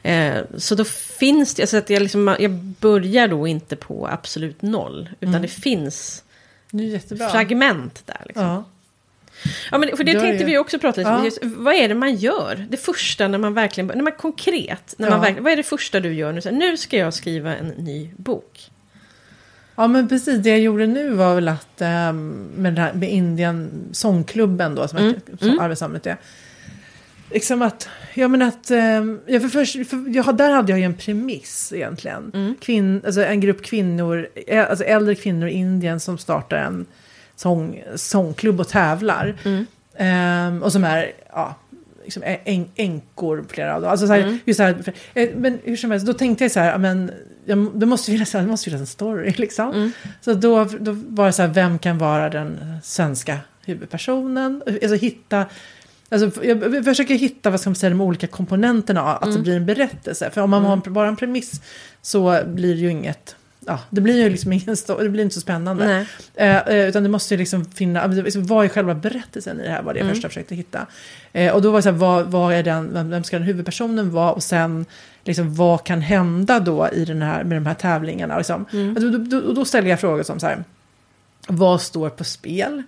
Eh, 0.04 0.34
så 0.58 0.76
då 0.76 0.84
finns 1.20 1.56
det, 1.56 1.68
så 1.68 1.78
att 1.78 1.90
jag, 1.90 2.02
liksom, 2.02 2.36
jag 2.40 2.52
börjar 2.80 3.28
då 3.28 3.48
inte 3.48 3.76
på 3.76 4.08
absolut 4.08 4.62
noll, 4.62 5.10
utan 5.20 5.42
det 5.42 5.48
finns 5.48 6.24
Det 6.72 7.00
fragment 7.32 8.02
där. 8.06 8.22
Liksom. 8.26 8.44
Ja. 8.46 8.64
Ja, 9.72 9.78
men 9.78 9.98
för 9.98 10.04
det 10.04 10.12
Gör 10.12 10.20
tänkte 10.20 10.46
vi 10.46 10.58
också 10.58 10.80
prata 10.80 11.02
lite 11.02 11.12
om. 11.12 11.18
Ja. 11.18 11.26
Just, 11.26 11.40
vad 11.44 11.74
är 11.76 11.88
det 11.88 11.96
man 11.96 12.16
gör? 12.16 12.66
Det 12.70 12.78
första 12.78 13.28
när 13.28 13.38
man 13.38 13.54
verkligen, 13.54 13.88
när 13.88 14.04
man 14.04 14.14
konkret, 14.14 14.96
när 14.98 15.10
man 15.10 15.18
Ja. 15.18 15.22
verkligen, 15.22 15.44
vad 15.44 15.54
är 15.54 15.58
det 15.58 15.64
första 15.64 16.00
du 16.00 16.14
gör 16.14 16.32
nu? 16.34 16.42
Så 16.42 16.52
nu 16.52 16.78
ska 16.78 16.98
jag 16.98 17.14
skriva 17.14 17.56
en 17.56 17.68
ny 17.68 18.10
bok. 18.18 18.70
Ja 19.76 19.88
men 19.88 20.10
precis, 20.10 20.38
det 20.44 20.50
jag 20.50 20.60
gjorde 20.60 20.88
nu 20.88 21.10
var 21.10 21.36
väl 21.36 21.48
att 21.48 21.82
ehm, 21.82 22.48
med, 22.58 22.80
här, 22.80 22.94
med 22.94 23.10
Indien 23.12 23.72
sångklubben 23.92 24.76
då 24.76 24.88
som, 24.88 24.98
Mm, 24.98 25.10
mm. 25.28 25.38
som 25.38 25.60
arbetssamlet 25.60 26.08
är. 26.08 26.18
Liksom 27.32 27.62
att, 27.62 27.90
ja 28.14 28.28
men 28.28 28.42
att, 28.42 28.70
ja, 29.26 29.40
för 29.40 29.50
först, 29.50 29.74
för, 29.90 30.16
jag, 30.16 30.38
där 30.38 30.52
hade 30.52 30.72
jag 30.72 30.80
ju 30.80 30.86
en 30.86 30.94
premiss 30.94 31.74
egentligen. 31.76 32.32
Mm. 32.34 32.56
Kvinn, 32.62 33.02
alltså 33.06 33.24
en 33.24 33.40
grupp 33.40 33.62
kvinnor, 33.64 34.28
ä- 34.48 34.66
alltså 34.70 34.86
äldre 34.86 35.16
kvinnor 35.16 35.48
i 35.50 35.52
Indien 35.54 36.00
som 36.00 36.18
startar 36.18 36.58
en 36.58 36.86
sång, 37.36 37.84
sångklubb 37.96 38.60
och 38.60 38.68
tävlar. 38.68 39.36
Mm. 39.44 39.66
Ehm, 39.98 40.64
och 40.64 40.72
som 40.72 40.84
är, 40.84 41.12
ja, 41.34 41.56
liksom 42.04 42.24
än- 42.26 42.70
änkor 42.76 43.46
flera 43.50 43.76
av 43.76 43.82
dem. 43.82 43.92
Alltså 43.92 44.08
så 44.08 44.14
här, 44.14 44.20
Mm. 44.22 44.40
just 44.46 44.58
så 44.58 44.64
här, 44.64 44.94
eh, 45.14 45.30
men 45.36 45.60
hur 45.64 45.76
som 45.78 45.92
helst, 45.92 46.06
då 46.06 46.14
tänkte 46.14 46.44
jag 46.44 46.52
så 46.52 46.60
här, 46.60 46.78
men 46.78 47.12
jag, 47.46 47.72
det 47.76 47.86
måste 47.86 48.12
finnas, 48.12 48.32
det 48.32 48.42
måste 48.48 48.66
finnas 48.66 48.82
en 48.82 48.88
story 48.88 49.34
liksom. 49.38 49.72
Mm. 49.72 49.92
Så 50.22 50.34
då, 50.34 50.64
då 50.66 50.92
var 51.08 51.26
det 51.26 51.32
så 51.34 51.42
här, 51.42 51.50
vem 51.50 51.80
kan 51.80 51.98
vara 51.98 52.30
den 52.30 52.78
svenska 52.84 53.38
huvudpersonen? 53.66 54.64
Alltså 54.68 54.96
hitta, 54.96 55.46
alltså 56.10 56.44
jag 56.46 56.86
försöker 56.86 57.16
hitta 57.16 57.50
vad 57.50 57.60
ska 57.60 57.70
man 57.70 57.76
säga, 57.76 57.90
de 57.90 58.02
olika 58.02 58.28
komponenterna 58.28 59.02
att 59.02 59.22
det 59.22 59.30
Mm. 59.30 59.44
blir 59.44 59.56
en 59.56 59.66
berättelse. 59.66 60.30
För 60.34 60.42
om 60.42 60.50
man 60.50 60.66
har 60.66 60.74
en- 60.86 60.94
bara 60.94 61.08
en 61.08 61.16
premiss 61.16 61.62
så 62.02 62.40
blir 62.46 62.74
det 62.76 62.82
ju 62.82 62.90
inget, 62.92 63.36
ja, 63.68 63.80
det 63.90 64.02
blir 64.02 64.24
ju 64.24 64.30
liksom 64.30 64.54
ingen 64.54 64.76
det 64.98 65.10
blir 65.10 65.24
inte 65.24 65.36
så 65.36 65.42
spännande. 65.42 66.06
Eh, 66.36 66.58
eh, 66.58 66.88
utan 66.90 67.04
det 67.04 67.10
måste 67.10 67.34
ju 67.34 67.38
liksom 67.38 67.66
finna, 67.66 68.08
liksom, 68.08 68.46
vad 68.46 68.66
är 68.66 68.70
själva 68.70 68.96
berättelsen 68.96 69.60
i 69.60 69.64
det 69.64 69.70
här, 69.70 69.84
var 69.84 69.94
det 69.94 70.00
jag 70.00 70.06
Mm. 70.06 70.16
först 70.16 70.28
försökte 70.28 70.56
hitta. 70.56 70.86
Eh, 71.34 71.54
och 71.54 71.62
då 71.62 71.72
var 71.72 71.80
det 71.80 71.84
så 71.84 71.90
här, 71.90 71.98
vad, 71.98 72.32
vad 72.32 72.54
är 72.54 72.64
den, 72.64 72.94
vem, 72.94 73.10
vem 73.10 73.24
ska 73.24 73.38
den 73.38 73.48
huvudpersonen 73.48 74.12
vara? 74.12 74.32
Och 74.32 74.44
sen, 74.44 74.86
liksom, 75.24 75.56
vad 75.56 75.84
kan 75.84 76.02
hända 76.02 76.60
då 76.60 76.90
i 76.94 77.06
den 77.06 77.22
här, 77.22 77.44
med 77.44 77.58
de 77.58 77.66
här 77.66 77.74
tävlingarna? 77.74 78.38
Liksom. 78.38 78.66
Mm. 78.74 78.90
Alltså, 78.90 79.10
då, 79.10 79.40
då, 79.42 79.54
då 79.54 79.66
ställer 79.66 79.90
jag 79.90 80.00
frågor 80.00 80.24
som 80.24 80.40
så 80.40 80.48
här, 80.48 80.64
vad 81.48 81.82
står 81.82 82.10
på 82.10 82.24
spel? 82.24 82.84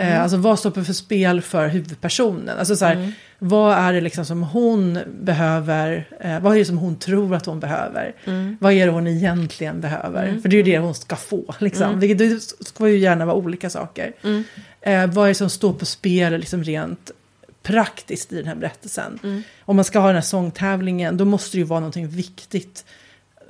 Eh, 0.00 0.22
Alltså 0.22 0.36
vad 0.36 0.58
står 0.58 0.70
för 0.70 0.92
spel 0.92 1.42
för 1.42 1.68
huvudpersonen? 1.68 2.58
Alltså 2.58 2.76
så 2.76 2.84
här, 2.84 2.94
Mm. 2.96 3.12
vad 3.38 3.76
är 3.78 3.92
det 3.92 4.00
liksom 4.00 4.24
som 4.24 4.42
hon 4.42 4.98
behöver? 5.22 6.08
Eh, 6.20 6.40
vad 6.40 6.54
är 6.54 6.58
det 6.58 6.64
som 6.64 6.78
hon 6.78 6.96
tror 6.96 7.34
att 7.34 7.46
hon 7.46 7.60
behöver? 7.60 8.14
Mm. 8.24 8.56
Vad 8.60 8.72
är 8.72 8.86
det 8.86 8.92
hon 8.92 9.06
egentligen 9.06 9.80
behöver? 9.80 10.26
Mm. 10.28 10.42
För 10.42 10.48
det 10.48 10.54
är 10.56 10.64
ju 10.64 10.72
det 10.72 10.78
hon 10.78 10.94
ska 10.94 11.16
få. 11.16 11.54
Liksom. 11.58 11.86
Mm. 11.86 12.00
Vilket 12.00 12.18
det 12.18 12.40
ska 12.66 12.88
ju 12.88 12.98
gärna 12.98 13.26
vara 13.26 13.36
olika 13.36 13.70
saker. 13.70 14.12
Mm. 14.22 14.44
Eh, 14.80 15.06
vad 15.14 15.24
är 15.24 15.28
det 15.28 15.34
som 15.34 15.50
står 15.50 15.72
på 15.72 15.86
spel 15.86 16.32
liksom 16.40 16.64
rent 16.64 17.10
praktiskt 17.62 18.32
i 18.32 18.36
den 18.36 18.46
här 18.46 18.54
berättelsen? 18.54 19.18
Mm. 19.22 19.42
Om 19.60 19.76
man 19.76 19.84
ska 19.84 19.98
ha 19.98 20.06
den 20.06 20.16
här 20.16 20.22
sångtävlingen 20.22 21.16
då 21.16 21.24
måste 21.24 21.56
det 21.56 21.58
ju 21.58 21.64
vara 21.64 21.80
någonting 21.80 22.08
viktigt. 22.08 22.84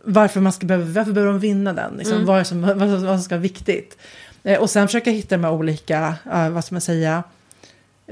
varför, 0.05 0.41
man 0.41 0.53
ska 0.53 0.67
behöva, 0.67 0.87
varför 0.87 1.13
behöver 1.13 1.33
de 1.33 1.41
vinna 1.41 1.73
den? 1.73 1.95
Liksom, 1.97 2.15
Mm. 2.15 2.27
vad, 2.27 2.47
som, 2.47 2.63
vad, 2.63 2.77
vad 2.77 3.01
som 3.01 3.21
ska 3.23 3.35
vara 3.35 3.43
viktigt? 3.43 3.99
Eh, 4.45 4.59
och 4.61 4.71
sen 4.71 4.89
försöka 4.89 5.11
hitta 5.11 5.37
de 5.37 5.45
här 5.45 5.53
olika, 5.53 6.15
eh, 6.33 6.49
vad 6.51 6.65
ska 6.65 6.75
man 6.75 6.81
säga, 6.81 7.23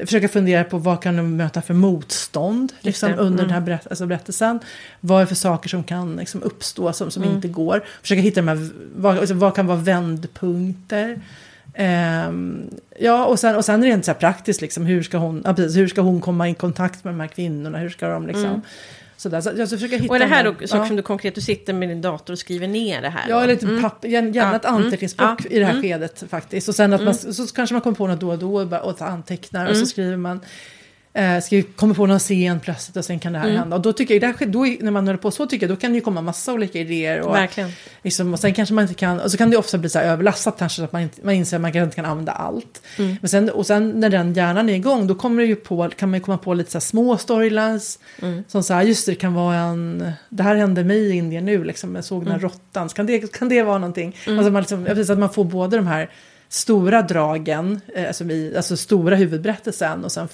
försöka 0.01 0.29
fundera 0.29 0.64
på 0.64 0.79
vad 0.79 1.03
kan 1.03 1.17
de 1.17 1.37
möta 1.37 1.62
för 1.62 1.75
motstånd 1.75 2.73
liksom, 2.81 3.11
det. 3.11 3.17
under 3.17 3.27
Mm. 3.45 3.47
den 3.47 3.51
här 3.51 3.61
berätt, 3.61 3.87
alltså 3.91 4.07
berättelsen. 4.07 4.61
Vad 5.01 5.23
är 5.23 5.27
för 5.27 5.35
saker 5.35 5.69
som 5.69 5.85
kan 5.85 6.17
liksom, 6.17 6.43
uppstå 6.43 6.93
som, 6.93 7.11
som 7.11 7.23
Mm. 7.23 7.35
inte 7.35 7.49
går. 7.49 7.85
Försöka 8.03 8.21
hitta 8.21 8.41
de 8.41 8.49
här, 8.49 8.69
vad, 8.97 9.19
alltså, 9.19 9.35
vad 9.35 9.55
kan 9.55 9.67
vara 9.67 9.79
vändpunkter. 9.79 11.21
Ehm, 11.75 12.71
ja, 12.99 13.25
och 13.27 13.38
sen, 13.38 13.57
och 13.57 13.64
sen 13.64 13.85
rent 13.85 14.05
så 14.05 14.11
här 14.11 14.19
praktiskt, 14.19 14.61
liksom, 14.61 14.87
hur, 14.87 15.03
ska 15.03 15.19
hon, 15.19 15.43
ja, 15.45 15.55
precis, 15.55 15.77
hur 15.77 15.88
ska 15.88 16.01
hon 16.01 16.21
komma 16.21 16.49
i 16.49 16.55
kontakt 16.55 17.05
med 17.05 17.14
de 17.14 17.21
här 17.21 17.27
kvinnorna? 17.29 17.79
Hur 17.79 17.91
ska 17.91 18.09
de 18.09 18.27
liksom... 18.27 18.45
Mm. 18.45 18.61
Sådär, 19.18 19.40
så 19.40 19.50
ska 19.66 19.66
försöka 19.66 19.96
hitta 19.96 20.09
Och 20.09 20.16
är 20.16 20.20
det 20.20 20.26
här 20.26 20.44
då 20.44 20.50
saker 20.52 20.76
ja. 20.76 20.87
som 20.87 20.96
du 20.96 21.02
konkret, 21.02 21.35
du 21.35 21.40
sitter 21.40 21.72
med 21.72 21.88
din 21.88 22.00
dator 22.02 22.33
och 22.33 22.38
skriver 22.38 22.66
ner 22.68 23.02
det 23.02 23.09
här? 23.09 23.24
Ja, 23.28 23.42
eller 23.42 23.54
lite 23.54 23.66
Mm. 23.66 23.83
papper, 23.83 24.09
gärna, 24.09 24.28
Ja, 24.35 24.57
ett 24.57 24.64
mm. 24.64 24.83
anteckningsblock 24.85 25.40
Ja, 25.44 25.50
i 25.50 25.59
det 25.59 25.64
här 25.64 25.72
mm. 25.72 25.83
skedet 25.83 26.24
faktiskt. 26.31 26.68
Och 26.68 26.74
sen 26.74 26.92
att 26.92 27.02
man, 27.02 27.14
så 27.14 27.46
kanske 27.46 27.74
man 27.74 27.81
kommer 27.81 27.96
på 27.96 28.07
något 28.07 28.20
då 28.20 28.31
och 28.31 28.38
då 28.38 28.61
och, 28.61 28.66
bara, 28.66 28.81
och 28.81 29.02
antecknar 29.02 29.64
och 29.64 29.70
Mm. 29.70 29.81
så 29.81 29.87
skriver 29.87 30.16
man. 30.16 30.40
Eh, 31.12 31.40
skriver, 31.40 31.73
kommer 31.77 31.94
på 31.94 32.07
någon 32.07 32.18
scen 32.18 32.61
plötsligt 32.61 32.97
och 32.97 33.05
sen 33.05 33.18
kan 33.18 33.33
det 33.33 33.38
här 33.38 33.47
Mm. 33.47 33.59
hända. 33.59 33.77
Och 33.77 33.83
då 33.83 33.92
tycker 33.92 34.23
jag, 34.25 34.51
då, 34.53 34.59
när 34.81 34.90
man 34.90 35.07
håller 35.07 35.18
på 35.18 35.31
så 35.31 35.47
tycker 35.47 35.68
jag, 35.68 35.77
då 35.77 35.81
kan 35.81 35.90
det 35.90 35.94
ju 35.94 36.01
komma 36.01 36.21
massa 36.23 36.53
olika 36.53 36.79
idéer. 36.79 37.21
Och, 37.21 37.35
Verkligen. 37.35 37.71
liksom, 38.03 38.33
och 38.33 38.40
sen 38.40 38.55
kanske 38.55 38.75
man 38.75 38.83
inte 38.83 38.94
kan, 38.94 39.21
och 39.21 39.31
så 39.31 39.37
kan 39.38 39.51
det 39.51 39.57
ofta 39.57 39.79
bli 39.79 39.88
så 39.90 39.99
här 39.99 40.07
överlastat 40.07 40.59
kanske 40.59 40.77
så 40.77 40.85
att 40.85 40.92
man, 40.92 41.03
inte, 41.03 41.21
man 41.25 41.35
inser 41.35 41.57
att 41.57 41.61
man 41.61 41.73
kanske 41.73 41.85
inte 41.85 41.97
kan 41.97 42.05
använda 42.05 42.33
allt. 42.33 42.83
Mm. 42.99 43.16
Men 43.21 43.29
sen, 43.29 43.51
och 43.51 43.66
sen 43.66 43.90
när 43.90 44.11
den 44.11 44.33
hjärnan 44.35 44.68
är 44.68 44.75
igång 44.75 45.07
då 45.07 45.14
kommer 45.14 45.42
det 45.42 45.49
ju 45.49 45.57
på, 45.57 45.90
kan 45.97 46.11
man 46.11 46.18
ju 46.18 46.25
komma 46.25 46.38
på 46.38 46.55
lite 46.55 46.71
så 46.71 46.77
här 46.79 46.81
små 46.81 47.16
storylines. 47.18 47.99
Mm. 48.23 48.44
Som 48.49 48.62
så 48.62 48.75
här, 48.75 48.83
just 48.83 49.07
det, 49.07 49.12
det 49.12 49.16
kan 49.16 49.35
vara 49.35 49.57
en, 49.57 50.12
det 50.29 50.42
här 50.42 50.55
hände 50.57 50.85
mig 50.85 50.99
i 50.99 51.11
Indien 51.16 51.44
nu, 51.44 51.64
liksom, 51.64 51.94
jag 51.94 52.05
såg 52.05 52.21
den 52.21 52.29
Mm. 52.29 52.40
här 52.40 52.49
råttan, 52.49 52.88
kan 52.88 53.07
det, 53.07 53.33
kan 53.33 53.49
det 53.49 53.62
vara 53.62 53.79
någonting? 53.79 54.16
Alltså 54.27 54.51
man, 54.51 54.62
liksom, 54.62 54.85
precis, 54.85 55.11
att 55.11 55.18
man 55.18 55.31
får 55.31 55.44
både 55.44 55.77
de 55.77 55.87
här 55.87 56.11
stora 56.49 57.03
dragen, 57.03 57.81
eh, 57.94 58.07
alltså, 58.09 58.25
i, 58.25 58.57
alltså 58.57 58.77
stora 58.77 59.16
huvudberättelsen 59.16 60.05
och 60.05 60.12
sen 60.12 60.29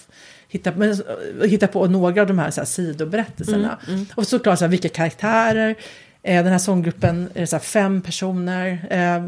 hitta, 0.55 0.73
men, 0.77 0.91
eh, 0.91 1.49
hitta 1.49 1.67
på 1.67 1.87
några 1.87 2.21
av 2.21 2.27
de 2.27 2.39
här, 2.39 2.51
så 2.51 2.61
här 2.61 2.67
sidoberättelserna. 2.67 3.79
Mm, 3.89 4.07
Och 4.15 4.27
såklart 4.27 4.59
så 4.59 4.65
här, 4.65 4.71
vilka 4.71 4.89
karaktärer, 4.89 5.75
eh, 6.23 6.43
den 6.45 6.53
här 6.53 6.59
sånggruppen, 6.59 7.29
är 7.35 7.47
så 7.47 7.57
här, 7.57 7.61
fem 7.63 8.03
personer, 8.03 8.67
eh, 8.91 9.25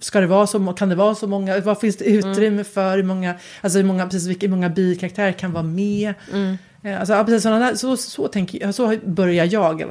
ska 0.00 0.20
det 0.20 0.26
vara 0.26 0.46
så, 0.46 0.72
kan 0.72 0.88
det 0.88 0.94
vara 0.94 1.14
så 1.14 1.26
många, 1.26 1.60
vad 1.60 1.80
finns 1.80 1.96
det 1.96 2.04
utrymme 2.04 2.46
Mm. 2.46 2.64
för, 2.64 2.96
hur 2.96 3.02
många, 3.04 3.34
alltså 3.60 3.78
hur 3.78 3.84
många, 3.86 4.04
precis, 4.06 4.28
vilka, 4.28 4.46
hur 4.46 4.50
många 4.54 4.68
bikaraktärer 4.68 5.32
kan 5.32 5.52
vara 5.52 5.62
med. 5.64 6.14
Mm. 6.32 6.58
Eh, 6.84 6.98
Alltså, 7.00 7.14
ja, 7.14 7.24
precis, 7.24 7.42
sådana 7.42 7.66
där, 7.66 7.74
så, 7.74 7.96
så, 7.96 8.28
tänker, 8.28 8.60
jag- 8.60 8.74
så 8.74 8.96
börjar 9.06 9.34
jag 9.44 9.46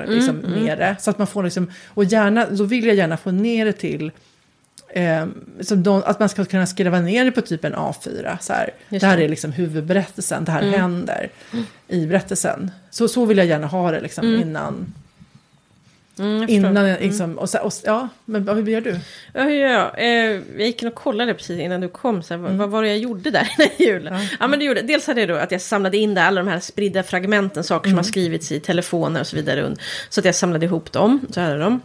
liksom, 0.10 0.36
Mm, 0.40 0.52
mm. 0.52 0.64
med 0.64 0.78
det. 0.78 0.96
Så 1.00 1.10
att 1.10 1.18
man 1.18 1.28
får 1.28 1.44
liksom, 1.44 1.72
och 1.88 2.04
gärna, 2.04 2.46
då 2.50 2.64
vill 2.64 2.86
jag 2.86 2.96
gärna 2.96 3.18
få 3.18 3.32
ner 3.32 3.66
det 3.66 3.74
till 3.74 4.12
eh, 4.94 5.26
de, 5.76 6.04
att 6.06 6.20
man 6.20 6.30
ska 6.30 6.46
kunna 6.46 6.66
skriva 6.68 7.00
ner 7.00 7.26
det 7.26 7.32
på 7.32 7.42
typ 7.42 7.66
en 7.66 7.76
A4. 7.76 8.38
Så 8.42 8.54
här. 8.54 8.70
Det 8.90 9.04
här 9.04 9.18
är 9.18 9.30
liksom 9.30 9.52
huvudberättelsen, 9.52 10.46
det 10.46 10.52
här 10.52 10.62
Mm. 10.62 10.80
händer 10.80 11.30
i 11.88 12.06
berättelsen. 12.06 12.72
Så, 12.90 13.08
så 13.08 13.26
vill 13.26 13.38
jag 13.38 13.48
gärna 13.48 13.68
ha 13.68 13.92
det 13.92 14.02
liksom, 14.02 14.26
Mm. 14.28 14.42
innan, 14.42 14.94
Mm, 16.20 16.50
innan 16.50 16.76
jag, 16.76 16.90
Mm. 16.90 17.02
liksom, 17.10 17.38
och, 17.40 17.50
så, 17.50 17.60
och, 17.60 17.74
ja, 17.86 18.08
men 18.26 18.46
vad- 18.46 18.70
gör 18.70 18.82
du? 18.82 19.00
Ja, 19.34 19.50
gör 19.50 19.70
jag? 19.70 19.92
Eh, 19.98 20.42
jag 20.58 20.68
gick 20.68 20.82
in 20.82 20.88
och 20.88 20.96
kollade 20.96 21.34
precis 21.34 21.60
innan 21.60 21.82
du 21.82 21.88
kom. 21.90 22.24
Så 22.24 22.34
här, 22.34 22.38
vad- 22.42 22.48
Mm. 22.52 22.58
Vad 22.60 22.70
var 22.70 22.82
det 22.84 22.88
jag 22.90 22.98
gjorde 22.98 23.32
där 23.32 23.50
innan 23.58 23.70
jul? 23.80 24.10
Ja. 24.12 24.20
Ja. 24.40 24.48
men 24.48 24.60
det 24.60 24.66
gjorde, 24.66 24.82
dels 24.82 25.08
hade 25.08 25.20
jag 25.22 25.30
då 25.30 25.36
att 25.36 25.52
jag 25.52 25.62
samlade 25.62 25.98
in 25.98 26.14
där, 26.14 26.22
alla 26.24 26.42
de 26.44 26.48
här 26.50 26.60
spridda 26.60 27.04
fragmenten, 27.04 27.64
saker 27.64 27.84
som 27.84 27.92
Mm. 27.92 27.98
har 27.98 28.04
skrivits 28.04 28.52
i 28.52 28.60
telefoner 28.60 29.20
och 29.20 29.28
så 29.28 29.36
vidare. 29.36 29.76
Så 30.10 30.20
att 30.22 30.26
jag 30.26 30.36
samlade 30.36 30.66
ihop 30.66 30.92
dem, 30.92 31.22
så 31.32 31.42
hade 31.42 31.58
de. 31.58 31.82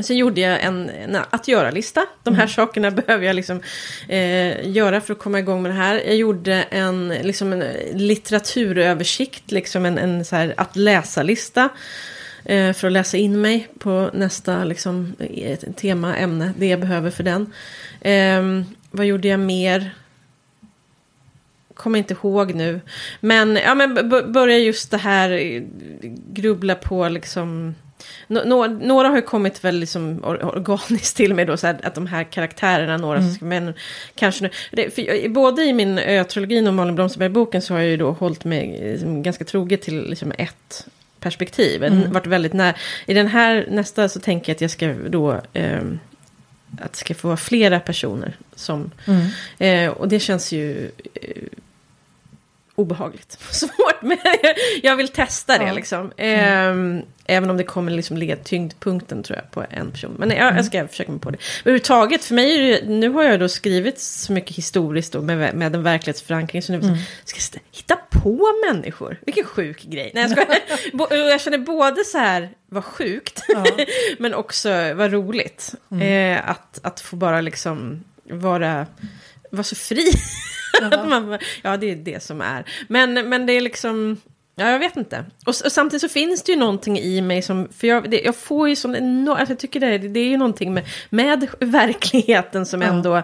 Sen 0.00 0.16
gjorde 0.16 0.40
jag 0.40 0.62
en, 0.62 0.90
en 0.90 1.16
att 1.30 1.48
göra-lista. 1.48 2.06
De 2.22 2.34
här 2.34 2.46
sakerna 2.46 2.90
behöver 2.90 3.26
jag 3.26 3.36
liksom, 3.36 3.60
eh, 4.08 4.70
göra 4.70 5.00
för 5.00 5.12
att 5.12 5.18
komma 5.18 5.38
igång 5.38 5.62
med 5.62 5.70
det 5.70 5.76
här. 5.76 6.02
Jag 6.06 6.16
gjorde 6.16 6.54
en, 6.62 7.08
liksom 7.08 7.52
en 7.52 7.64
litteraturöversikt, 7.92 9.50
liksom 9.50 9.86
en, 9.86 9.98
en 9.98 10.24
så 10.24 10.36
här, 10.36 10.54
att 10.56 10.76
läsa-lista. 10.76 11.68
Eh, 12.44 12.72
för 12.72 12.86
att 12.86 12.92
läsa 12.92 13.16
in 13.16 13.40
mig 13.40 13.68
på 13.78 14.10
nästa 14.12 14.64
liksom, 14.64 15.14
ett 15.18 15.76
tema, 15.76 16.16
ämne, 16.16 16.52
det 16.58 16.66
jag 16.66 16.80
behöver 16.80 17.10
för 17.10 17.22
den. 17.22 17.52
Eh, 18.00 18.66
vad 18.90 19.06
gjorde 19.06 19.28
jag 19.28 19.40
mer? 19.40 19.94
Kommer 21.74 21.98
inte 21.98 22.14
ihåg 22.14 22.54
nu. 22.54 22.80
Men, 23.20 23.56
ja, 23.56 23.74
men 23.74 24.08
börja 24.32 24.58
just 24.58 24.90
det 24.90 24.96
här 24.96 25.30
eh, 25.30 25.62
grubbla 26.32 26.74
på 26.74 27.08
liksom... 27.08 27.74
Nå- 28.28 28.42
nå- 28.44 28.66
några 28.66 29.08
har 29.08 29.16
ju 29.16 29.22
kommit 29.22 29.64
väl 29.64 29.76
liksom 29.78 30.20
or- 30.24 30.44
organiskt 30.56 31.16
till 31.16 31.34
mig 31.34 31.44
då, 31.44 31.56
så 31.56 31.66
här, 31.66 31.78
att 31.82 31.94
de 31.94 32.06
här 32.06 32.24
karaktärerna, 32.24 32.96
några 32.96 33.18
Mm. 33.18 33.34
ska, 33.34 33.44
men 33.44 33.74
kanske 34.14 34.42
nu, 34.42 34.50
det, 34.72 34.94
för, 34.94 35.28
både 35.28 35.64
i 35.64 35.72
min 35.72 35.98
ö-trilogin 35.98 36.66
och 36.68 36.74
Malin 36.74 36.94
Blomsterberg-boken 36.94 37.62
så 37.62 37.74
har 37.74 37.80
jag 37.80 37.88
ju 37.90 37.96
då 37.96 38.10
hållit 38.10 38.44
mig 38.44 38.78
eh, 38.82 38.92
liksom, 38.92 39.22
ganska 39.22 39.44
troget 39.44 39.82
till 39.82 40.08
liksom, 40.10 40.32
ett 40.38 40.86
perspektiv. 41.20 41.84
Mm. 41.84 42.12
Varit 42.12 42.26
väldigt 42.26 42.52
när, 42.52 42.76
I 43.06 43.14
den 43.14 43.26
här 43.26 43.66
nästa 43.70 44.08
så 44.08 44.20
tänker 44.20 44.50
jag 44.50 44.54
att 44.54 44.60
jag 44.60 44.70
ska 44.70 44.94
då, 45.08 45.40
ehm, 45.52 45.98
att 46.80 46.92
det 46.92 46.98
ska 46.98 47.14
få 47.14 47.28
vara 47.28 47.36
flera 47.36 47.80
personer 47.80 48.36
som 48.54 48.90
Mm. 49.06 49.26
Eh, 49.58 49.90
och 49.92 50.08
det 50.08 50.20
känns 50.20 50.52
ju 50.52 50.90
eh, 51.14 51.42
obehagligt. 52.76 53.38
Svårt, 53.50 54.02
men 54.02 54.18
jag 54.82 54.96
vill 54.96 55.08
testa 55.08 55.58
det 55.58 55.66
Ja. 55.66 55.72
liksom. 55.72 56.12
Eh, 56.16 57.02
Även 57.28 57.50
om 57.50 57.56
det 57.56 57.64
kommer 57.64 57.92
liksom 57.92 58.16
ligga 58.16 58.36
tyngdpunkten 58.36 59.22
tror 59.22 59.38
jag 59.38 59.50
på 59.50 59.64
en 59.70 59.90
person. 59.90 60.14
Men 60.18 60.30
jag, 60.30 60.56
jag 60.56 60.64
ska 60.64 60.88
försöka 60.88 61.10
mig 61.12 61.20
på 61.20 61.30
det. 61.30 61.36
Men 61.36 61.70
överhuvudtaget, 61.72 62.24
för 62.24 62.34
mig 62.34 62.54
är 62.56 62.72
det 62.82 62.88
nu 62.88 63.08
har 63.08 63.22
jag 63.22 63.40
då 63.40 63.48
skrivit 63.48 64.00
så 64.00 64.32
mycket 64.32 64.56
historiskt 64.56 65.12
då 65.12 65.20
med, 65.22 65.54
med 65.54 65.74
en 65.74 65.82
verklighetsförankring. 65.82 66.62
Så 66.62 66.72
nu 66.72 66.78
Mm. 66.78 66.96
ska 67.24 67.40
jag 67.54 67.60
hitta 67.72 67.96
på 68.10 68.46
människor. 68.72 69.16
Vilken 69.26 69.44
sjuk 69.44 69.82
grej. 69.82 70.10
Nej, 70.14 70.34
jag. 70.36 70.46
Bo- 70.92 71.14
jag 71.14 71.40
känner 71.40 71.58
både 71.58 72.04
så 72.04 72.18
här, 72.18 72.50
vad 72.68 72.84
sjukt, 72.84 73.42
Ja. 73.48 73.64
men 74.18 74.34
också 74.34 74.94
vad 74.94 75.12
roligt. 75.12 75.74
Mm. 75.90 76.32
Eh, 76.38 76.50
att, 76.50 76.78
att 76.82 77.00
få 77.00 77.16
bara 77.16 77.40
liksom 77.40 78.04
vara, 78.30 78.86
vara 79.50 79.64
så 79.64 79.74
fri. 79.76 80.10
Att 80.92 81.08
man, 81.08 81.38
ja, 81.62 81.76
det 81.76 81.90
är 81.90 81.96
det 81.96 82.22
som 82.22 82.40
är. 82.40 82.64
Men, 82.88 83.28
men 83.28 83.46
det 83.46 83.52
är 83.52 83.60
liksom... 83.60 84.16
Ja, 84.58 84.70
jag 84.70 84.78
vet 84.78 84.96
inte. 84.96 85.24
Och, 85.46 85.54
och 85.64 85.72
samtidigt 85.72 86.00
så 86.00 86.08
finns 86.08 86.42
det 86.42 86.52
ju 86.52 86.58
någonting 86.58 86.98
i 86.98 87.20
mig 87.20 87.42
som... 87.42 87.68
För 87.76 87.86
jag, 87.86 88.10
det, 88.10 88.20
jag 88.20 88.36
får 88.36 88.68
ju 88.68 88.76
sån 88.76 88.96
enorm... 88.96 89.36
Alltså 89.38 89.52
jag 89.52 89.58
tycker 89.58 89.80
det, 89.80 89.98
det 89.98 90.20
är 90.20 90.28
ju 90.28 90.36
någonting 90.36 90.74
med, 90.74 90.84
med 91.10 91.48
verkligheten 91.60 92.66
som 92.66 92.82
ändå... 92.82 93.22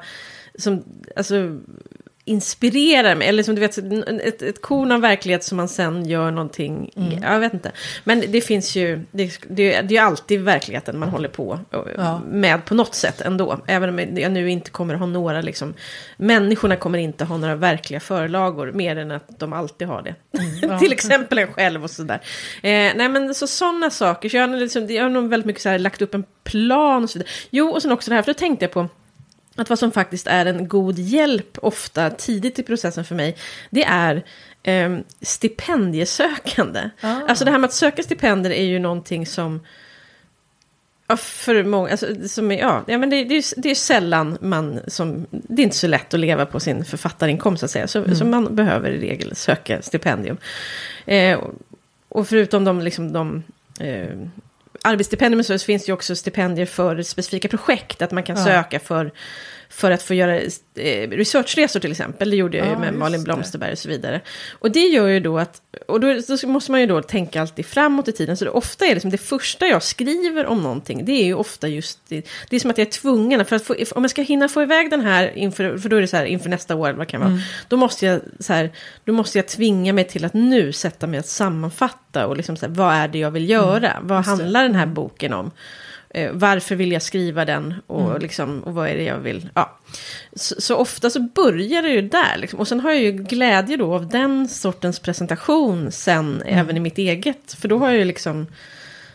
Som, 0.59 0.85
alltså, 1.17 1.35
inspirerar 2.25 3.15
mig. 3.15 3.29
Eller 3.29 3.43
som 3.43 3.55
du 3.55 3.61
vet, 3.61 3.79
ett, 3.79 4.43
ett 4.43 4.63
korn 4.63 4.93
av 4.93 5.01
verklighet 5.01 5.45
som 5.45 5.57
man 5.57 5.69
sen 5.69 6.07
gör 6.07 6.31
någonting. 6.31 6.91
Mm. 6.97 7.23
Jag 7.23 7.41
vet 7.41 7.55
inte. 7.55 7.73
Men 8.05 8.25
det 8.29 8.41
finns 8.41 8.77
ju, 8.77 9.01
det, 9.11 9.25
det, 9.49 9.71
det 9.71 9.71
är 9.81 9.91
ju 9.91 9.99
alltid 9.99 10.41
verkligheten 10.41 10.99
man 10.99 11.09
håller 11.09 11.29
på 11.29 11.59
Ja. 11.97 12.21
med 12.27 12.65
på 12.65 12.75
något 12.75 12.95
sätt 12.95 13.21
ändå. 13.21 13.59
Även 13.67 13.89
om 13.89 13.99
jag 14.19 14.33
nu 14.33 14.51
inte 14.51 14.71
kommer 14.71 14.95
ha 14.95 15.07
några, 15.07 15.41
liksom, 15.41 15.75
människorna 16.17 16.77
kommer 16.77 16.99
inte 16.99 17.25
ha 17.25 17.37
några 17.37 17.55
verkliga 17.55 18.01
förlagor. 18.01 18.73
Mer 18.73 18.97
än 18.97 19.11
att 19.11 19.39
de 19.39 19.53
alltid 19.53 19.89
har 19.89 20.03
det. 20.03 20.15
ja. 20.63 20.79
Till 20.79 20.93
exempel 20.93 21.39
en 21.39 21.53
själv 21.53 21.85
och 21.85 21.91
sådär. 21.91 22.21
Eh, 22.63 22.93
nej 22.97 23.09
men 23.09 23.35
så 23.35 23.47
sådana 23.47 23.91
saker. 23.91 24.29
Så 24.29 24.37
jag 24.37 24.49
har, 24.49 24.57
liksom, 24.57 24.87
jag 24.87 25.03
har 25.03 25.11
nog 25.11 25.29
väldigt 25.29 25.47
mycket 25.47 25.63
så 25.63 25.69
här, 25.69 25.79
lagt 25.79 26.03
upp 26.03 26.15
en 26.15 26.25
plan 26.45 27.03
och 27.03 27.11
så 27.11 27.19
vidare. 27.19 27.33
Jo, 27.51 27.69
och 27.69 27.83
sen 27.83 27.93
också 27.93 28.11
det 28.11 28.15
här, 28.15 28.23
för 28.23 28.33
då 28.33 28.39
tänkte 28.39 28.65
jag 28.65 28.73
på 28.73 28.89
att 29.57 29.69
vad 29.71 29.79
som 29.79 29.93
faktiskt 29.93 30.27
är 30.27 30.47
en 30.47 30.69
god 30.69 30.99
hjälp 30.99 31.59
ofta 31.63 32.11
tidigt 32.11 32.59
i 32.59 32.63
processen 32.63 33.05
för 33.05 33.15
mig, 33.15 33.37
det 33.71 33.85
är 33.85 34.23
eh, 34.63 34.99
stipendiesökande. 35.21 36.91
Ah. 37.01 37.17
Alltså 37.29 37.45
det 37.45 37.51
här 37.51 37.59
med 37.59 37.69
att 37.69 37.75
söka 37.75 38.03
stipendier 38.03 38.53
är 38.53 38.65
ju 38.65 38.79
någonting 38.79 39.27
som 39.27 39.61
Ja, 41.07 41.17
för 41.17 41.65
många, 41.65 41.91
alltså, 41.91 42.29
som 42.29 42.51
är, 42.51 42.59
ja, 42.59 42.85
ja, 42.87 42.99
men 42.99 43.11
det, 43.11 43.25
det, 43.25 43.35
är, 43.35 43.37
ju- 43.37 43.63
det 43.63 43.71
är 43.71 43.75
sällan 43.75 44.39
man 44.41 44.81
som, 44.87 45.27
det 45.31 45.63
är 45.63 45.65
inte 45.65 45.77
så 45.77 45.87
lätt 45.87 46.15
att 46.15 46.21
leva 46.21 46.47
på 46.47 46.61
sin 46.61 46.85
författarinkomst 46.85 47.61
så 47.61 47.65
att 47.65 47.71
säga, 47.71 47.87
så, 47.87 48.15
så 48.15 48.25
man 48.25 48.57
behöver 48.57 48.91
i 48.91 49.01
regel 49.01 49.37
söka 49.37 49.83
stipendium. 49.83 50.37
Eh, 51.07 51.39
och- 51.39 51.55
och 52.09 52.29
förutom 52.29 52.65
de, 52.65 52.81
liksom, 52.81 53.13
de 53.13 53.43
eh, 53.81 54.09
arbetsstipendium 54.83 55.45
så 55.45 55.59
finns 55.59 55.85
det 55.85 55.89
ju 55.91 55.95
också 55.95 56.17
stipendier 56.17 56.67
för 56.67 57.03
specifika 57.03 57.49
projekt, 57.49 58.03
att 58.03 58.11
man 58.13 58.23
kan 58.23 58.37
Ja. 58.37 58.45
söka 58.45 58.81
för, 58.81 59.13
för 59.73 59.91
att 59.91 60.03
få 60.03 60.15
göra 60.15 60.37
eh, 60.75 61.11
researchresor 61.11 61.81
till 61.81 61.91
exempel. 61.91 62.31
Det 62.31 62.37
gjorde 62.37 62.57
jag 62.57 62.67
ju 62.67 62.73
Ja, 62.73 62.79
med 62.79 62.95
Malin 62.95 63.21
det. 63.21 63.25
Blomsterberg 63.25 63.73
och 63.73 63.79
så 63.79 63.89
vidare. 63.89 64.21
Och 64.59 64.71
det 64.71 64.81
gör 64.87 65.09
ju 65.09 65.21
då 65.21 65.39
att, 65.39 65.63
och 65.87 66.01
då, 66.01 66.21
då 66.43 66.49
måste 66.49 66.71
man 66.71 66.81
ju 66.81 66.87
då 66.87 67.03
tänka 67.03 67.41
alltid 67.41 67.67
framåt 67.67 68.09
i 68.09 68.13
tiden. 68.13 68.37
Så 68.37 68.45
det, 68.45 68.51
ofta 68.51 68.87
är 68.87 68.95
det 68.95 69.01
som 69.01 69.11
det 69.11 69.19
första 69.19 69.67
jag 69.67 69.83
skriver 69.83 70.47
om 70.47 70.63
någonting, 70.63 71.05
det 71.05 71.13
är 71.13 71.25
ju 71.25 71.35
ofta 71.35 71.69
just, 71.69 71.99
det, 72.09 72.29
det 72.51 72.57
är 72.57 72.61
som 72.61 72.71
att 72.71 72.79
jag 72.79 72.87
är 72.87 72.91
tvungen, 72.91 73.45
för 73.45 73.57
att 73.57 73.65
få, 73.65 73.75
om 73.95 74.05
jag 74.05 74.11
ska 74.11 74.23
hinna 74.23 74.49
få 74.49 74.63
iväg 74.63 74.91
den 74.91 75.01
här, 75.01 75.39
inför, 75.39 75.79
för 75.79 75.89
då 75.89 75.97
är 75.97 76.01
det 76.01 76.09
så 76.09 76.17
här 76.17 76.25
inför 76.25 76.49
nästa 76.49 76.75
år, 76.75 76.93
vad 76.93 77.09
kan 77.09 77.21
det 77.21 77.27
vara, 77.27 77.39
då 77.69 77.77
måste 77.77 78.07
jag 78.07 78.21
så 78.41 78.53
här, 78.53 78.71
då 79.05 79.13
måste 79.13 79.39
jag 79.39 79.49
tvinga 79.49 79.93
mig 79.93 80.05
till 80.05 80.25
att 80.25 80.35
nu 80.35 80.73
sätta 80.73 81.07
mig 81.07 81.21
att 81.21 81.29
sammanfatta 81.29 82.27
och 82.27 82.37
liksom 82.37 82.57
så 82.57 82.67
här, 82.67 82.73
vad 82.73 82.95
är 82.95 83.09
det 83.09 83.19
jag 83.19 83.31
vill 83.31 83.51
göra, 83.51 83.99
vad 84.03 84.19
just 84.19 84.27
det. 84.27 84.31
handlar 84.31 84.53
handlar 84.53 84.63
den 84.63 84.75
här 84.75 84.87
boken 84.87 85.33
om? 85.33 85.51
Eh, 86.15 86.31
varför 86.33 86.75
vill 86.75 86.93
jag 86.93 87.03
skriva 87.03 87.45
den 87.45 87.75
och, 87.87 88.09
mm. 88.11 88.23
liksom, 88.23 88.63
och 88.63 88.75
vad 88.75 88.89
är 88.89 88.97
det 88.97 89.03
jag 89.03 89.19
vill? 89.19 89.49
Ja. 89.55 89.79
Så, 90.33 90.61
så, 90.61 90.77
ofta 90.77 91.11
så 91.11 91.21
börjar 91.21 91.83
det 91.83 91.89
ju 91.89 92.03
där. 92.03 92.37
Liksom. 92.39 92.61
Och 92.61 92.69
sen 92.69 92.81
har 92.81 92.91
jag 92.91 93.01
ju 93.01 93.13
glädje 93.13 93.77
då 93.77 93.95
av 93.95 94.09
den 94.09 94.49
sortens 94.49 94.99
presentation 94.99 95.93
sen 95.93 96.43
mm. 96.43 96.59
även 96.59 96.77
i 96.77 96.81
mitt 96.81 96.99
eget. 96.99 97.53
För 97.53 97.69
då 97.69 97.79
har 97.79 97.89
jag 97.89 97.99
ju 97.99 98.05
liksom... 98.05 98.47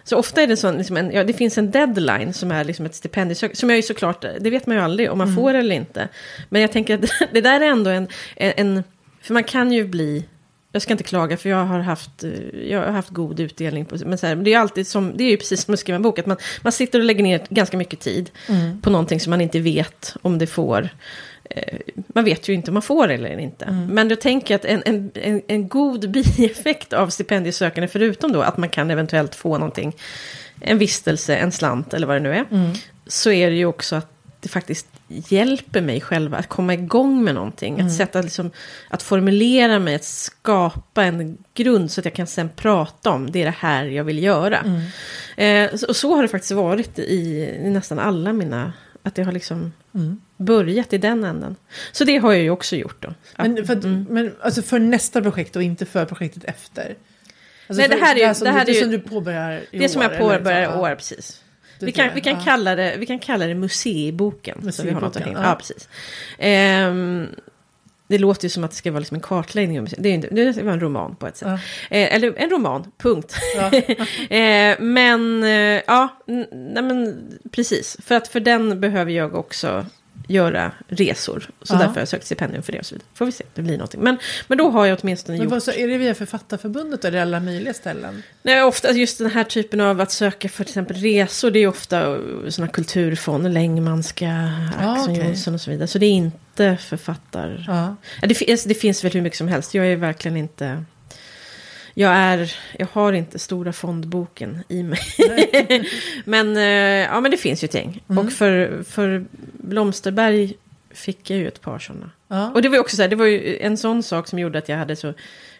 Så 0.04 0.18
ofta 0.18 0.42
är 0.42 0.48
det 0.48 0.58
så, 0.58 0.72
liksom 0.72 0.98
en, 0.98 1.12
ja, 1.12 1.24
det 1.24 1.34
finns 1.34 1.58
en 1.58 1.72
deadline 1.72 2.34
som 2.34 2.52
är 2.52 2.64
liksom 2.64 2.86
ett 2.86 2.96
stipendium. 2.96 3.52
Som 3.54 3.70
jag 3.70 3.76
ju 3.76 3.82
såklart, 3.82 4.26
det 4.40 4.50
vet 4.50 4.66
man 4.66 4.76
ju 4.76 4.82
aldrig 4.82 5.12
om 5.12 5.18
man 5.18 5.28
mm. 5.28 5.36
får 5.36 5.54
eller 5.54 5.76
inte. 5.76 6.10
Men 6.50 6.62
jag 6.62 6.72
tänker 6.72 6.96
att 6.96 7.12
det 7.34 7.42
där 7.42 7.62
är 7.62 7.66
ändå 7.66 7.90
en, 7.90 8.08
en... 8.36 8.84
För 9.22 9.34
man 9.34 9.44
kan 9.44 9.72
ju 9.72 9.88
bli 9.88 10.26
jag 10.78 10.82
ska 10.82 10.94
inte 10.94 11.04
klaga 11.04 11.38
för 11.38 11.50
jag 11.50 11.66
har 11.66 11.80
haft, 11.80 12.24
eh, 12.24 12.32
jag 12.70 12.80
har 12.80 12.92
haft 12.92 13.10
god 13.10 13.40
utdelning. 13.40 13.86
På, 13.86 13.96
men 14.06 14.18
här, 14.22 14.36
det 14.36 14.54
är 14.54 14.60
alltid 14.60 14.88
som, 14.88 15.18
det 15.18 15.24
är 15.24 15.30
ju 15.30 15.38
precis 15.38 15.66
som 15.66 15.74
att 15.74 15.80
skriva 15.80 15.96
en 15.96 16.02
bok. 16.02 16.20
Att 16.20 16.26
man, 16.26 16.38
man 16.62 16.72
sitter 16.72 17.00
och 17.00 17.06
lägger 17.06 17.24
ner 17.24 17.42
ganska 17.50 17.78
mycket 17.78 18.00
tid 18.00 18.30
mm. 18.50 18.82
på 18.82 18.90
någonting 18.90 19.20
som 19.20 19.30
man 19.30 19.42
inte 19.42 19.60
vet 19.60 20.16
om 20.22 20.38
det 20.38 20.48
får. 20.48 20.90
Eh, 21.50 21.78
man 22.08 22.24
vet 22.24 22.50
ju 22.50 22.54
inte 22.54 22.72
om 22.72 22.74
man 22.74 22.82
får 22.82 23.08
eller 23.08 23.38
inte. 23.38 23.66
Mm. 23.66 23.86
Men 23.86 24.10
jag 24.10 24.22
tänker 24.22 24.56
att 24.56 24.66
en, 24.66 24.84
en, 24.86 25.12
en, 25.14 25.42
en 25.48 25.68
god 25.68 26.12
bieffekt 26.12 26.94
av 26.94 27.10
stipendiesökande, 27.10 27.88
förutom 27.88 28.32
då 28.32 28.42
att 28.42 28.58
man 28.58 28.70
kan 28.70 28.92
eventuellt 28.92 29.36
få 29.36 29.58
någonting, 29.58 29.96
en 30.62 30.78
vistelse, 30.78 31.36
en 31.36 31.52
slant 31.52 31.94
eller 31.94 32.08
vad 32.08 32.16
det 32.16 32.20
nu 32.20 32.32
är. 32.32 32.46
Mm. 32.52 32.72
Så 33.08 33.32
är 33.32 33.50
det 33.50 33.56
ju 33.56 33.66
också 33.66 33.96
att 33.96 34.17
det 34.40 34.50
faktiskt 34.50 34.88
hjälper 35.08 35.82
mig 35.82 36.02
själva 36.02 36.38
att 36.38 36.50
komma 36.50 36.74
igång 36.74 37.24
med 37.24 37.36
någonting. 37.36 37.74
Mm. 37.74 37.88
Att, 37.88 37.94
sätta, 37.94 38.22
liksom, 38.22 38.52
att 38.90 39.04
formulera 39.04 39.80
mig, 39.80 39.96
att 39.96 40.04
skapa 40.04 41.04
en 41.04 41.38
grund 41.54 41.92
så 41.92 42.02
att 42.02 42.06
jag 42.06 42.14
kan 42.14 42.28
sen 42.28 42.50
prata 42.56 43.10
om 43.10 43.32
det 43.32 43.42
är 43.42 43.46
det 43.46 43.56
här 43.58 43.86
jag 43.86 44.04
vill 44.04 44.24
göra. 44.24 44.60
Mm. 44.60 44.82
Eh, 45.66 45.82
och 45.88 45.96
så 45.96 46.16
har 46.16 46.22
det 46.22 46.28
faktiskt 46.28 46.52
varit 46.52 47.00
i, 47.00 47.04
i 47.64 47.70
nästan 47.70 48.00
alla 48.00 48.34
mina, 48.34 48.74
att 49.04 49.16
det 49.16 49.24
har 49.24 49.32
liksom 49.32 49.74
mm. 49.96 50.22
börjat 50.38 50.94
i 50.94 50.98
den 50.98 51.24
änden. 51.24 51.56
Så 51.92 52.04
det 52.04 52.18
har 52.18 52.34
jag 52.34 52.44
ju 52.44 52.50
också 52.50 52.76
gjort 52.76 53.04
då. 53.04 53.14
Men, 53.36 53.66
för, 53.66 53.74
mm. 53.74 54.06
men 54.10 54.36
alltså 54.42 54.62
för 54.62 54.80
nästa 54.80 55.22
projekt 55.22 55.56
och 55.56 55.64
inte 55.64 55.86
för 55.86 56.06
projektet 56.06 56.44
efter? 56.44 56.96
Alltså 57.68 57.82
Nej, 57.82 57.90
det 57.90 58.06
här 58.06 58.16
är 58.16 58.20
ju... 58.20 58.46
Det, 58.46 58.50
här 58.50 58.70
är 58.70 58.74
ju, 58.74 58.82
som 58.82 58.92
du 58.92 59.00
påbörjar 59.00 59.62
i 59.72 59.78
Det 59.78 59.86
år, 59.86 59.88
som 59.88 60.02
jag 60.02 60.18
påbörjar 60.18 60.64
i 60.64 60.80
år, 60.80 60.96
precis. 60.96 61.44
Vi 61.80 61.92
kan, 61.92 62.10
vi, 62.16 62.22
kan 62.22 62.34
ja. 62.34 62.42
kalla 62.44 62.76
det, 62.76 62.96
vi 62.98 63.06
kan 63.06 63.20
kalla 63.20 63.48
det 63.48 63.56
museiboken. 63.56 64.58
museiboken 64.62 65.12
så 65.12 65.24
vi 65.24 65.32
har 65.32 65.42
ja. 65.44 65.50
ja, 65.50 65.56
precis. 65.56 65.90
Ehm, 66.38 67.28
det 68.08 68.18
låter 68.18 68.46
ju 68.46 68.50
som 68.50 68.64
att 68.64 68.72
det 68.72 68.78
ska 68.78 68.92
vara 68.92 69.00
liksom 69.00 69.16
en 69.16 69.22
kartläggning. 69.22 69.80
av 69.80 69.88
Det 69.98 70.10
är, 70.10 70.14
inte, 70.14 70.28
det 70.28 70.64
var 70.64 70.74
en 70.74 70.80
roman 70.80 71.16
på 71.16 71.28
ett 71.28 71.38
sätt. 71.38 71.48
Ja. 71.48 71.98
Eh, 71.98 72.16
eller 72.16 72.34
en 72.38 72.50
roman, 72.50 72.92
punkt. 72.98 73.36
Ja. 73.56 73.72
eh, 74.38 74.76
men, 74.80 75.44
eh, 75.44 75.82
ja, 75.88 76.18
nej 76.52 76.84
men 76.84 77.18
precis. 77.52 77.98
För 78.04 78.16
att 78.16 78.28
för 78.28 78.40
den 78.40 78.80
behöver 78.80 79.12
jag 79.12 79.36
också 79.36 79.86
göra 80.28 80.72
resor. 80.88 81.50
Så 81.62 81.74
Ja. 81.74 81.78
därför 81.78 81.94
har 81.94 82.02
jag 82.02 82.08
sökt 82.08 82.26
stipendium 82.26 82.64
för 82.64 82.72
det 82.72 82.80
och 82.80 82.86
så 82.86 82.96
vidare. 82.96 83.08
Får 83.14 83.26
vi 83.26 83.32
se, 83.32 83.44
det 83.54 83.62
blir 83.62 83.74
någonting. 83.78 84.02
Men, 84.02 84.18
men 84.48 84.58
då 84.58 84.70
har 84.70 84.86
jag 84.86 85.00
åtminstone 85.02 85.38
Men 85.38 85.44
gjort... 85.44 85.52
vad, 85.52 85.64
så 85.64 85.72
är 85.72 85.88
det 85.88 85.98
via 85.98 86.16
Författarförbundet 86.16 87.06
eller 87.06 87.22
alla 87.22 87.40
möjliga 87.40 87.74
ställen? 87.74 88.24
Nej, 88.44 88.64
ofta 88.64 88.92
just 88.92 89.18
den 89.18 89.32
här 89.32 89.44
typen 89.44 89.82
av 89.82 90.02
att 90.02 90.12
söka 90.12 90.50
för 90.50 90.64
till 90.64 90.72
exempel 90.72 90.98
resor, 90.98 91.52
det 91.52 91.60
är 91.60 91.68
ofta 91.68 92.18
sådana 92.50 92.72
kulturfonder, 92.72 93.50
Längmanska, 93.50 94.52
Axel 94.80 95.14
okej. 95.14 95.26
Jonsson 95.26 95.54
och 95.54 95.62
så 95.62 95.72
vidare. 95.72 95.88
Så 95.88 95.98
det 95.98 96.06
är 96.06 96.12
inte 96.12 96.78
författar... 96.82 97.64
Ja. 97.68 97.96
Ja, 98.22 98.28
det, 98.28 98.36
finns, 98.36 98.64
det 98.64 98.74
finns 98.74 99.04
väl 99.04 99.12
hur 99.12 99.22
mycket 99.22 99.38
som 99.38 99.48
helst. 99.48 99.74
Jag 99.74 99.88
är 99.88 99.96
verkligen 99.96 100.38
inte... 100.38 100.84
Jag, 102.00 102.12
är, 102.12 102.54
jag 102.78 102.88
har 102.92 103.14
inte 103.14 103.40
stora 103.40 103.74
fondboken 103.74 104.64
i 104.68 104.84
mig. 104.84 105.00
men, 106.26 106.58
eh, 106.58 106.64
ja, 107.12 107.20
men 107.20 107.32
det 107.32 107.38
finns 107.38 107.64
ju 107.64 107.68
gäng. 107.72 108.04
Mm. 108.10 108.26
Och 108.26 108.34
för, 108.34 108.84
för 108.84 109.26
Blomsterberg 109.54 110.54
fick 110.92 111.30
jag 111.30 111.40
ju 111.40 111.48
ett 111.48 111.62
par 111.62 111.80
sådana. 111.80 112.12
Ja. 112.28 112.52
Och 112.52 112.62
det 112.62 112.70
var 112.70 112.80
också 112.80 112.96
så 112.96 113.02
här, 113.02 113.10
det 113.10 113.16
var 113.16 113.26
ju 113.26 113.58
en 113.58 113.78
sån 113.78 114.04
sak 114.04 114.28
som 114.28 114.40
gjorde 114.40 114.58
att 114.58 114.70
jag 114.70 114.78
hade 114.78 114.96
så 114.96 115.14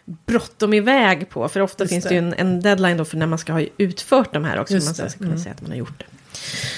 bråttom 0.04 0.74
iväg 0.74 1.28
på. 1.28 1.48
För 1.48 1.60
ofta 1.60 1.84
Just 1.84 1.92
finns 1.92 2.04
det 2.04 2.14
ju 2.14 2.18
en, 2.18 2.34
en 2.34 2.60
deadline 2.60 2.96
då 2.96 3.04
för 3.04 3.16
när 3.16 3.26
man 3.26 3.38
ska 3.38 3.52
ha 3.52 3.62
utfört 3.76 4.32
de 4.32 4.44
här 4.44 4.60
också. 4.60 4.74
Just 4.74 4.86
man 4.86 5.10
ska 5.10 5.18
kunna 5.18 5.30
Mm. 5.30 5.42
säga 5.42 5.54
att 5.54 5.62
man 5.62 5.70
har 5.70 5.78
gjort 5.78 5.98
det. 5.98 6.06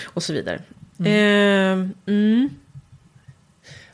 Och 0.04 0.22
så 0.22 0.32
vidare. 0.32 0.62
Mm. 0.98 1.94
mm. 2.06 2.50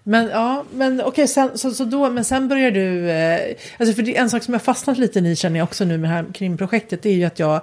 Men 0.09 0.29
ja, 0.29 0.65
men 0.73 1.01
okej, 1.01 1.29
sen, 1.29 1.59
så, 1.59 1.71
så 1.71 1.85
då, 1.85 2.11
men 2.11 2.25
sen 2.25 2.49
börjar 2.49 2.71
du, 2.71 3.11
eh, 3.11 3.57
alltså 3.79 3.95
för 3.95 4.03
det 4.03 4.17
är 4.17 4.23
en 4.23 4.31
sak 4.31 4.43
som 4.43 4.55
jag 4.55 4.63
fastnat 4.63 4.99
lite 4.99 5.19
i 5.19 5.37
känner 5.37 5.59
jag 5.59 5.65
också 5.65 5.85
nu 5.85 5.99
med 5.99 6.11
det 6.11 6.15
här 6.15 6.27
krimprojektet, 6.35 7.03
det 7.03 7.09
är 7.09 7.15
ju 7.15 7.25
att 7.25 7.39
jag, 7.39 7.63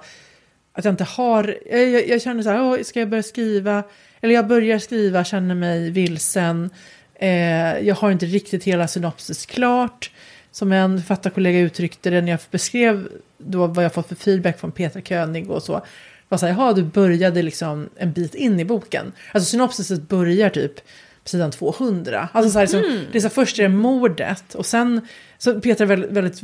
att 0.74 0.86
jag 0.86 0.92
inte 0.92 1.04
har, 1.04 1.58
jag, 1.72 1.90
jag, 1.90 2.08
jag 2.08 2.22
känner 2.22 2.44
så 2.44 2.50
här, 2.50 2.60
oh, 2.60 2.84
ska 2.84 3.00
jag 3.00 3.10
börja 3.10 3.24
skriva, 3.24 3.84
eller 4.22 4.34
jag 4.34 4.48
börjar 4.48 4.80
skriva, 4.80 5.24
känner 5.24 5.56
mig 5.56 5.90
vilsen, 5.90 6.70
eh, 7.16 7.80
jag 7.80 7.96
har 7.96 8.12
inte 8.12 8.26
riktigt 8.26 8.64
hela 8.64 8.88
synopsis 8.88 9.46
klart, 9.46 10.12
som 10.52 10.72
en 10.72 10.98
författarkollega 10.98 11.60
uttryckte 11.60 12.10
det 12.10 12.22
när 12.22 12.32
jag 12.32 12.40
beskrev 12.52 13.08
då 13.38 13.68
vad 13.68 13.86
jag 13.86 13.94
fått 13.94 14.08
för 14.08 14.16
feedback 14.16 14.60
från 14.60 14.72
Peter 14.72 15.02
König 15.02 15.52
och 15.52 15.64
så, 15.64 15.86
var 16.30 16.38
så 16.38 16.46
här, 16.46 16.54
jaha, 16.54 16.74
du 16.74 16.84
började 16.84 17.42
liksom 17.42 17.90
en 17.98 18.12
bit 18.12 18.36
in 18.36 18.60
i 18.60 18.66
boken. 18.66 19.12
Alltså 19.32 19.50
synopsiset 19.50 20.02
börjar 20.02 20.50
typ 20.50 20.80
på 21.24 21.30
sidan 21.30 21.52
200. 21.52 22.30
Alltså 22.32 22.52
så 22.52 22.60
här, 22.60 22.66
så, 22.66 22.78
det 22.78 23.18
är 23.18 23.20
så 23.20 23.28
här, 23.28 23.34
först 23.34 23.60
är 23.60 23.64
det 23.64 23.70
mordet 23.70 24.56
och 24.56 24.66
sen, 24.66 25.02
så 25.38 25.62
Peter 25.62 25.86
väldigt, 25.86 26.12
väldigt 26.12 26.42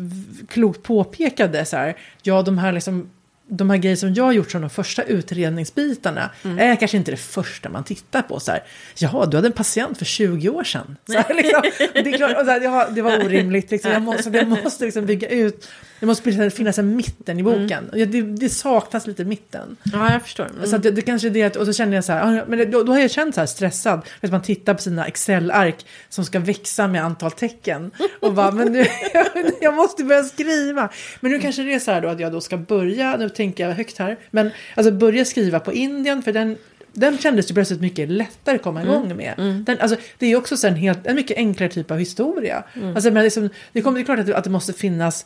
klokt 0.49 0.83
påpekade 0.83 1.65
så 1.65 1.77
här, 1.77 1.97
ja 2.21 2.41
de 2.41 2.57
här 2.57 2.71
liksom 2.71 3.09
de 3.49 3.69
här 3.69 3.77
grejer 3.77 3.95
som 3.95 4.13
jag 4.13 4.23
har 4.23 4.31
gjort 4.31 4.51
som 4.51 4.61
de 4.61 4.69
första 4.69 5.03
utredningsbitarna 5.03 6.29
är 6.57 6.75
kanske 6.75 6.97
inte 6.97 7.11
det 7.11 7.17
första 7.17 7.69
man 7.69 7.83
tittar 7.83 8.21
på. 8.21 8.39
Så 8.39 8.51
här, 8.51 8.63
Jaha, 8.97 9.25
du 9.25 9.37
hade 9.37 9.47
en 9.47 9.53
patient 9.53 9.97
för 9.97 10.05
20 10.05 10.49
år 10.49 10.63
sedan. 10.63 10.97
Så 11.05 11.13
här, 11.13 11.33
liksom, 11.33 11.61
det, 12.03 12.11
klart, 12.11 12.31
här, 12.31 12.61
ja, 12.61 12.87
det 12.91 13.01
var 13.01 13.25
orimligt. 13.25 13.71
Liksom. 13.71 13.91
Jag 13.91 14.01
måste, 14.01 14.29
jag 14.29 14.47
måste 14.47 14.85
liksom 14.85 15.05
bygga 15.05 15.27
ut. 15.27 15.69
Det 15.99 16.05
måste 16.05 16.49
finnas 16.49 16.79
en 16.79 16.95
mitten 16.95 17.39
i 17.39 17.43
boken. 17.43 17.89
Och 17.89 17.97
Det, 17.97 18.21
det 18.21 18.49
saknas 18.49 19.07
lite 19.07 19.25
mitten. 19.25 19.77
Ja, 19.83 20.11
jag 20.11 20.21
förstår. 20.21 20.45
Mm. 20.45 20.67
Så 20.67 20.77
det, 20.77 20.91
det 20.91 21.01
kanske 21.01 21.27
är 21.27 21.31
det, 21.31 21.55
och 21.55 21.65
så 21.65 21.73
kände 21.73 21.95
jag 21.95 22.03
så 22.03 22.11
här, 22.11 22.39
ah, 22.39 22.45
men 22.47 22.71
då, 22.71 22.83
då 22.83 22.91
har 22.91 22.99
jag 22.99 23.11
känt 23.11 23.35
så 23.35 23.41
här 23.41 23.45
stressad. 23.45 24.01
Att 24.21 24.31
man 24.31 24.41
tittar 24.41 24.73
på 24.73 24.81
sina 24.81 25.07
Excel-ark 25.07 25.85
som 26.09 26.25
ska 26.25 26.39
växa 26.39 26.87
med 26.87 27.03
antal 27.03 27.31
tecken. 27.31 27.91
Och 28.19 28.33
bara, 28.33 28.51
men 28.51 28.71
nu, 28.71 28.85
jag 29.61 29.73
måste 29.73 30.03
börja 30.03 30.23
skriva. 30.23 30.89
Men 31.19 31.31
nu 31.31 31.39
kanske 31.39 31.63
det 31.63 31.73
är 31.73 31.79
så 31.79 31.91
här 31.91 32.01
då 32.01 32.07
att 32.07 32.19
jag 32.19 32.31
då 32.31 32.41
ska 32.41 32.57
börja, 32.57 33.17
nu 33.17 33.29
tänker 33.39 33.67
jag 33.67 33.75
högt 33.75 33.97
här, 33.97 34.17
men 34.31 34.51
alltså 34.75 34.91
börja 34.91 35.25
skriva 35.25 35.59
på 35.59 35.73
Indien, 35.73 36.23
för 36.23 36.33
den 36.33 36.57
den 36.93 37.17
kändes 37.17 37.49
ju 37.51 37.53
plötsligt 37.53 37.81
mycket 37.81 38.09
lättare 38.09 38.55
att 38.55 38.61
komma 38.61 38.83
igång 38.83 39.15
med. 39.15 39.33
Den, 39.65 39.79
alltså, 39.79 39.97
det 40.17 40.25
är 40.25 40.29
ju 40.29 40.35
också 40.35 40.57
så 40.57 40.67
en, 40.67 40.75
helt, 40.75 41.07
en 41.07 41.15
mycket 41.15 41.37
enklare 41.37 41.69
typ 41.69 41.91
av 41.91 41.97
historia. 41.97 42.63
Alltså, 42.95 43.11
men 43.11 43.23
liksom, 43.23 43.49
det, 43.71 43.81
kommer, 43.81 43.97
det 43.97 44.01
är 44.01 44.05
klart 44.05 44.19
att 44.19 44.25
det, 44.25 44.37
att 44.37 44.43
det 44.43 44.49
måste 44.49 44.73
finnas 44.73 45.25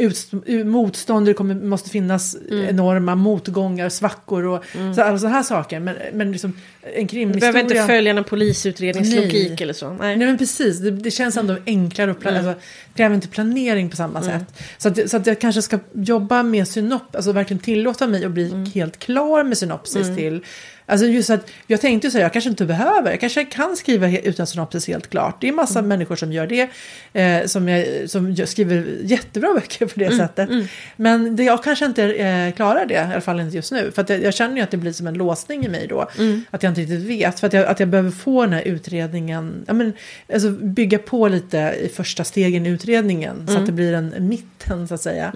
ut, 0.00 0.32
motstånd, 0.64 1.26
det 1.26 1.34
kommer, 1.34 1.54
måste 1.54 1.90
finnas 1.90 2.36
enorma 2.50 3.14
motgångar, 3.14 3.88
svackor 3.88 4.44
och 4.44 4.64
så, 4.94 5.02
alla 5.02 5.18
sådana 5.18 5.36
här 5.36 5.42
saker. 5.42 5.80
Men, 5.80 5.96
men 6.12 6.32
liksom, 6.32 6.52
en 6.82 7.02
Du 7.02 7.06
krimhistoria... 7.06 7.52
behöver 7.52 7.74
inte 7.74 7.86
följa 7.86 8.12
någon 8.12 8.24
polisutredningslogik 8.24 9.48
Nej. 9.50 9.62
eller 9.62 9.72
så. 9.72 9.88
Nej. 9.90 10.16
Nej 10.16 10.26
men 10.26 10.38
precis, 10.38 10.78
det, 10.78 10.90
det 10.90 11.10
känns 11.10 11.36
ändå 11.36 11.56
enklare 11.66 12.10
att 12.10 12.20
planera. 12.20 12.48
Alltså, 12.48 12.62
det 12.92 12.96
kräver 12.96 13.14
inte 13.14 13.28
planering 13.28 13.90
på 13.90 13.96
samma 13.96 14.22
sätt. 14.22 14.62
Så 14.78 14.88
att, 14.88 15.10
så 15.10 15.16
att 15.16 15.26
jag 15.26 15.40
kanske 15.40 15.62
ska 15.62 15.78
jobba 15.92 16.42
med 16.42 16.68
synop, 16.68 17.16
alltså 17.16 17.32
verkligen 17.32 17.62
tillåta 17.62 18.06
mig 18.06 18.24
att 18.24 18.30
bli 18.32 18.70
helt 18.74 18.98
klar 18.98 19.44
med 19.44 19.58
synopsis 19.58 20.16
till 20.16 20.44
Alltså 20.86 21.06
just 21.06 21.30
att 21.30 21.50
jag 21.66 21.80
tänkte 21.80 22.10
så 22.10 22.18
här, 22.18 22.22
jag 22.24 22.32
kanske 22.32 22.50
inte 22.50 22.64
behöver, 22.64 23.10
jag 23.10 23.20
kanske 23.20 23.44
kan 23.44 23.76
skriva 23.76 24.10
utan 24.18 24.46
synopsis 24.46 24.88
helt 24.88 25.10
klart. 25.10 25.40
Det 25.40 25.48
är 25.48 25.52
massa 25.52 25.82
människor 25.82 26.16
som 26.16 26.32
gör 26.32 26.46
det, 26.46 26.68
eh, 27.12 27.46
som, 27.46 27.68
jag, 27.68 28.10
som 28.10 28.30
gör- 28.32 28.46
skriver 28.46 28.86
jättebra 29.02 29.54
böcker 29.54 29.86
på 29.86 29.98
det 30.00 30.16
sättet. 30.16 30.48
Men 30.96 31.36
det, 31.36 31.44
jag 31.44 31.64
kanske 31.64 31.84
inte 31.84 32.04
eh, 32.04 32.52
klarar 32.54 32.86
det, 32.86 32.94
i 32.94 32.98
alla 32.98 33.20
fall 33.20 33.40
inte 33.40 33.56
just 33.56 33.72
nu. 33.72 33.90
För 33.94 34.04
jag, 34.08 34.22
jag 34.22 34.34
känner 34.34 34.56
ju 34.56 34.62
att 34.62 34.70
det 34.70 34.76
blir 34.76 34.92
som 34.92 35.06
en 35.06 35.14
låsning 35.14 35.64
i 35.66 35.68
mig 35.68 35.86
då. 35.86 36.08
Att 36.50 36.62
jag 36.62 36.70
inte 36.70 36.80
riktigt 36.80 37.00
vet, 37.00 37.40
för 37.40 37.46
att 37.46 37.52
jag, 37.52 37.66
att 37.66 37.80
jag 37.80 37.88
behöver 37.88 38.10
få 38.10 38.42
den 38.44 38.52
här 38.52 38.62
utredningen, 38.62 39.64
ja, 39.66 39.72
men, 39.72 39.92
alltså 40.32 40.50
bygga 40.50 40.98
på 40.98 41.28
lite 41.28 41.74
i 41.84 41.88
första 41.88 42.24
stegen 42.24 42.66
i 42.66 42.68
utredningen. 42.68 43.46
Så 43.46 43.52
att 43.58 43.66
det 43.66 43.72
blir 43.72 43.92
en 43.94 44.28
mitten 44.28 44.88
så 44.88 44.94
att 44.94 45.00
säga. 45.02 45.32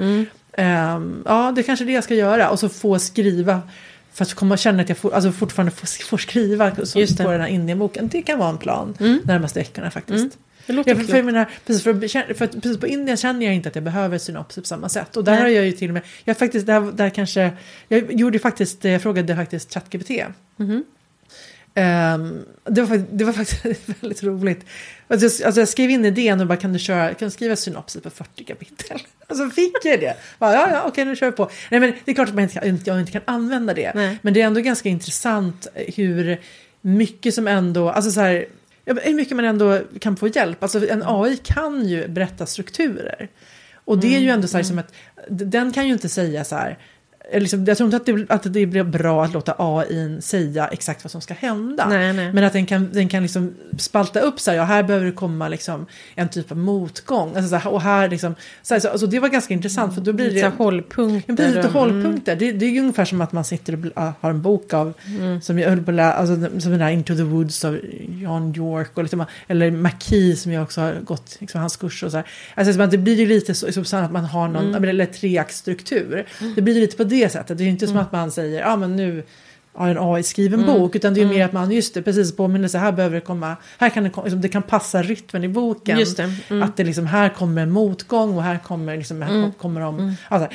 Ehm, 0.56 1.22
ja, 1.26 1.52
det 1.54 1.60
är 1.60 1.62
kanske 1.62 1.84
det 1.84 1.92
jag 1.92 2.04
ska 2.04 2.14
göra. 2.14 2.50
Och 2.50 2.58
så 2.58 2.68
få 2.68 2.98
skriva. 2.98 3.62
För 4.14 4.24
att 4.24 4.34
komma 4.34 4.56
känna 4.56 4.82
att 4.82 4.88
jag 4.88 4.98
får, 4.98 5.14
alltså 5.14 5.32
fortfarande 5.32 5.72
får, 5.72 6.04
får 6.04 6.18
skriva 6.18 6.84
så, 6.84 6.98
Just 6.98 7.18
det. 7.18 7.24
på 7.24 7.30
den 7.30 7.40
här 7.40 7.48
Indienboken. 7.48 8.08
Det 8.08 8.22
kan 8.22 8.38
vara 8.38 8.50
en 8.50 8.58
plan 8.58 8.94
närmaste 9.24 9.58
veckorna 9.58 9.90
faktiskt. 9.90 10.38
Det 10.66 10.72
låter 10.72 10.90
Ja, 10.90 10.96
för, 10.96 11.04
för, 11.04 11.16
jag 11.16 11.24
menar, 11.24 11.50
precis, 11.66 11.82
för, 11.82 12.34
för, 12.34 12.46
precis 12.46 12.78
på 12.78 12.86
Indien 12.86 13.16
känner 13.16 13.46
jag 13.46 13.54
inte 13.54 13.68
att 13.68 13.74
jag 13.74 13.84
behöver 13.84 14.18
synopsis 14.18 14.62
på 14.62 14.66
samma 14.66 14.88
sätt. 14.88 15.16
Och 15.16 15.24
där 15.24 15.32
Nej. 15.32 15.42
har 15.42 15.48
jag 15.48 15.66
ju 15.66 15.72
till 15.72 15.90
och 15.90 15.94
med, 15.94 16.02
jag 16.24 16.38
faktiskt, 16.38 16.66
där, 16.66 16.92
där 16.92 17.10
kanske, 17.10 17.52
jag 17.88 18.12
gjorde 18.12 18.38
faktiskt, 18.38 18.84
jag 18.84 19.02
frågade 19.02 19.36
faktiskt 19.36 19.74
ChatGPT. 19.74 20.10
Mhm. 20.56 20.84
Ehm, 21.74 22.44
det, 22.64 22.82
var, 22.82 23.04
det 23.10 23.24
var 23.24 23.32
faktiskt 23.32 23.64
väldigt 24.00 24.22
roligt. 24.22 24.66
Alltså 25.08 25.26
jag, 25.26 25.46
alltså 25.46 25.60
jag 25.60 25.68
skrev 25.68 25.90
in 25.90 26.04
idén 26.04 26.40
och 26.40 26.46
bara 26.46 26.56
kan 26.56 26.72
du, 26.72 26.78
köra, 26.78 27.14
kan 27.14 27.28
du 27.28 27.32
skriva 27.32 27.56
synopsis 27.56 28.02
på 28.02 28.10
40 28.10 28.44
kapitel? 28.44 28.98
Alltså 29.26 29.50
fick 29.50 29.74
jag 29.84 30.00
det? 30.00 30.16
Bara, 30.38 30.52
ja, 30.52 30.68
ja, 30.70 30.82
okej 30.86 31.04
nu 31.04 31.16
kör 31.16 31.26
vi 31.26 31.36
på. 31.36 31.50
Nej 31.70 31.80
men 31.80 31.92
det 32.04 32.10
är 32.10 32.14
klart 32.14 32.28
att 32.28 32.34
man 32.34 32.44
inte 32.44 32.54
kan, 32.54 32.80
jag 32.84 33.00
inte 33.00 33.12
kan 33.12 33.22
använda 33.24 33.74
det. 33.74 33.92
Nej. 33.94 34.18
Men 34.22 34.34
det 34.34 34.42
är 34.42 34.46
ändå 34.46 34.60
ganska 34.60 34.88
intressant 34.88 35.66
hur 35.74 36.40
mycket 36.80 37.34
som 37.34 37.48
ändå, 37.48 37.90
alltså 37.90 38.10
så 38.10 38.20
här, 38.20 38.46
hur 38.84 39.14
mycket 39.14 39.36
man 39.36 39.44
ändå 39.44 39.80
kan 40.00 40.16
få 40.16 40.28
hjälp. 40.28 40.62
Alltså 40.62 40.88
en 40.88 41.02
AI 41.06 41.36
kan 41.36 41.88
ju 41.88 42.08
berätta 42.08 42.46
strukturer. 42.46 43.28
Och 43.84 43.98
det 43.98 44.16
är 44.16 44.20
ju 44.20 44.28
ändå 44.28 44.48
så 44.48 44.56
här 44.56 44.64
som 44.64 44.78
att, 44.78 44.94
den 45.28 45.72
kan 45.72 45.86
ju 45.86 45.92
inte 45.92 46.08
säga 46.08 46.44
så 46.44 46.56
här, 46.56 46.78
liksom, 47.32 47.64
jag 47.64 47.76
tror 47.76 47.86
inte 47.86 47.96
att 47.96 48.06
det, 48.06 48.26
att 48.34 48.52
det 48.52 48.66
blir 48.66 48.82
bra 48.82 49.24
att 49.24 49.32
låta 49.32 49.54
AI 49.58 50.18
säga 50.20 50.68
exakt 50.68 51.04
vad 51.04 51.10
som 51.10 51.20
ska 51.20 51.34
hända. 51.34 51.86
Nej, 51.88 52.12
nej. 52.12 52.32
Men 52.32 52.44
att 52.44 52.52
den 52.52 52.66
kan, 52.66 52.90
den 52.92 53.08
kan 53.08 53.22
liksom 53.22 53.54
spalta 53.78 54.20
upp 54.20 54.40
så 54.40 54.50
här, 54.50 54.58
ja 54.58 54.64
här 54.64 54.82
behöver 54.82 55.06
det 55.06 55.12
komma 55.12 55.48
liksom 55.48 55.86
en 56.14 56.28
typ 56.28 56.50
av 56.50 56.56
motgång. 56.56 57.36
Alltså 57.36 57.48
så 57.48 57.56
här, 57.56 57.72
och 57.72 57.82
här 57.82 58.08
liksom, 58.08 58.34
så 58.62 58.74
här, 58.74 58.80
så, 58.80 58.88
alltså 58.88 59.06
det 59.06 59.20
var 59.20 59.28
ganska 59.28 59.54
intressant 59.54 59.94
för 59.94 60.00
då 60.00 60.12
blir 60.12 60.24
Lite 60.24 60.36
det... 60.36 60.50
här 60.50 60.56
hållpunkter. 60.56 61.32
Ja, 61.32 61.36
precis, 61.36 61.56
lite 61.56 61.68
hållpunkter. 61.68 62.36
Det, 62.36 62.52
det 62.52 62.66
är 62.66 62.70
ju 62.70 62.80
ungefär 62.80 63.04
som 63.04 63.20
att 63.20 63.32
man 63.32 63.44
sitter 63.44 63.72
och 63.72 63.78
bl- 63.78 64.12
har 64.20 64.30
en 64.30 64.42
bok 64.42 64.72
av, 64.72 64.92
som 65.42 65.58
jag 65.58 65.70
höll 65.70 65.82
på 65.82 65.90
att 65.90 65.94
läsa, 65.94 66.12
alltså, 66.16 66.60
som 66.60 66.70
den 66.70 66.80
där 66.80 66.90
Into 66.90 67.16
the 67.16 67.22
Woods 67.22 67.64
av 67.64 67.78
John 68.08 68.54
York, 68.56 68.90
och 68.94 69.02
liksom, 69.02 69.24
eller 69.48 69.70
McKee 69.70 70.36
som 70.36 70.52
jag 70.52 70.62
också 70.62 70.80
har 70.80 70.94
gått 71.04 71.36
liksom, 71.40 71.60
hans 71.60 71.76
kurser 71.76 72.06
och 72.06 72.10
så 72.10 72.16
här. 72.16 72.26
Alltså, 72.54 72.86
det 72.86 72.98
blir 72.98 73.14
ju 73.14 73.26
lite 73.26 73.54
så, 73.54 73.84
så 73.84 73.96
att 73.96 74.12
man 74.12 74.24
har 74.24 74.48
någon, 74.48 74.74
eller, 74.74 74.88
eller 74.88 75.06
treaktstruktur. 75.06 76.26
Det 76.56 76.62
blir 76.62 76.74
ju 76.74 76.80
lite 76.80 76.96
på 76.96 77.04
det 77.04 77.13
sättet. 77.28 77.58
Det 77.58 77.62
är 77.62 77.66
ju 77.66 77.70
inte 77.70 77.86
som 77.86 77.96
att 77.96 78.12
man 78.12 78.30
säger, 78.30 78.60
ja 78.60 78.76
men 78.76 78.96
nu 78.96 79.22
har 79.72 79.88
en 79.88 79.98
AI-skriven 79.98 80.66
bok, 80.66 80.96
utan 80.96 81.14
det 81.14 81.20
är 81.20 81.24
ju 81.24 81.28
mer 81.28 81.44
att 81.44 81.52
man, 81.52 81.70
just 81.70 81.94
det, 81.94 82.02
precis 82.02 82.36
påminnelse, 82.36 82.78
här 82.78 82.92
behöver 82.92 83.14
det 83.14 83.20
komma, 83.20 83.56
här 83.78 83.90
kan 83.90 84.04
det, 84.04 84.10
liksom, 84.22 84.40
det 84.40 84.48
kan 84.48 84.62
passa 84.62 85.02
rytmen 85.02 85.44
i 85.44 85.48
boken. 85.48 85.98
Det, 86.16 86.30
mm. 86.50 86.62
Att 86.62 86.76
det 86.76 86.84
liksom, 86.84 87.06
här 87.06 87.28
kommer 87.28 87.62
en 87.62 87.70
motgång 87.70 88.36
och 88.36 88.42
här 88.42 88.58
kommer, 88.58 88.96
liksom, 88.96 89.22
här 89.22 89.34
Mm. 89.34 89.52
kommer 89.52 89.80
de, 89.80 90.14
alltså, 90.28 90.48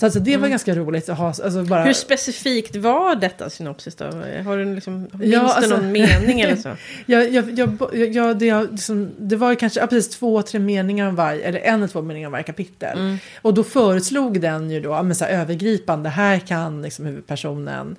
så 0.00 0.06
alltså, 0.06 0.20
det 0.20 0.36
var 0.36 0.48
ganska 0.48 0.74
roligt 0.74 1.08
att 1.08 1.18
ha, 1.18 1.26
alltså 1.26 1.64
bara... 1.64 1.82
Hur 1.82 1.92
specifikt 1.92 2.76
var 2.76 3.14
detta 3.14 3.50
synopsis 3.50 3.94
då? 3.94 4.04
Har 4.44 4.56
du 4.56 4.74
liksom, 4.74 5.08
minns 5.12 5.32
Ja, 5.32 5.40
alltså- 5.40 5.76
någon 5.76 5.92
mening 5.92 6.40
eller 6.40 6.56
så? 6.56 6.76
Jag, 7.06 7.30
jag, 7.30 7.58
jag, 7.58 7.78
jag, 7.92 8.38
det, 8.38 8.46
jag, 8.46 8.70
liksom, 8.70 9.10
det 9.18 9.36
var 9.36 9.54
kanske 9.54 9.80
ja, 9.80 9.86
precis 9.86 10.16
två, 10.18 10.42
tre 10.42 10.60
meningar 10.60 11.08
om 11.08 11.14
varje, 11.16 11.42
eller 11.42 11.60
en 11.60 11.74
eller 11.74 11.88
två 11.88 12.02
meningar 12.02 12.28
om 12.28 12.32
varje 12.32 12.44
kapitel. 12.44 12.98
Mm. 12.98 13.18
Och 13.42 13.54
då 13.54 13.64
föreslog 13.64 14.40
den 14.40 14.70
ju 14.70 14.80
då, 14.80 15.02
men 15.02 15.14
så 15.14 15.24
här, 15.24 15.32
övergripande, 15.32 16.08
här 16.08 16.38
kan 16.38 16.82
liksom 16.82 17.06
huvudpersonen 17.06 17.96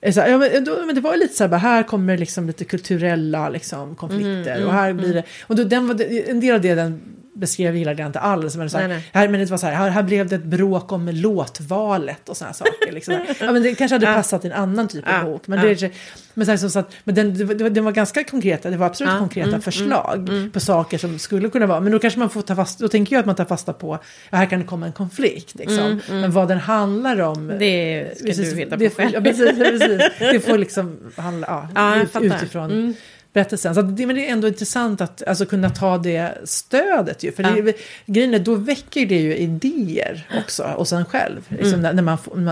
eh, 0.00 0.12
så 0.12 0.20
här, 0.20 0.28
ja, 0.28 0.38
men, 0.38 0.64
då, 0.64 0.86
men 0.86 0.94
det 0.94 1.00
var 1.00 1.16
lite 1.16 1.34
så 1.34 1.46
här, 1.46 1.58
här 1.58 1.82
kommer 1.82 2.18
liksom 2.18 2.46
lite 2.46 2.64
kulturella 2.64 3.48
liksom, 3.48 3.94
konflikter. 3.94 4.56
Mm, 4.56 4.68
och 4.68 4.72
här 4.72 4.92
blir 4.92 5.14
det, 5.14 5.22
och 5.42 5.56
då, 5.56 5.64
den 5.64 5.86
var, 5.86 5.94
en 6.30 6.40
del 6.40 6.54
av 6.54 6.60
det 6.60 6.74
den 6.74 7.00
beskrev 7.34 7.76
gillade 7.76 8.02
jag 8.02 8.08
inte 8.08 8.18
alls. 8.20 8.56
Men, 8.56 8.70
så 8.70 8.78
här, 8.78 8.88
Nej, 8.88 8.96
nej. 8.96 9.10
Här, 9.12 9.28
men 9.28 9.40
det 9.40 9.50
var 9.50 9.58
så 9.58 9.66
här, 9.66 9.74
här, 9.74 9.90
här 9.90 10.02
blev 10.02 10.28
det 10.28 10.36
ett 10.36 10.44
bråk 10.44 10.92
om 10.92 11.08
låtvalet 11.08 12.28
och 12.28 12.36
sådana 12.36 12.54
saker. 12.54 12.92
Liksom. 12.92 13.14
ja, 13.40 13.52
men 13.52 13.62
det 13.62 13.74
kanske 13.74 13.94
hade 13.94 14.06
Ja. 14.06 14.14
passat 14.14 14.44
i 14.44 14.48
en 14.48 14.52
annan 14.54 14.88
typ 14.88 15.06
av 15.08 15.12
Ja, 15.14 15.24
bok. 15.24 15.46
Men, 15.46 15.60
det, 15.60 15.82
är- 15.82 15.90
men, 16.34 16.46
så 16.46 16.50
här, 16.52 16.56
så, 16.58 16.70
så 16.70 16.78
att, 16.78 16.92
men 17.04 17.14
den, 17.14 17.38
det 17.38 17.44
var, 17.44 17.70
det 17.70 17.92
ganska 17.92 18.24
konkreta, 18.24 18.70
det 18.70 18.76
var 18.76 18.86
absolut 18.86 19.18
konkreta 19.18 19.48
mm, 19.48 19.62
förslag 19.62 20.30
på 20.52 20.60
saker 20.60 20.98
som 20.98 21.18
skulle 21.18 21.48
kunna 21.50 21.66
vara. 21.66 21.80
Men 21.80 21.92
då 21.92 21.98
kanske 21.98 22.18
man 22.20 22.30
får 22.30 22.42
ta 22.42 22.56
fast, 22.56 22.78
då 22.78 22.88
tänker 22.88 23.16
jag 23.16 23.20
att 23.20 23.26
man 23.26 23.34
tar 23.36 23.44
fasta 23.44 23.72
på, 23.72 23.98
ja, 24.30 24.36
här 24.38 24.46
kan 24.46 24.60
det 24.60 24.66
komma 24.66 24.86
en 24.86 24.92
konflikt. 24.92 25.54
Liksom. 25.54 26.00
Men 26.10 26.30
vad 26.32 26.48
den 26.48 26.58
handlar 26.58 27.20
om. 27.20 27.38
Mm, 27.38 27.58
Det 27.58 28.12
ska 28.16 28.26
precis, 28.26 28.52
du 28.54 28.64
det 28.64 28.70
på 28.70 28.78
får, 28.94 29.02
själv. 29.02 29.14
ja, 29.14 29.20
precis, 29.20 29.58
precis. 29.58 29.98
Det 30.18 30.40
får 30.40 30.58
liksom 30.58 30.96
handla 31.16 31.68
ja, 31.74 31.96
utifrån 32.20 32.70
Mm. 32.70 32.94
Berättelsen. 33.34 33.74
Så 33.74 33.80
att 33.80 33.96
det, 33.96 34.06
men 34.06 34.16
det 34.16 34.28
är 34.28 34.32
ändå 34.32 34.48
intressant 34.48 35.00
att 35.00 35.22
alltså, 35.26 35.46
kunna 35.46 35.70
ta 35.70 35.98
det 35.98 36.34
stödet 36.44 37.22
ju. 37.22 37.32
För 37.32 37.42
det, 37.42 37.76
grejen 38.06 38.34
är, 38.34 38.38
då 38.38 38.54
väcker 38.54 39.06
det 39.06 39.20
ju 39.20 39.36
idéer 39.36 40.28
också 40.44 40.62
och 40.76 40.88
sen 40.88 41.04
själv. 41.04 41.40
Liksom, 41.48 41.68
Mm. 41.68 41.80
när, 41.80 41.92
när, 41.92 42.02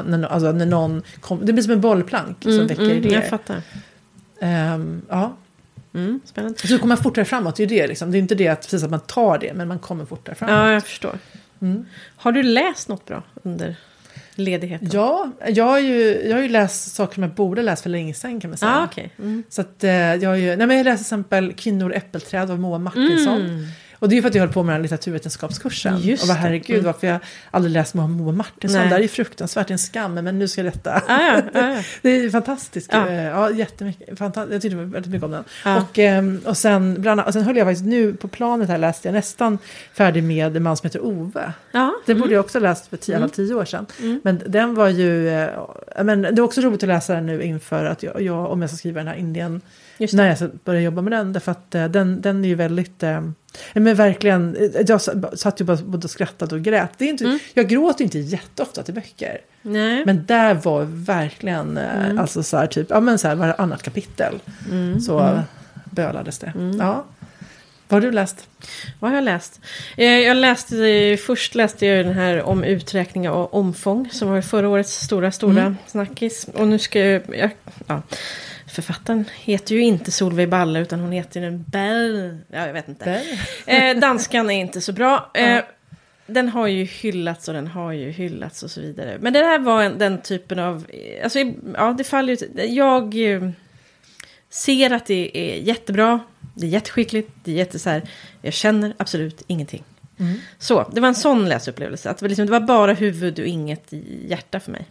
man, 0.03 0.21
när, 0.21 0.29
alltså, 0.29 0.53
när 0.53 0.67
någon 0.67 1.03
kom, 1.21 1.47
det 1.47 1.53
blir 1.53 1.63
som 1.63 1.73
en 1.73 1.81
bollplank 1.81 2.43
som 2.43 2.67
väcker 2.67 2.83
Mm, 2.83 2.97
idéer. 2.97 3.13
jag 3.15 3.29
fattar. 3.29 3.63
Ehm, 4.41 5.03
ja. 5.09 5.37
Mm, 5.95 6.21
spännande. 6.25 6.59
Så 6.59 6.79
kommer 6.79 6.87
man 6.97 6.97
fortare 7.03 7.25
framåt, 7.25 7.57
det 7.57 7.63
är 7.63 7.67
ju 7.69 7.77
det. 7.77 7.87
Liksom. 7.87 8.11
Det 8.11 8.19
är 8.19 8.21
inte 8.21 8.35
det 8.35 8.49
att, 8.49 8.61
precis 8.63 8.83
att 8.83 8.91
man 8.91 9.01
tar 9.01 9.39
det, 9.39 9.55
men 9.55 9.69
man 9.69 9.79
kommer 9.79 10.05
fortare 10.05 10.35
framåt. 10.35 10.53
Ja, 10.55 10.73
jag 10.73 10.85
förstår. 10.85 11.19
Mm. 11.61 11.87
Har 12.17 12.33
du 12.33 12.43
läst 12.43 12.89
något 12.89 13.07
bra 13.07 13.23
under 13.43 13.77
ledigheten? 14.43 14.89
Ja, 14.93 15.31
jag 15.49 15.65
har, 15.65 15.79
ju, 15.79 16.23
jag 16.29 16.37
har 16.37 16.43
ju 16.43 16.49
läst 16.49 16.95
saker 16.95 17.15
som 17.15 17.23
jag 17.23 17.33
borde 17.33 17.63
läst 17.63 17.83
för 17.83 17.91
länge 17.91 18.15
sedan 18.15 18.41
kan 18.41 18.51
man 18.51 18.59
säga. 18.59 18.73
ah, 18.73 18.85
okej. 18.85 19.11
Mm. 19.19 19.43
Så 19.49 19.61
att, 19.61 19.85
eh, 19.85 19.91
jag, 19.93 20.29
har 20.29 20.37
ju, 20.37 20.57
nej, 20.57 20.67
men 20.67 20.77
jag 20.77 20.85
läste 20.85 21.05
till 21.05 21.05
exempel 21.05 21.53
Kvinnor 21.53 21.91
och 21.91 21.97
äppelträd 21.97 22.51
av 22.51 22.61
Moa 22.61 22.79
Martinsson. 22.79 23.41
Mm. 23.41 23.65
Och 24.03 24.09
det 24.09 24.15
är 24.15 24.17
ju 24.17 24.23
för 24.23 24.29
att 24.29 24.35
jag 24.35 24.43
höll 24.43 24.53
på 24.53 24.63
med 24.63 24.73
den 24.73 24.77
här 24.77 24.83
litteraturvetenskapskursen. 24.83 25.99
Just 26.01 26.23
och 26.23 26.29
vad 26.29 26.37
det. 26.37 26.41
herregud, 26.41 26.71
Mm. 26.71 26.85
varför 26.85 27.07
jag 27.07 27.19
aldrig 27.51 27.73
läst 27.73 27.95
Moa 27.95 28.07
Moa 28.07 28.33
Martinsson. 28.33 28.81
Nej. 28.81 28.89
Det 28.89 28.95
här 28.95 28.99
är 28.99 29.03
ju 29.03 29.09
fruktansvärt, 29.09 29.69
det 29.69 29.71
är 29.71 29.75
en 29.75 29.79
skam, 29.79 30.15
men 30.15 30.39
nu 30.39 30.49
ska 30.49 30.63
detta. 30.63 30.95
Ah, 30.95 31.03
ja, 31.09 31.43
ah, 31.55 31.75
ja. 31.75 31.83
Det 32.03 32.11
är 32.11 32.23
ju 32.23 32.31
fantastiskt. 32.31 32.91
Ja. 32.93 33.13
Ja, 33.13 33.23
ja 33.23 33.51
jättemycket. 33.55 34.21
Jag 34.35 34.63
tyckte 34.63 34.77
väldigt 34.77 35.07
mycket 35.07 35.23
om 35.25 35.31
den. 35.31 35.45
Och, 35.77 35.99
ehm, 35.99 36.41
och, 36.45 36.57
sen, 36.57 36.95
bland 37.01 37.21
annat, 37.21 37.27
och 37.27 37.33
sen 37.33 37.43
höll 37.43 37.57
jag 37.57 37.67
faktiskt 37.67 37.87
nu 37.87 38.15
på 38.15 38.29
planet 38.29 38.69
här 38.69 38.79
läste 38.79 39.09
jag 39.09 39.13
nästan 39.13 39.59
färdig 39.95 40.25
med 40.25 40.57
en 40.57 40.63
man 40.63 40.77
som 40.77 40.87
heter 40.87 41.05
Ove. 41.05 41.53
ja. 41.73 41.95
Den 42.07 42.21
borde 42.21 42.33
jag 42.33 42.45
också 42.45 42.59
ha 42.59 42.63
läst 42.63 42.87
för 42.87 42.97
tio, 42.97 43.17
mm. 43.17 43.31
tio 43.31 43.55
år 43.55 43.65
sedan. 43.65 43.87
Men 44.23 44.43
den 44.47 44.75
var 44.75 44.89
ju, 44.89 45.29
eh, 45.29 45.49
men 46.03 46.23
det 46.23 46.29
är 46.29 46.41
också 46.41 46.61
roligt 46.61 46.83
att 46.83 46.89
läsa 46.89 47.15
den 47.15 47.27
nu 47.27 47.43
inför 47.43 47.85
att 47.85 48.03
jag, 48.03 48.23
jag 48.23 48.51
om 48.51 48.61
jag 48.61 48.71
ska 48.71 48.77
skriva 48.77 49.01
den 49.01 49.09
här 49.09 49.15
Indien. 49.17 49.61
När 50.13 50.29
jag 50.29 50.37
ska 50.37 50.49
börja 50.65 50.81
jobba 50.81 51.03
med 51.03 51.13
den. 51.13 51.33
Därför 51.33 51.53
att 51.53 51.75
eh, 51.75 51.85
den, 51.85 52.21
den 52.21 52.45
är 52.45 52.49
ju 52.49 52.55
väldigt, 52.55 53.03
eh, 53.03 53.21
men 53.73 53.95
verkligen, 53.95 54.57
eh, 54.57 54.83
jag 54.87 55.01
satt 55.39 55.61
ju 55.61 55.65
bara 55.65 55.77
både 55.77 56.05
och 56.05 56.11
skrattade 56.11 56.55
och 56.55 56.63
grät. 56.63 56.91
Det 56.99 57.05
är 57.05 57.09
inte, 57.09 57.39
Jag 57.55 57.69
gråter 57.69 58.05
inte 58.05 58.19
jätteofta 58.19 58.83
till 58.83 58.95
böcker. 58.95 59.41
Nej. 59.63 60.03
Men 60.07 60.27
där 60.27 60.55
var 60.55 60.85
verkligen, 60.85 61.77
eh, 61.77 62.21
alltså 62.21 62.43
så 62.43 62.57
här 62.57 62.67
typ, 62.67 62.87
ja 62.91 63.01
men 63.01 63.19
så 63.19 63.29
här 63.29 63.35
varannat 63.35 63.83
kapitel. 63.83 64.41
Så 65.07 65.43
bölades 65.85 66.39
det. 66.39 66.53
Ja. 66.79 67.05
Vad 67.89 68.03
har 68.03 68.11
du 68.11 68.15
läst? 68.15 68.49
Vad 68.99 69.11
har 69.11 69.17
jag 69.17 69.25
läst? 69.25 69.61
Jag 69.97 70.37
läste, 70.37 71.17
först 71.27 71.55
läste 71.55 71.87
jag 71.87 72.07
den 72.07 72.15
här 72.15 72.43
om 72.43 72.65
uträkning 72.65 73.31
och 73.31 73.55
omfång. 73.55 74.09
Som 74.13 74.31
var 74.31 74.41
förra 74.41 74.69
årets 74.69 75.05
stora, 75.05 75.33
stora 75.33 75.77
snackis. 75.87 76.49
Och 76.55 76.69
nu 76.69 76.79
ska 76.79 76.99
jag, 76.99 77.23
jag 77.37 77.51
ja, 77.87 78.03
Författaren 78.73 79.25
heter 79.41 79.75
ju 79.75 79.83
inte 79.83 80.11
Solveig 80.11 80.49
Balle 80.49 80.81
utan 80.81 81.01
hon 81.01 81.13
heter 81.13 81.41
ju 81.41 81.47
en 81.47 81.63
Bell. 81.69 82.39
Ja, 82.51 82.67
jag 82.67 82.73
vet 82.73 82.89
inte. 82.89 83.23
Eh, 83.67 83.99
danskan 83.99 84.51
är 84.51 84.61
inte 84.61 84.81
så 84.81 84.93
bra. 84.93 85.31
Eh, 85.35 85.63
den 86.27 86.49
har 86.49 86.67
ju 86.67 86.85
hyllats 86.85 87.49
och 87.49 87.55
den 87.55 87.67
har 87.67 87.93
ju 87.93 88.11
hyllats 88.11 88.63
och 88.63 88.71
så 88.71 88.81
vidare. 88.81 89.19
Men 89.21 89.33
det 89.33 89.39
här 89.39 89.59
var 89.59 89.83
en, 89.83 89.99
den 89.99 90.23
typen 90.23 90.59
av... 90.59 90.87
eh, 90.89 91.25
Alltså, 91.25 91.39
ja, 91.75 91.95
det 91.99 92.05
faller 92.05 92.37
ju... 92.57 92.65
Jag 92.67 93.33
eh, 93.35 93.51
ser 94.51 94.91
att 94.93 95.07
det 95.07 95.39
är 95.39 95.57
jättebra. 95.57 96.21
Det 96.55 96.67
är 96.67 96.71
jätteskickligt. 96.71 97.31
Det 97.45 97.51
är 97.51 97.57
jätte 97.57 97.79
så 97.79 97.91
här, 97.91 98.03
Jag 98.43 98.53
känner 98.53 98.95
absolut 98.97 99.43
ingenting. 99.47 99.85
Så, 100.59 100.91
det 100.93 101.01
var 101.01 101.09
en 101.09 101.15
sån 101.15 101.49
läsupplevelse. 101.49 102.11
Att 102.11 102.19
det, 102.19 102.25
var 102.25 102.29
liksom, 102.29 102.47
det 102.47 102.53
var 102.53 102.61
bara 102.61 102.93
huvud 102.93 103.39
och 103.39 103.47
inget 103.47 103.93
hjärta 104.27 104.61
för 104.61 104.73
mig. 104.73 104.87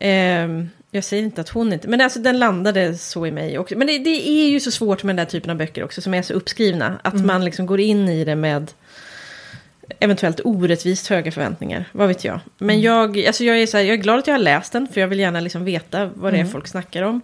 Ehm, 0.00 0.68
jag 0.90 1.04
säger 1.04 1.22
inte 1.22 1.40
att 1.40 1.48
hon 1.48 1.72
inte, 1.72 1.88
men 1.88 2.00
alltså 2.00 2.18
den 2.18 2.38
landade 2.38 2.98
så 2.98 3.26
i 3.26 3.30
mig 3.30 3.58
också. 3.58 3.78
Men 3.78 3.86
det, 3.86 3.98
det 3.98 4.28
är 4.28 4.48
ju 4.48 4.60
så 4.60 4.70
svårt 4.70 5.02
med 5.02 5.16
den 5.16 5.24
där 5.26 5.30
typen 5.30 5.50
av 5.50 5.56
böcker 5.56 5.84
också, 5.84 6.00
som 6.00 6.14
är 6.14 6.22
så 6.22 6.32
uppskrivna. 6.34 6.98
Att 7.02 7.24
man 7.24 7.44
liksom 7.44 7.66
går 7.66 7.80
in 7.80 8.08
i 8.08 8.24
det 8.24 8.36
med 8.36 8.70
eventuellt 10.00 10.40
orättvist 10.44 11.08
höga 11.08 11.32
förväntningar. 11.32 11.84
Vad 11.92 12.08
vet 12.08 12.24
jag. 12.24 12.40
Men 12.58 12.80
jag, 12.80 13.26
alltså 13.26 13.44
jag, 13.44 13.62
är 13.62 13.66
så 13.66 13.76
här, 13.76 13.84
jag 13.84 13.94
är 13.94 14.02
glad 14.02 14.18
att 14.18 14.26
jag 14.26 14.34
har 14.34 14.38
läst 14.38 14.72
den, 14.72 14.88
för 14.88 15.00
jag 15.00 15.08
vill 15.08 15.18
gärna 15.18 15.40
liksom 15.40 15.64
veta 15.64 16.10
vad 16.14 16.32
det 16.32 16.38
är 16.38 16.44
folk 16.44 16.68
snackar 16.68 17.02
om. 17.02 17.20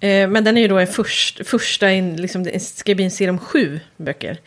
Eh, 0.00 0.28
men 0.28 0.44
den 0.44 0.56
är 0.56 0.60
ju 0.60 0.68
då 0.68 0.78
en 0.78 0.86
först, 0.86 1.46
första, 1.46 1.92
in, 1.92 2.16
liksom, 2.16 2.42
det 2.42 2.62
ska 2.62 2.94
bli 2.94 3.04
en 3.04 3.10
serie 3.10 3.30
om 3.30 3.38
sju 3.38 3.80
böcker. 3.96 4.38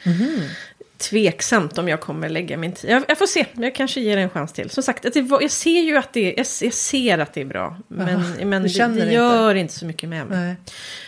Tveksamt 0.97 1.77
om 1.77 1.87
jag 1.87 1.99
kommer 1.99 2.29
lägga 2.29 2.57
min 2.57 2.71
tid. 2.71 2.89
Jag, 2.89 3.03
jag 3.07 3.17
får 3.17 3.25
se, 3.25 3.45
jag 3.53 3.75
kanske 3.75 4.01
ger 4.01 4.15
det 4.15 4.21
en 4.21 4.29
chans 4.29 4.53
till. 4.53 4.69
Som 4.69 4.83
sagt, 4.83 5.05
att 5.05 5.13
det 5.13 5.19
jag 5.19 5.51
ser 5.51 5.81
ju 5.81 5.97
att 5.97 6.13
det, 6.13 6.33
jag, 6.37 6.45
jag 6.61 6.73
ser 6.73 7.17
att 7.17 7.33
det 7.33 7.41
är 7.41 7.45
bra. 7.45 7.77
Men, 7.87 8.09
Jaha, 8.09 8.45
men 8.45 8.63
det, 8.63 8.69
det 8.69 8.87
det 8.87 9.13
gör 9.13 9.55
inte. 9.55 9.73
så 9.73 9.85
mycket 9.85 10.09
med 10.09 10.27
mig. 10.27 10.39
Nej. 10.39 10.55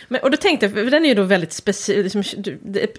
Men, 0.08 0.20
och 0.20 0.30
då 0.30 0.36
tänkte 0.36 0.66
jag, 0.66 0.74
för 0.74 0.90
den 0.90 1.04
är 1.04 1.08
ju 1.08 1.14
då 1.14 1.22
väldigt 1.22 1.52
speciell, 1.52 2.02
liksom, 2.02 2.22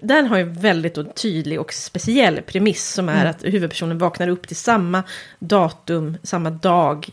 den 0.02 0.28
har 0.28 0.38
ju 0.38 0.44
väldigt 0.44 0.96
då 0.96 1.04
tydlig 1.04 1.60
och 1.60 1.74
speciell 1.74 2.42
premiss 2.42 2.94
som 2.94 3.10
är 3.10 3.26
att 3.26 3.44
huvudpersonen 3.44 3.98
vaknar 3.98 4.28
upp 4.28 4.48
till 4.48 4.56
samma 4.56 5.04
datum, 5.40 6.18
samma 6.24 6.50
dag, 6.50 7.08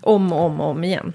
om 0.00 0.32
och 0.32 0.40
om 0.44 0.60
och 0.60 0.70
om 0.70 0.84
igen. 0.84 1.12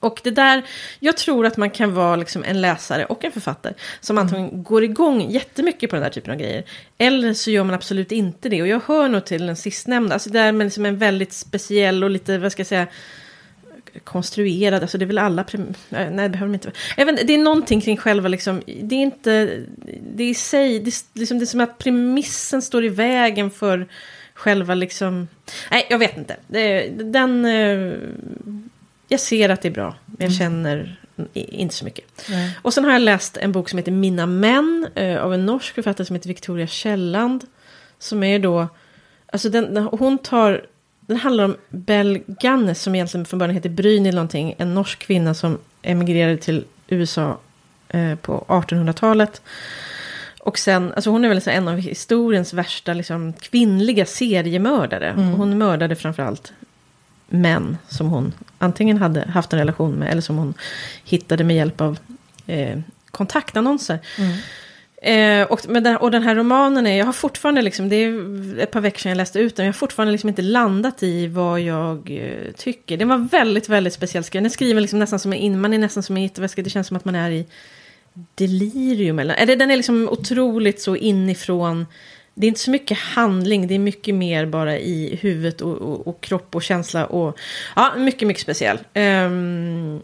Och 0.00 0.20
det 0.24 0.30
där, 0.30 0.62
jag 1.00 1.16
tror 1.16 1.46
att 1.46 1.56
man 1.56 1.70
kan 1.70 1.94
vara 1.94 2.16
liksom 2.16 2.44
en 2.44 2.60
läsare 2.60 3.04
och 3.04 3.24
en 3.24 3.32
författare 3.32 3.74
som 4.00 4.18
antagligen 4.18 4.62
går 4.62 4.84
igång 4.84 5.30
jättemycket 5.30 5.90
på 5.90 5.96
den 5.96 6.02
där 6.02 6.10
typen 6.10 6.32
av 6.32 6.38
grejer. 6.38 6.64
Eller 6.98 7.34
så 7.34 7.50
gör 7.50 7.64
man 7.64 7.74
absolut 7.74 8.12
inte 8.12 8.48
det. 8.48 8.62
Och 8.62 8.68
jag 8.68 8.80
hör 8.86 9.08
nog 9.08 9.24
till 9.24 9.46
den 9.46 9.56
sistnämnda, 9.56 10.14
alltså 10.14 10.30
det 10.30 10.38
där 10.38 10.52
med 10.52 10.64
liksom 10.64 10.86
en 10.86 10.98
väldigt 10.98 11.32
speciell 11.32 12.04
och 12.04 12.10
lite, 12.10 12.38
vad 12.38 12.52
ska 12.52 12.60
jag 12.60 12.66
säga, 12.66 12.86
konstruerad, 14.04 14.82
alltså 14.82 14.98
det 14.98 15.04
är 15.04 15.06
väl 15.06 15.18
alla, 15.18 15.42
prim- 15.42 15.74
nej 15.88 16.10
det 16.10 16.28
behöver 16.28 16.38
de 16.38 16.54
inte 16.54 16.72
inte, 16.98 17.24
det 17.24 17.34
är 17.34 17.38
någonting 17.38 17.80
kring 17.80 17.96
själva 17.96 18.28
liksom, 18.28 18.62
det 18.66 18.94
är 18.94 19.02
inte, 19.02 19.60
det 20.14 20.24
är 20.24 20.28
i 20.28 20.34
sig, 20.34 20.80
det 20.80 20.90
är, 20.90 21.18
liksom, 21.18 21.38
det 21.38 21.44
är 21.44 21.46
som 21.46 21.60
att 21.60 21.78
premissen 21.78 22.62
står 22.62 22.84
i 22.84 22.88
vägen 22.88 23.50
för 23.50 23.88
själva 24.34 24.74
liksom, 24.74 25.28
nej 25.70 25.86
jag 25.90 25.98
vet 25.98 26.16
inte. 26.16 26.36
Den, 27.04 27.44
eh, 27.44 27.92
jag 29.08 29.20
ser 29.20 29.48
att 29.48 29.62
det 29.62 29.68
är 29.68 29.72
bra, 29.72 29.94
men 30.06 30.26
jag 30.26 30.36
känner 30.36 31.00
i- 31.34 31.54
inte 31.60 31.74
så 31.74 31.84
mycket. 31.84 32.04
Nej. 32.30 32.58
Och 32.62 32.74
sen 32.74 32.84
har 32.84 32.92
jag 32.92 33.02
läst 33.02 33.36
en 33.36 33.52
bok 33.52 33.68
som 33.68 33.76
heter 33.78 33.92
Mina 33.92 34.26
män 34.26 34.88
eh, 34.94 35.18
av 35.22 35.34
en 35.34 35.46
norsk 35.46 35.74
författare 35.74 36.04
som 36.06 36.16
heter 36.16 36.28
Victoria 36.28 36.66
Källand. 36.66 37.44
Som 37.98 38.22
är 38.22 38.38
då, 38.38 38.68
alltså 39.32 39.48
den, 39.48 39.76
hon 39.76 40.18
tar, 40.18 40.66
den 41.00 41.16
handlar 41.16 41.44
om 41.44 41.56
Bell 41.68 42.18
Gannes 42.26 42.82
som 42.82 42.94
egentligen 42.94 43.24
från 43.26 43.38
början 43.38 43.54
heter 43.54 43.68
Bryn 43.68 44.06
eller 44.06 44.16
någonting. 44.16 44.54
En 44.58 44.74
norsk 44.74 44.98
kvinna 44.98 45.34
som 45.34 45.58
emigrerade 45.82 46.36
till 46.36 46.64
USA 46.88 47.38
eh, 47.88 48.14
på 48.14 48.44
1800-talet. 48.48 49.42
Och 50.40 50.58
sen, 50.58 50.92
alltså 50.92 51.10
hon 51.10 51.24
är 51.24 51.28
väl 51.28 51.40
en 51.46 51.68
av 51.68 51.78
historiens 51.78 52.52
värsta 52.52 52.94
liksom, 52.94 53.32
kvinnliga 53.32 54.06
seriemördare. 54.06 55.12
Och 55.12 55.18
hon 55.38 55.58
mördade 55.58 55.96
framförallt 55.96 56.52
män 57.28 57.78
som 57.88 58.06
hon 58.10 58.32
antingen 58.58 58.98
hade 58.98 59.20
haft 59.28 59.52
en 59.52 59.58
relation 59.58 59.94
med 59.94 60.10
eller 60.10 60.22
som 60.22 60.36
hon 60.36 60.54
hittade 61.04 61.44
med 61.44 61.56
hjälp 61.56 61.80
av 61.80 61.98
eh, 62.46 62.78
kontaktannonser. 63.10 63.98
Eh, 65.02 65.42
och, 65.42 65.60
den, 65.68 65.96
och 65.96 66.10
den 66.10 66.22
här 66.22 66.34
romanen 66.34 66.86
är, 66.86 66.98
jag 66.98 67.06
har 67.06 67.12
fortfarande 67.12 67.62
liksom, 67.62 67.88
det 67.88 67.96
är 67.96 68.58
ett 68.58 68.70
par 68.70 68.80
veckor 68.80 68.98
sedan 68.98 69.10
jag 69.10 69.16
läste 69.16 69.38
ut 69.38 69.56
den, 69.56 69.66
jag 69.66 69.72
har 69.72 69.76
fortfarande 69.76 70.12
liksom 70.12 70.28
inte 70.28 70.42
landat 70.42 71.02
i 71.02 71.26
vad 71.26 71.60
jag 71.60 72.10
eh, 72.10 72.52
tycker. 72.56 72.96
Den 72.96 73.08
var 73.08 73.18
väldigt, 73.18 73.68
väldigt 73.68 73.92
speciellt 73.92 74.26
skriven. 74.26 74.42
Den 74.42 74.50
är 74.50 74.54
skriven 74.54 74.82
liksom 74.82 74.98
nästan 74.98 75.18
som 75.18 75.32
en, 75.32 75.38
in- 75.38 75.60
man 75.60 75.72
är 75.74 75.78
nästan 75.78 76.02
som 76.02 76.16
en 76.16 76.22
gitarrväska, 76.22 76.62
det 76.62 76.70
känns 76.70 76.86
som 76.86 76.96
att 76.96 77.04
man 77.04 77.14
är 77.14 77.30
i 77.30 77.46
delirium. 78.34 79.18
Eller, 79.18 79.34
eller 79.34 79.56
den 79.56 79.70
är 79.70 79.76
liksom 79.76 80.08
otroligt 80.08 80.80
så 80.80 80.96
inifrån. 80.96 81.86
Det 82.40 82.46
är 82.46 82.48
inte 82.48 82.60
så 82.60 82.70
mycket 82.70 82.98
handling, 82.98 83.66
det 83.66 83.74
är 83.74 83.78
mycket 83.78 84.14
mer 84.14 84.46
bara 84.46 84.78
i 84.78 85.18
huvudet 85.22 85.60
och, 85.60 85.76
och, 85.76 86.06
och 86.06 86.20
kropp 86.20 86.54
och 86.54 86.62
känsla. 86.62 87.06
Och, 87.06 87.38
ja, 87.76 87.94
mycket, 87.96 88.28
mycket 88.28 88.42
speciell. 88.42 88.78
Ehm, 88.94 90.00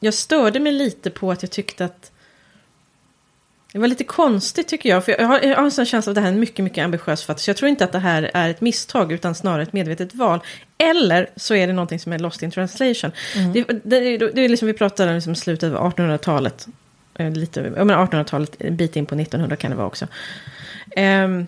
jag 0.00 0.14
störde 0.14 0.60
mig 0.60 0.72
lite 0.72 1.10
på 1.10 1.32
att 1.32 1.42
jag 1.42 1.50
tyckte 1.50 1.84
att 1.84 2.12
det 3.72 3.78
var 3.78 3.88
lite 3.88 4.04
konstigt 4.04 4.68
tycker 4.68 4.88
jag. 4.88 5.04
För 5.04 5.12
jag 5.12 5.26
har, 5.28 5.40
jag 5.40 5.56
har 5.56 5.64
en 5.64 5.70
sån 5.70 5.86
känsla 5.86 6.10
av 6.10 6.12
att 6.12 6.14
det 6.14 6.20
här 6.20 6.28
är 6.28 6.32
en 6.32 6.40
mycket, 6.40 6.64
mycket 6.64 6.84
ambitiös 6.84 7.20
författare. 7.20 7.42
Så 7.42 7.50
jag 7.50 7.56
tror 7.56 7.68
inte 7.68 7.84
att 7.84 7.92
det 7.92 7.98
här 7.98 8.30
är 8.34 8.50
ett 8.50 8.60
misstag 8.60 9.12
utan 9.12 9.34
snarare 9.34 9.62
ett 9.62 9.72
medvetet 9.72 10.14
val. 10.14 10.40
Eller 10.78 11.30
så 11.36 11.54
är 11.54 11.66
det 11.66 11.72
någonting 11.72 12.00
som 12.00 12.12
är 12.12 12.18
lost 12.18 12.42
in 12.42 12.50
translation. 12.50 13.12
Det, 13.52 13.64
det, 13.84 14.18
det, 14.18 14.30
det 14.34 14.44
är 14.44 14.48
liksom 14.48 14.66
vi 14.66 14.74
pratar 14.74 15.08
om 15.08 15.14
liksom 15.14 15.34
slutet 15.34 15.74
av 15.74 15.92
1800-talet. 15.92 16.66
Eh, 17.14 17.30
Lite, 17.30 17.60
jag 17.60 17.86
menar 17.86 18.06
1800-talet, 18.06 18.56
en 18.58 18.76
bit 18.76 18.96
in 18.96 19.06
på 19.06 19.14
1900 19.14 19.56
kan 19.56 19.70
det 19.70 19.76
vara 19.76 19.86
också. 19.86 20.06
Ehm, 20.96 21.46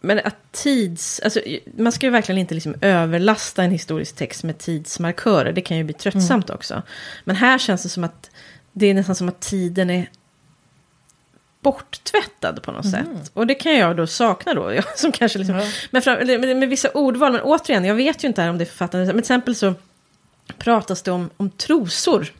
men 0.00 0.20
att 0.24 0.52
tids... 0.52 1.20
Alltså, 1.20 1.40
man 1.76 1.92
ska 1.92 2.06
ju 2.06 2.10
verkligen 2.10 2.38
inte 2.38 2.54
liksom 2.54 2.74
överlasta 2.80 3.62
en 3.62 3.70
historisk 3.70 4.16
text 4.16 4.44
med 4.44 4.58
tidsmarkörer. 4.58 5.52
Det 5.52 5.60
kan 5.60 5.76
ju 5.76 5.84
bli 5.84 5.94
tröttsamt 5.94 6.50
också. 6.50 6.82
Men 7.24 7.36
här 7.36 7.58
känns 7.58 7.82
det 7.82 7.88
som 7.88 8.04
att 8.04 8.30
det 8.72 8.86
är 8.86 8.94
nästan 8.94 9.14
som 9.14 9.28
att 9.28 9.40
tiden 9.40 9.90
är 9.90 10.10
borttvättad 11.60 12.62
på 12.62 12.72
något 12.72 12.90
sätt. 12.90 13.30
Och 13.34 13.46
det 13.46 13.54
kan 13.54 13.76
jag 13.76 13.96
då 13.96 14.06
sakna 14.06 14.54
då. 14.54 14.72
Jag, 14.74 14.98
som 14.98 15.12
kanske 15.12 15.38
liksom, 15.38 15.56
Ja. 15.56 15.66
men 15.90 16.02
fram, 16.02 16.26
med, 16.26 16.56
med 16.56 16.68
vissa 16.68 16.90
ordval, 16.90 17.32
men 17.32 17.40
återigen, 17.40 17.84
jag 17.84 17.94
vet 17.94 18.24
ju 18.24 18.28
inte 18.28 18.42
här 18.42 18.50
om 18.50 18.58
det 18.58 18.64
är 18.64 18.66
författaren. 18.66 19.06
Men 19.06 19.14
till 19.14 19.18
exempel 19.18 19.54
så 19.54 19.74
pratas 20.58 21.02
det 21.02 21.10
om, 21.10 21.30
om 21.36 21.50
trosor. 21.50 22.32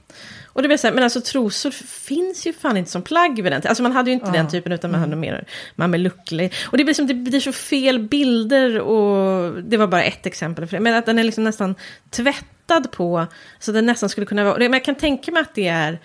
Och 0.58 0.62
det 0.62 0.68
blir 0.68 0.76
så 0.78 0.86
här, 0.86 0.94
men 0.94 1.04
alltså 1.04 1.20
trosor 1.20 1.70
finns 1.70 2.46
ju 2.46 2.52
fan 2.52 2.76
inte 2.76 2.90
som 2.90 3.02
plagg 3.02 3.42
vid 3.42 3.52
den. 3.52 3.62
Alltså 3.64 3.82
man 3.82 3.92
hade 3.92 4.10
ju 4.10 4.14
inte 4.14 4.26
Ja. 4.26 4.32
den 4.32 4.48
typen, 4.48 4.72
utan 4.72 4.90
man 4.90 5.00
hade 5.00 5.16
mer 5.16 5.44
mamelucklig. 5.76 6.54
Och 6.66 6.78
det 6.78 6.84
blir 6.84 6.94
som, 6.94 7.06
det 7.06 7.14
blir 7.14 7.40
så 7.40 7.52
fel 7.52 7.98
bilder 7.98 8.80
och 8.80 9.62
det 9.62 9.76
var 9.76 9.86
bara 9.86 10.02
ett 10.02 10.26
exempel. 10.26 10.80
Men 10.80 10.94
att 10.94 11.06
den 11.06 11.18
är 11.18 11.24
liksom 11.24 11.44
nästan 11.44 11.74
tvättad 12.10 12.92
på, 12.92 13.26
så 13.58 13.72
den 13.72 13.86
nästan 13.86 14.08
skulle 14.08 14.26
kunna 14.26 14.44
vara, 14.44 14.58
men 14.58 14.72
jag 14.72 14.84
kan 14.84 14.94
tänka 14.94 15.32
mig 15.32 15.40
att 15.42 15.54
det 15.54 15.68
är 15.68 15.98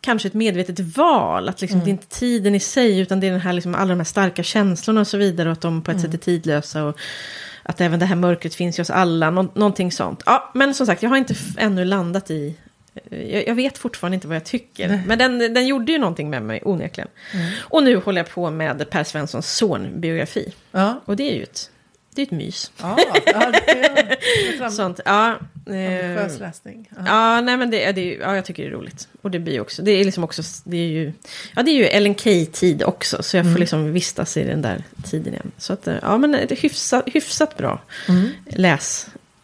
kanske 0.00 0.28
ett 0.28 0.34
medvetet 0.34 0.80
val. 0.80 1.48
Att 1.48 1.60
liksom, 1.60 1.80
det 1.80 1.86
är 1.86 1.92
inte 1.92 2.06
tiden 2.08 2.54
i 2.54 2.60
sig, 2.60 2.98
utan 3.00 3.20
det 3.20 3.26
är 3.26 3.30
den 3.30 3.40
här, 3.40 3.52
liksom, 3.52 3.74
alla 3.74 3.88
de 3.90 3.98
här 4.00 4.04
starka 4.04 4.42
känslorna 4.42 5.00
och 5.00 5.06
så 5.08 5.16
vidare. 5.16 5.48
Och 5.48 5.52
att 5.52 5.60
de 5.60 5.82
på 5.82 5.90
ett 5.90 6.00
sätt 6.00 6.14
är 6.14 6.18
tidlösa. 6.18 6.84
Och 6.84 6.98
att 7.62 7.80
även 7.80 8.00
det 8.00 8.06
här 8.06 8.16
mörkret 8.16 8.54
finns 8.54 8.78
i 8.78 8.82
oss 8.82 8.90
alla. 8.90 9.30
Nå 9.30 9.42
någonting 9.42 9.92
sånt. 9.92 10.22
Ja, 10.26 10.50
men 10.54 10.74
som 10.74 10.86
sagt, 10.86 11.02
jag 11.02 11.10
har 11.10 11.16
inte 11.16 11.34
ännu 11.56 11.84
landat 11.84 12.30
i... 12.30 12.54
Jag, 13.10 13.48
jag 13.48 13.54
vet 13.54 13.78
fortfarande 13.78 14.14
inte 14.14 14.26
vad 14.28 14.36
jag 14.36 14.44
tycker. 14.44 15.02
Men 15.06 15.18
den, 15.18 15.38
den 15.38 15.66
gjorde 15.66 15.92
ju 15.92 15.98
någonting 15.98 16.30
med 16.30 16.42
mig, 16.42 16.60
onekligen. 16.64 17.08
Och 17.60 17.82
nu 17.82 17.96
håller 17.96 18.20
jag 18.20 18.30
på 18.30 18.50
med 18.50 18.90
Per 18.90 19.04
Svenssons 19.04 19.56
son-biografi. 19.56 20.52
Ja, 20.72 21.00
Och 21.04 21.16
det 21.16 21.30
är 21.30 21.34
ju 21.36 21.42
ett, 21.42 21.70
det 22.14 22.22
är 22.22 22.26
ett 22.26 22.30
mys. 22.32 22.72
ja, 22.80 22.98
ja 23.26 23.52
det 23.52 24.70
Sånt, 24.70 25.00
ja. 25.04 25.38
Eh, 25.66 26.38
läsning. 26.40 26.88
Ja. 26.96 27.02
Ja, 27.06 27.40
nej 27.40 27.56
men 27.56 27.70
det, 27.70 27.92
det, 27.92 28.14
ja, 28.14 28.34
jag 28.34 28.44
tycker 28.44 28.62
det 28.62 28.68
är 28.68 28.72
roligt. 28.72 29.08
Och 29.22 29.30
det 29.30 29.38
blir 29.38 29.60
också, 29.60 29.82
det 29.82 29.90
är 29.90 30.04
liksom 30.04 30.24
också, 30.24 30.42
det 30.64 30.76
är 30.76 30.88
ju, 30.88 31.12
ja 31.56 31.62
det 31.62 31.70
är 31.70 31.74
ju 31.74 31.84
Ellen 31.84 32.14
Key-tid 32.14 32.82
också. 32.82 33.22
Så 33.22 33.36
jag 33.36 33.52
får 33.52 33.58
liksom 33.58 33.92
vistas 33.92 34.36
i 34.36 34.44
den 34.44 34.62
där 34.62 34.84
tiden 35.04 35.32
igen. 35.32 35.50
Så 35.58 35.72
att, 35.72 35.86
eh, 35.88 35.96
ja 36.02 36.18
men 36.18 36.32
det 36.32 36.50
är 36.52 36.56
hyfsat, 36.56 37.04
hyfsat 37.06 37.56
bra 37.56 37.82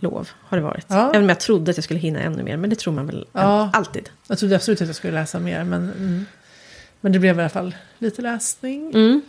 läslov 0.04 0.28
har 0.40 0.56
det 0.56 0.62
varit. 0.62 0.86
Ja. 0.88 1.10
Även 1.10 1.22
om 1.22 1.28
jag 1.28 1.40
trodde 1.40 1.70
att 1.70 1.76
jag 1.76 1.84
skulle 1.84 2.00
hinna 2.00 2.20
ännu 2.20 2.42
mer, 2.42 2.56
men 2.56 2.70
det 2.70 2.76
tror 2.76 2.94
man 2.94 3.06
väl 3.06 3.26
Ja. 3.32 3.70
alltid. 3.72 4.08
Jag 4.28 4.38
trodde 4.38 4.56
absolut 4.56 4.80
att 4.80 4.86
jag 4.86 4.96
skulle 4.96 5.12
läsa 5.12 5.38
mer, 5.38 5.64
men, 5.64 5.82
mm. 5.82 6.26
men 7.00 7.12
det 7.12 7.18
blev 7.18 7.36
i 7.36 7.40
alla 7.40 7.48
fall 7.48 7.74
lite 7.98 8.22
läsning. 8.22 8.90
Mm. 8.94 9.22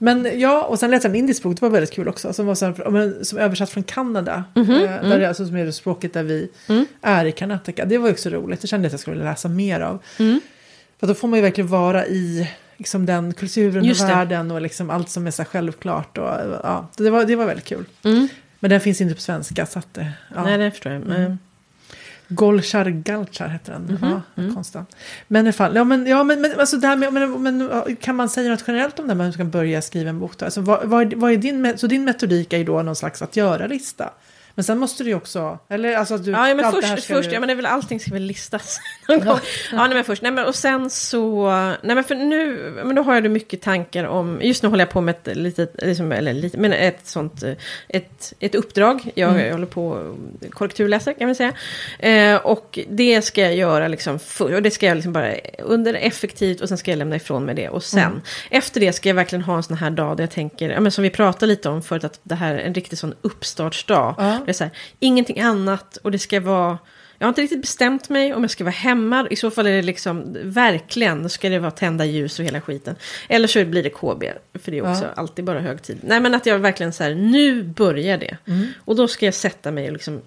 Men 0.00 0.40
ja, 0.40 0.64
och 0.64 0.78
sen 0.78 0.90
läste 0.90 1.08
jag 1.08 1.14
en 1.14 1.18
indisk 1.20 1.42
bok, 1.42 1.56
det 1.56 1.62
var 1.62 1.70
väldigt 1.70 1.92
kul 1.92 2.08
också, 2.08 2.32
som 2.32 2.46
var 2.46 2.54
så 2.54 2.74
som 3.24 3.38
översatt 3.38 3.70
från 3.70 3.82
Kanada. 3.82 4.44
Mhm, 4.54 4.70
eh, 4.70 4.92
mm. 4.92 5.10
Där 5.10 5.18
det 5.18 5.28
alltså 5.28 5.46
som 5.46 5.56
är 5.56 5.64
det 5.64 5.72
språket 5.72 6.12
där 6.12 6.22
vi 6.22 6.50
är 7.02 7.24
i 7.24 7.32
Karnataka. 7.32 7.84
Det 7.84 7.98
var 7.98 8.10
också 8.10 8.30
roligt, 8.30 8.60
det 8.60 8.66
kände 8.66 8.84
jag 8.84 8.88
att 8.88 8.92
jag 8.92 9.00
skulle 9.00 9.24
läsa 9.24 9.48
mer 9.48 9.80
av. 9.80 10.02
Mm. 10.18 10.40
För 11.00 11.06
då 11.06 11.14
får 11.14 11.28
man 11.28 11.38
ju 11.38 11.42
verkligen 11.42 11.68
vara 11.68 12.06
i 12.06 12.50
liksom, 12.76 13.06
den 13.06 13.34
kulturen 13.34 13.90
och 13.90 14.00
världen 14.00 14.50
och 14.50 14.60
liksom 14.60 14.90
allt 14.90 15.10
som 15.10 15.26
är 15.26 15.30
så 15.30 15.44
självklart. 15.44 16.18
Och, 16.18 16.28
ja, 16.62 16.88
det, 16.96 17.10
var, 17.10 17.24
det 17.24 17.36
var 17.36 17.46
väldigt 17.46 17.64
kul. 17.64 17.84
Mm. 18.58 18.60
Men 18.60 18.70
den 18.70 18.80
finns 18.80 19.00
inte 19.00 19.14
på 19.14 19.20
svenska, 19.20 19.66
så 19.66 19.78
att, 19.78 19.98
eh, 19.98 20.06
ja. 20.34 20.44
Nej, 20.44 20.58
det 20.58 20.70
förstår 20.70 20.92
jag. 20.92 21.06
Men, 21.06 21.38
Golchar 22.28 22.90
Galchar 22.90 23.48
heter 23.48 23.72
den. 23.72 23.82
Mhm, 23.82 23.98
Ja, 24.36 24.42
mm. 24.42 24.54
konstant. 24.54 24.96
Men 25.28 25.46
i 25.46 25.52
fall, 25.52 25.76
ja 25.76 25.84
men, 25.84 26.06
ja, 26.06 26.24
men, 26.24 26.40
men, 26.40 26.60
alltså 26.60 26.76
det 26.76 26.86
här 26.86 26.96
med, 26.96 27.12
men, 27.12 27.42
men, 27.42 27.96
kan 27.96 28.16
man 28.16 28.28
säga 28.28 28.50
något 28.50 28.64
generellt 28.66 28.98
om 28.98 29.06
det 29.06 29.10
här 29.10 29.16
med 29.16 29.26
hur 29.26 29.28
man 29.28 29.32
ska 29.32 29.44
börja 29.44 29.82
skriva 29.82 30.10
en 30.10 30.18
bok? 30.18 30.38
Då? 30.38 30.44
Alltså, 30.44 30.60
vad, 30.60 30.84
vad, 30.84 31.12
är, 31.12 31.16
vad 31.16 31.32
är 31.32 31.36
din, 31.36 31.78
så 31.78 31.86
din 31.86 32.04
metodik 32.04 32.52
är 32.52 32.58
ju 32.58 32.64
då 32.64 32.82
någon 32.82 32.96
slags 32.96 33.22
att 33.22 33.36
göra-lista. 33.36 34.10
Men 34.58 34.64
sen 34.64 34.78
måste 34.78 35.04
du 35.04 35.10
ju 35.10 35.16
också, 35.16 35.58
eller 35.68 35.96
alltså 35.96 36.18
du... 36.18 36.30
Ja, 36.30 36.54
men 36.54 36.64
allt 36.64 36.76
det 36.80 36.86
först, 36.86 37.04
först 37.04 37.28
du- 37.28 37.34
ja, 37.34 37.40
men 37.40 37.46
det 37.46 37.52
är 37.52 37.56
väl 37.56 37.66
allting 37.66 38.00
ska 38.00 38.10
väl 38.12 38.22
listas. 38.22 38.80
ja, 39.08 39.40
nej, 39.72 39.88
men 39.88 40.04
först, 40.04 40.22
nej, 40.22 40.32
men 40.32 40.44
och 40.44 40.54
sen 40.54 40.90
så, 40.90 41.48
nej 41.82 41.94
men 41.94 42.04
för 42.04 42.14
nu, 42.14 42.72
men 42.84 42.94
då 42.96 43.02
har 43.02 43.14
jag 43.14 43.30
mycket 43.30 43.62
tankar 43.62 44.04
om, 44.04 44.38
just 44.42 44.62
nu 44.62 44.68
håller 44.68 44.84
jag 44.84 44.90
på 44.92 45.00
med 45.00 45.14
ett 45.26 45.36
litet, 45.36 45.74
liksom, 45.82 46.12
eller 46.12 46.32
lite, 46.34 46.58
men 46.58 46.72
ett 46.72 47.06
sånt, 47.06 47.42
ett, 47.88 48.32
ett 48.40 48.54
uppdrag. 48.54 49.10
Jag, 49.14 49.40
jag 49.46 49.52
håller 49.52 49.66
på 49.66 50.14
korrekturläsa 50.50 51.14
kan 51.14 51.28
man 51.28 51.34
säga. 51.34 51.52
Eh, 51.98 52.36
och 52.46 52.78
det 52.90 53.22
ska 53.22 53.40
jag 53.42 53.54
göra 53.56 53.88
liksom, 53.88 54.18
för, 54.18 54.54
och 54.54 54.62
det 54.62 54.70
ska 54.70 54.86
jag 54.86 54.94
liksom 54.94 55.12
bara 55.12 55.34
under 55.58 55.94
effektivt 55.94 56.60
och 56.60 56.68
sen 56.68 56.78
ska 56.78 56.90
jag 56.90 56.98
lämna 56.98 57.16
ifrån 57.16 57.44
mig 57.44 57.54
det. 57.54 57.68
Och 57.68 57.82
sen, 57.84 58.22
efter 58.50 58.80
det 58.80 58.92
ska 58.92 59.08
jag 59.08 59.16
verkligen 59.16 59.42
ha 59.42 59.56
en 59.56 59.62
sån 59.62 59.76
här 59.76 59.90
dag 59.90 60.16
där 60.16 60.22
jag 60.24 60.30
tänker, 60.30 60.70
ja, 60.70 60.80
men 60.80 60.92
som 60.92 61.02
vi 61.04 61.10
pratade 61.10 61.46
lite 61.46 61.68
om 61.68 61.82
förut, 61.82 62.04
att 62.04 62.20
det 62.22 62.34
här 62.34 62.54
är 62.54 62.58
en 62.58 62.74
riktig 62.74 62.98
sån 62.98 63.14
uppstartsdag. 63.22 64.14
Ja. 64.18 64.38
Det 64.48 64.52
är 64.52 64.54
så 64.54 64.64
här, 64.64 64.72
ingenting 65.00 65.40
annat 65.40 65.96
och 65.96 66.10
det 66.10 66.18
ska 66.18 66.40
vara... 66.40 66.78
Jag 67.18 67.26
har 67.26 67.28
inte 67.28 67.42
riktigt 67.42 67.60
bestämt 67.60 68.08
mig 68.08 68.34
om 68.34 68.42
jag 68.42 68.50
ska 68.50 68.64
vara 68.64 68.72
hemma. 68.72 69.26
I 69.30 69.36
så 69.36 69.50
fall 69.50 69.66
är 69.66 69.70
det 69.72 69.82
liksom 69.82 70.36
verkligen, 70.42 71.28
ska 71.30 71.48
det 71.48 71.58
vara 71.58 71.70
tända 71.70 72.04
ljus 72.04 72.38
och 72.38 72.44
hela 72.44 72.60
skiten. 72.60 72.96
Eller 73.28 73.48
så 73.48 73.64
blir 73.64 73.82
det 73.82 73.90
KB, 73.90 74.24
för 74.62 74.70
det 74.70 74.78
är 74.78 74.90
också 74.90 75.04
Ja. 75.04 75.10
alltid 75.16 75.44
bara 75.44 75.60
högtid. 75.60 75.98
Nej 76.02 76.20
men 76.20 76.34
att 76.34 76.46
jag 76.46 76.58
verkligen 76.58 76.92
så 76.92 77.04
här, 77.04 77.14
nu 77.14 77.62
börjar 77.62 78.18
det. 78.18 78.36
Och 78.84 78.96
då 78.96 79.08
ska 79.08 79.24
jag 79.24 79.34
sätta 79.34 79.70
mig 79.70 79.86
och 79.86 79.92
liksom, 79.92 80.20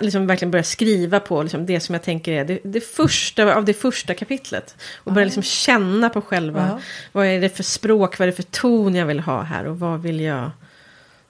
liksom 0.00 0.26
verkligen 0.26 0.50
börja 0.50 0.62
skriva 0.64 1.20
på 1.20 1.42
liksom 1.42 1.66
det 1.66 1.80
som 1.80 1.92
jag 1.94 2.02
tänker 2.02 2.32
är 2.32 2.44
det, 2.44 2.58
det 2.64 2.80
första 2.80 3.54
av 3.54 3.64
det 3.64 3.74
första 3.74 4.14
kapitlet. 4.14 4.76
Och 4.96 5.12
börja 5.12 5.24
liksom 5.24 5.42
känna 5.42 6.08
på 6.10 6.20
själva, 6.20 6.66
Ja. 6.70 6.80
vad 7.12 7.26
är 7.26 7.40
det 7.40 7.48
för 7.56 7.62
språk, 7.62 8.18
vad 8.18 8.28
är 8.28 8.32
det 8.32 8.36
för 8.36 8.42
ton 8.50 8.94
jag 8.94 9.06
vill 9.06 9.20
ha 9.20 9.42
här 9.42 9.66
och 9.66 9.78
vad 9.78 10.02
vill 10.02 10.20
jag 10.20 10.50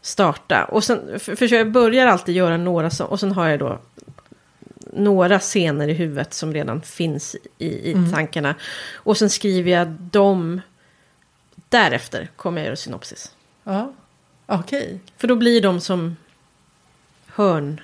starta. 0.02 0.64
Och 0.64 0.84
sen, 0.84 1.18
för, 1.20 1.36
för 1.36 1.52
jag 1.54 1.70
börjar 1.72 2.06
alltid 2.06 2.34
göra 2.34 2.56
några 2.56 2.90
så, 2.90 3.04
och 3.04 3.20
sen 3.20 3.32
har 3.32 3.48
jag 3.48 3.58
då 3.58 3.78
några 4.92 5.38
scener 5.38 5.88
i 5.88 5.92
huvudet 5.92 6.34
som 6.34 6.54
redan 6.54 6.82
finns 6.82 7.36
i, 7.58 7.90
i 7.90 7.96
tankarna. 8.12 8.54
Och 8.94 9.16
sen 9.16 9.30
skriver 9.30 9.70
jag 9.70 9.88
dem, 9.88 10.60
därefter 11.68 12.28
kommer 12.36 12.60
jag 12.60 12.66
göra 12.66 12.76
synopsis. 12.76 13.32
Ja, 13.64 13.92
okej. 14.46 15.00
För 15.16 15.28
då 15.28 15.36
blir 15.36 15.60
de 15.60 15.80
som 15.80 16.16
hörn, 17.26 17.80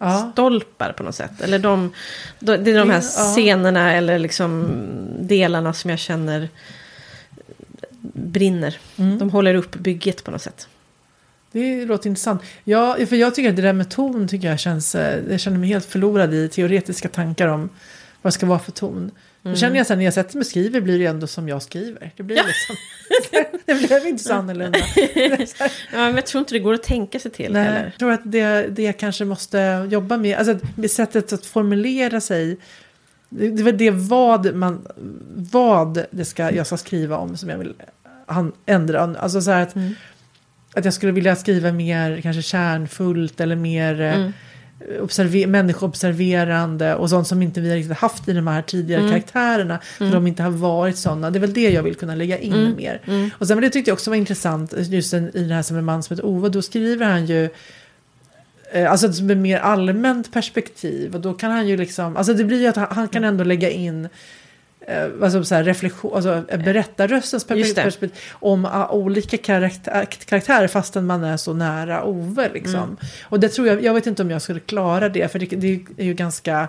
Ja. 0.00 0.30
stolpar 0.32 0.92
på 0.92 1.02
något 1.02 1.14
sätt. 1.14 1.40
Eller 1.40 1.58
de, 1.58 1.92
de, 2.38 2.56
det 2.56 2.70
är 2.70 2.78
de 2.78 2.90
här 2.90 3.00
scenerna 3.00 3.92
eller 3.94 4.18
liksom 4.18 4.68
delarna 5.18 5.72
som 5.72 5.90
jag 5.90 5.98
känner 5.98 6.48
brinner. 8.12 8.78
Mm. 8.96 9.18
De 9.18 9.30
håller 9.30 9.54
upp 9.54 9.74
bygget 9.74 10.24
på 10.24 10.30
något 10.30 10.42
sätt. 10.42 10.68
Det 11.52 11.84
låter 11.84 12.08
intressant. 12.08 12.42
Ja, 12.64 12.96
för 13.08 13.16
jag 13.16 13.34
tycker 13.34 13.50
att 13.50 13.56
det 13.56 13.62
där 13.62 13.72
med 13.72 13.90
ton 13.90 14.28
tycker 14.28 14.48
jag 14.48 14.60
känns... 14.60 14.94
eh, 14.94 15.22
Jag 15.30 15.40
känner 15.40 15.58
mig 15.58 15.68
helt 15.68 15.84
förlorad 15.84 16.34
i 16.34 16.48
teoretiska 16.48 17.08
tankar 17.08 17.48
om 17.48 17.68
vad 18.22 18.32
det 18.32 18.34
ska 18.34 18.46
vara 18.46 18.58
för 18.58 18.72
ton. 18.72 19.10
Då 19.42 19.54
känner 19.54 19.76
jag 19.76 19.86
sen 19.86 19.98
när 19.98 20.04
jag 20.04 20.14
sätter 20.14 20.36
mig 20.36 20.40
och 20.40 20.46
skriver 20.46 20.80
blir 20.80 20.98
det 20.98 21.06
ändå 21.06 21.26
som 21.26 21.48
jag 21.48 21.62
skriver. 21.62 22.10
Det 22.16 22.22
blir 22.22 22.36
liksom... 22.36 22.76
det 23.66 23.74
blev 23.88 24.06
inte 24.06 24.24
så 24.24 24.34
annorlunda. 24.34 24.78
Ja, 25.92 25.98
men 25.98 26.14
jag 26.14 26.26
tror 26.26 26.38
inte 26.40 26.54
det 26.54 26.58
går 26.58 26.74
att 26.74 26.82
tänka 26.82 27.18
sig 27.18 27.30
till 27.30 27.52
Nej, 27.52 27.64
heller. 27.64 27.84
jag 27.84 27.98
tror 27.98 28.12
att 28.12 28.20
det, 28.24 28.66
det 28.70 28.82
jag 28.82 28.98
kanske 28.98 29.24
måste 29.24 29.88
jobba 29.90 30.16
med, 30.16 30.38
alltså 30.38 30.58
med 30.76 30.90
sättet 30.90 31.32
att 31.32 31.46
formulera 31.46 32.20
sig. 32.20 32.58
Det, 33.28 33.62
väl 33.62 33.78
det 33.78 33.90
vad, 33.90 34.54
man, 34.54 34.86
vad 35.52 36.04
det 36.10 36.24
ska, 36.24 36.50
jag 36.52 36.66
ska 36.66 36.76
skriva 36.76 37.16
om 37.16 37.36
som 37.36 37.48
jag 37.48 37.58
vill 37.58 37.74
han, 38.26 38.52
ändra. 38.66 39.16
Alltså 39.18 39.40
så 39.42 39.50
här 39.50 39.62
att, 39.62 39.74
Mm. 39.76 39.94
Att 40.78 40.84
jag 40.84 40.94
skulle 40.94 41.12
vilja 41.12 41.36
skriva 41.36 41.72
mer 41.72 42.20
kanske 42.20 42.42
kärnfullt 42.42 43.40
eller 43.40 43.56
mer 43.56 44.00
eh, 44.00 44.14
Mm. 44.14 44.32
observer, 45.00 45.46
människoobserverande 45.46 46.94
och 46.94 47.10
sånt 47.10 47.26
som 47.28 47.42
inte 47.42 47.60
vi 47.60 47.68
har 47.68 47.76
riktigt 47.76 47.96
haft 47.98 48.28
i 48.28 48.32
de 48.32 48.46
här 48.46 48.62
tidigare 48.62 49.00
Mm. 49.00 49.12
karaktärerna. 49.12 49.78
För 49.98 50.12
de 50.12 50.26
inte 50.26 50.42
har 50.42 50.50
varit 50.50 50.96
sådana. 50.96 51.30
Det 51.30 51.38
är 51.38 51.40
väl 51.40 51.52
det 51.52 51.70
jag 51.70 51.82
vill 51.82 51.94
kunna 51.94 52.14
lägga 52.14 52.38
in 52.38 52.52
Mm. 52.52 52.76
mer. 52.76 53.00
Mm. 53.06 53.30
Och 53.38 53.46
sen 53.46 53.56
men 53.56 53.62
det 53.62 53.70
tyckte 53.70 53.90
jag 53.90 53.94
också 53.94 54.10
var 54.10 54.16
intressant, 54.16 54.72
just 54.76 55.14
i 55.14 55.44
det 55.48 55.54
här 55.54 55.62
som 55.62 55.76
en 55.76 55.84
man 55.84 56.02
som 56.02 56.16
heter 56.16 56.26
Ove, 56.28 56.48
då 56.48 56.62
skriver 56.62 57.06
han 57.06 57.26
ju 57.26 57.48
eh, 58.72 58.90
Alltså 58.90 59.06
ett 59.06 59.20
mer 59.36 59.58
allmänt 59.58 60.32
perspektiv 60.32 61.14
och 61.14 61.20
då 61.20 61.34
kan 61.34 61.50
han 61.50 61.68
ju 61.68 61.76
liksom, 61.76 62.16
alltså 62.16 62.34
det 62.34 62.44
blir 62.44 62.60
ju 62.60 62.66
att 62.66 62.76
han, 62.76 62.86
han 62.90 63.08
kan 63.08 63.24
ändå 63.24 63.44
lägga 63.44 63.70
in 63.70 64.08
eh, 64.88 65.08
alltså 65.22 65.44
så 65.44 65.54
här 65.54 65.64
reflektion, 65.64 66.14
alltså 66.14 66.44
eh, 66.48 66.60
berättarröstens 66.60 67.46
Just 67.50 67.76
det. 67.76 67.82
perspektiv 67.82 68.22
om 68.32 68.64
ah, 68.64 68.88
olika 68.88 69.36
karaktär, 69.36 70.04
karaktärer 70.04 70.68
fastän 70.68 71.06
man 71.06 71.24
är 71.24 71.36
så 71.36 71.52
nära 71.54 72.04
Ove 72.04 72.50
liksom. 72.54 72.74
Mm. 72.74 72.96
Och 73.22 73.40
det 73.40 73.48
tror 73.48 73.66
jag, 73.66 73.84
jag 73.84 73.94
vet 73.94 74.06
inte 74.06 74.22
om 74.22 74.30
jag 74.30 74.42
skulle 74.42 74.60
klara 74.60 75.08
det 75.08 75.32
för 75.32 75.38
det, 75.38 75.46
det 75.46 75.80
är 75.96 76.04
ju 76.04 76.14
ganska 76.14 76.68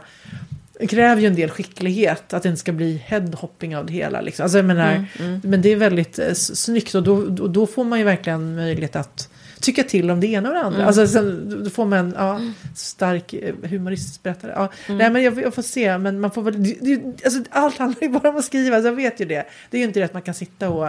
det 0.80 0.88
kräver 0.88 1.22
ju 1.22 1.28
en 1.28 1.36
del 1.36 1.50
skicklighet 1.50 2.34
att 2.34 2.44
det 2.44 2.50
inte 2.50 2.60
ska 2.60 2.72
bli 2.72 3.02
headhopping 3.06 3.78
av 3.78 3.86
det 3.86 3.94
hela. 3.94 4.22
Liksom. 4.22 4.44
Alltså, 4.44 4.64
menar, 4.64 4.92
Mm, 4.92 5.06
mm. 5.20 5.42
Men 5.44 5.62
det 5.62 5.70
är 5.70 5.76
väldigt 5.76 6.20
eh, 6.20 6.34
snyggt 6.34 6.96
och 6.96 7.04
då, 7.04 7.26
då, 7.26 7.48
då 7.48 7.68
får 7.68 7.84
man 7.84 8.00
ju 8.00 8.06
verkligen 8.06 8.56
möjlighet 8.56 8.96
att 8.96 9.30
tycka 9.62 9.84
till 9.84 10.12
om 10.12 10.20
det 10.20 10.28
ena 10.28 10.50
och 10.50 10.56
det 10.56 10.62
andra. 10.62 10.78
Mm. 10.78 10.88
Alltså, 10.88 11.08
sen, 11.08 11.64
då 11.64 11.70
får 11.70 11.86
man 11.86 12.00
en 12.00 12.14
ja, 12.18 12.42
stark 12.76 13.34
eh, 13.34 13.56
humoristisk 13.64 14.24
berättare. 14.24 14.52
Ja. 14.56 14.72
Mm. 14.88 14.98
Nej, 14.98 15.10
men 15.10 15.24
jag, 15.24 15.42
jag 15.42 15.54
får 15.54 15.62
se, 15.62 15.98
men 15.98 16.20
man 16.20 16.32
får 16.32 16.42
väl, 16.42 16.64
det, 16.64 16.78
det, 16.82 17.26
alltså, 17.26 17.44
allt 17.50 17.78
handlar 17.78 18.02
ju 18.02 18.10
bara 18.10 18.30
om 18.30 18.38
att 18.38 18.46
skriva, 18.46 18.76
alltså, 18.76 18.90
jag 18.90 18.96
vet 18.96 19.22
ju 19.22 19.26
det. 19.26 19.46
Det 19.70 19.78
är 19.78 19.80
ju 19.80 19.88
inte 19.88 20.00
det 20.00 20.06
att 20.06 20.14
man 20.14 20.22
kan 20.22 20.34
sitta 20.34 20.70
och 20.70 20.88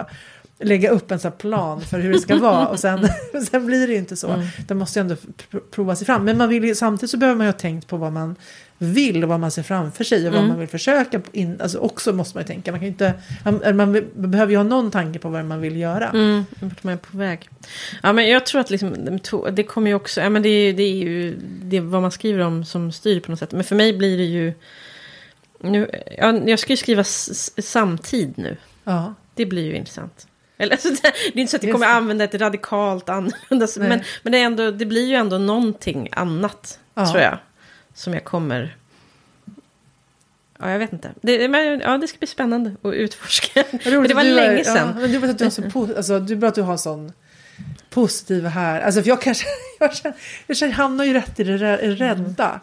lägga 0.63 0.89
upp 0.89 1.11
en 1.11 1.19
sån 1.19 1.31
plan 1.31 1.81
för 1.81 1.99
hur 1.99 2.13
det 2.13 2.19
ska 2.19 2.35
vara 2.35 2.67
och 2.67 2.79
sen, 2.79 3.07
sen 3.51 3.65
blir 3.65 3.87
det 3.87 3.93
ju 3.93 3.99
inte 3.99 4.15
så. 4.15 4.27
Mm. 4.29 4.47
Det 4.67 4.73
måste 4.73 4.99
ju 4.99 5.01
ändå 5.01 5.15
pr- 5.15 5.59
prova 5.71 5.95
sig 5.95 6.05
fram. 6.05 6.25
Men 6.25 6.37
man 6.37 6.49
vill 6.49 6.63
ju, 6.63 6.75
samtidigt 6.75 7.09
så 7.11 7.17
behöver 7.17 7.37
man 7.37 7.47
ju 7.47 7.51
ha 7.53 7.59
tänkt 7.59 7.87
på 7.87 7.97
vad 7.97 8.13
man 8.13 8.35
vill 8.77 9.23
och 9.23 9.29
vad 9.29 9.39
man 9.39 9.51
ser 9.51 9.63
framför 9.63 10.03
sig 10.03 10.27
och 10.27 10.33
vad 10.33 10.39
Mm. 10.39 10.49
man 10.49 10.59
vill 10.59 10.67
försöka. 10.69 11.21
In, 11.31 11.61
alltså 11.61 11.77
också 11.77 12.13
måste 12.13 12.37
man 12.37 12.43
ju 12.43 12.47
tänka. 12.47 12.71
Man, 12.71 12.79
kan 12.79 12.87
inte, 12.87 13.13
man, 13.43 13.75
man 13.75 14.05
behöver 14.13 14.51
ju 14.51 14.57
ha 14.57 14.63
någon 14.63 14.91
tanke 14.91 15.19
på 15.19 15.29
vad 15.29 15.45
man 15.45 15.61
vill 15.61 15.77
göra. 15.77 16.09
Mm, 16.09 16.45
vart 16.61 16.83
man 16.83 16.93
är 16.93 16.97
på 16.97 17.17
väg. 17.17 17.49
Ja, 18.03 18.13
men 18.13 18.29
jag 18.29 18.45
tror 18.45 18.61
att 18.61 18.69
liksom, 18.69 18.95
det 19.51 19.63
kommer 19.63 19.87
ju 19.89 19.95
också, 19.95 20.21
ja 20.21 20.29
men 20.29 20.41
det 20.41 20.49
är, 20.49 20.73
det 20.73 20.83
är 20.83 20.95
ju 20.95 21.35
det 21.63 21.77
är 21.77 21.81
vad 21.81 22.01
man 22.01 22.11
skriver 22.11 22.39
om 22.39 22.65
som 22.65 22.91
styr 22.91 23.19
på 23.19 23.31
något 23.31 23.39
sätt. 23.39 23.51
Men 23.51 23.63
för 23.63 23.75
mig 23.75 23.93
blir 23.97 24.17
det 24.17 24.23
ju, 24.23 24.53
nu, 25.59 25.89
ja, 26.17 26.39
jag 26.45 26.59
ska 26.59 26.73
ju 26.73 26.77
skriva 26.77 27.03
samtid 27.03 28.33
nu. 28.37 28.57
Ja. 28.83 29.13
Det 29.35 29.45
blir 29.45 29.65
ju 29.65 29.75
intressant. 29.75 30.27
Eller, 30.61 30.71
alltså, 30.71 30.89
det, 30.89 31.07
är 31.07 31.37
inte 31.39 31.51
så 31.51 31.57
att 31.57 31.63
jag 31.63 31.71
kommer 31.73 31.87
använda 31.87 32.23
ett 32.23 32.33
radikalt 32.35 33.09
annorlunda, 33.09 33.67
men, 33.77 34.01
men 34.23 34.31
det, 34.31 34.37
är 34.37 34.45
ändå, 34.45 34.71
det 34.71 34.85
blir 34.85 35.07
ju 35.07 35.15
ändå 35.15 35.37
någonting 35.37 36.09
annat, 36.11 36.79
Ja. 36.93 37.11
tror 37.11 37.21
jag. 37.21 37.37
Som 37.93 38.13
jag 38.13 38.23
kommer... 38.23 38.75
Ja, 40.59 40.71
jag 40.71 40.79
vet 40.79 40.93
inte. 40.93 41.11
Det, 41.21 41.47
men, 41.47 41.79
ja, 41.79 41.97
det 41.97 42.07
ska 42.07 42.17
bli 42.17 42.27
spännande 42.27 42.75
att 42.81 42.93
utforska. 42.93 43.63
Roligt 43.85 44.09
det 44.09 44.15
var 44.15 44.23
du 44.23 44.33
länge 44.33 44.59
är, 44.59 44.63
sedan. 44.63 44.75
Ja, 44.95 45.01
men 45.01 45.15
är 45.15 45.19
bra 45.19 45.29
att 45.29 45.37
du 45.37 45.43
har 45.43 45.51
så 45.51 45.61
po- 45.61 45.97
alltså, 45.97 46.13
är 46.13 46.35
bra 46.35 46.49
att 46.49 46.55
du 46.55 46.61
har 46.61 46.77
sån 46.77 47.13
positiv 47.89 48.45
här. 48.45 48.81
Alltså 48.81 49.01
för 49.01 49.09
jag 49.09 49.21
kanske, 49.21 49.45
jag 49.79 49.95
känner, 49.95 50.17
jag 50.47 50.57
känner, 50.57 50.73
hamnar 50.73 51.05
ju 51.05 51.13
rätt 51.13 51.39
i 51.39 51.43
det 51.43 51.57
rä- 51.57 51.95
rädda. 51.95 52.59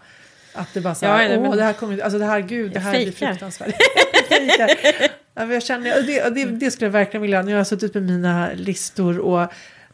Att 0.55 0.75
det 0.75 0.81
bara 0.81 0.95
så 0.95 1.07
här, 1.07 1.29
Ja, 1.29 1.39
åh 1.39 1.57
det 1.57 1.63
här 1.63 1.73
kommer, 1.73 1.99
alltså 1.99 2.19
det 2.19 2.25
här, 2.25 2.41
gud, 2.41 2.73
det 2.73 2.81
här 2.81 2.93
blir 2.93 3.13
fruktansvärt. 3.13 3.75
Jag 5.39 5.53
jag 5.53 5.63
känner, 5.63 5.99
och 5.99 6.05
det, 6.05 6.23
och 6.27 6.33
det, 6.33 6.45
det 6.45 6.71
skulle 6.71 6.87
jag 6.87 6.93
verkligen 6.93 7.23
vilja, 7.23 7.43
när 7.43 7.51
jag 7.53 7.59
har 7.59 7.65
suttit 7.65 7.95
med 7.95 8.03
mina 8.03 8.49
listor 8.55 9.19
och 9.19 9.41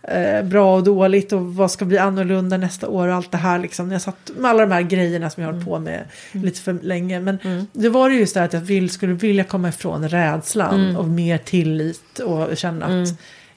eh, 0.03 0.45
bra 0.45 0.77
och 0.77 0.85
dåligt 0.85 1.33
och 1.33 1.55
vad 1.55 1.71
ska 1.71 1.85
bli 1.85 1.99
annorlunda 1.99 2.57
nästa 2.57 2.89
år 2.89 3.09
och 3.09 3.15
allt 3.15 3.31
det 3.33 3.39
här 3.39 3.59
liksom. 3.59 3.89
När 3.89 3.95
jag 3.95 4.03
satt 4.03 4.31
med 4.37 4.51
alla 4.51 4.67
de 4.67 4.73
här 4.73 4.83
grejerna 4.83 5.31
som 5.31 5.43
jag 5.43 5.49
har 5.49 5.53
hållit 5.53 5.67
på 5.69 5.79
med 5.79 6.01
lite 6.33 6.61
för 6.61 6.73
länge. 6.83 7.21
Men 7.21 7.39
Mm. 7.45 7.67
det 7.73 7.89
var 7.89 8.11
det 8.11 8.17
just 8.17 8.35
det 8.35 8.43
att 8.43 8.53
jag 8.53 8.61
vill, 8.61 8.91
skulle 8.91 9.13
vilja 9.13 9.45
komma 9.45 9.69
ifrån 9.69 10.09
rädslan 10.09 10.81
Mm. 10.81 10.97
och 10.97 11.05
mer 11.09 11.39
tillit 11.39 12.19
och 12.19 12.57
känna 12.57 12.87
att 12.87 13.09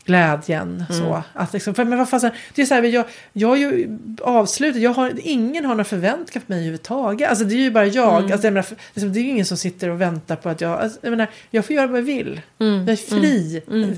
Mm. 0.08 0.39
glädjen. 0.39 0.84
Så. 0.89 1.24
Att 1.34 1.53
liksom, 1.53 1.74
för, 1.76 1.86
men 1.86 1.97
vad 1.97 2.10
fasen, 2.10 2.32
det 2.55 2.62
är 2.62 2.66
så 2.66 2.74
här, 2.74 2.84
jag, 2.84 3.05
jag 3.34 3.47
har 3.47 3.55
ju 3.55 3.97
avslutat, 4.22 4.82
jag 4.82 4.93
har, 4.93 5.14
ingen 5.24 5.66
har 5.66 5.74
några 5.74 5.84
förväntningar 5.84 6.45
på 6.45 6.51
mig 6.51 6.58
överhuvudtaget. 6.58 7.30
Alltså 7.30 7.45
det 7.45 7.55
är 7.55 7.58
ju 7.58 7.72
bara 7.72 7.86
jag. 7.86 8.18
Mm. 8.20 8.32
Alltså, 8.32 8.47
jag 8.47 8.53
menar, 8.53 8.68
liksom, 8.93 9.14
det 9.14 9.20
är 9.20 9.24
ju 9.24 9.30
ingen 9.30 9.45
som 9.45 9.58
sitter 9.58 9.89
och 9.89 10.01
väntar 10.01 10.36
på 10.36 10.49
att 10.49 10.62
jag, 10.62 10.82
alltså, 10.82 10.99
jag 11.01 11.10
menar, 11.10 11.28
jag 11.49 11.66
får 11.66 11.76
göra 11.76 11.88
vad 11.88 11.97
jag 11.99 12.05
vill. 12.05 12.41
Mm. 12.60 12.80
Jag 12.80 12.89
är 12.89 12.95
fri. 12.95 13.62
Mm. 13.68 13.95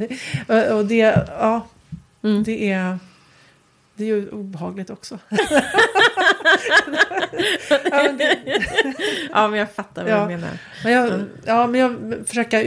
Och, 0.72 0.78
och 0.78 0.86
det, 0.86 1.28
ja, 1.39 1.68
Mm. 2.24 2.43
det 2.43 2.72
är... 2.72 2.99
Det 4.00 4.06
är 4.06 4.08
ju 4.08 4.30
obehagligt 4.30 4.89
också. 4.89 5.20
ja, 5.30 5.38
men, 8.04 8.18
det, 8.18 8.38
Ja, 9.32 9.47
men 9.47 9.60
jag 9.60 9.72
fattar 9.72 10.04
vad 10.04 10.14
Ja. 10.14 10.22
du 10.22 10.28
menar. 10.28 10.50
men 10.84 10.93
jag, 10.93 11.08
Mm. 11.08 11.30
ja, 11.45 11.68
men 11.68 11.80
jag 11.82 12.14
försöker 12.28 12.64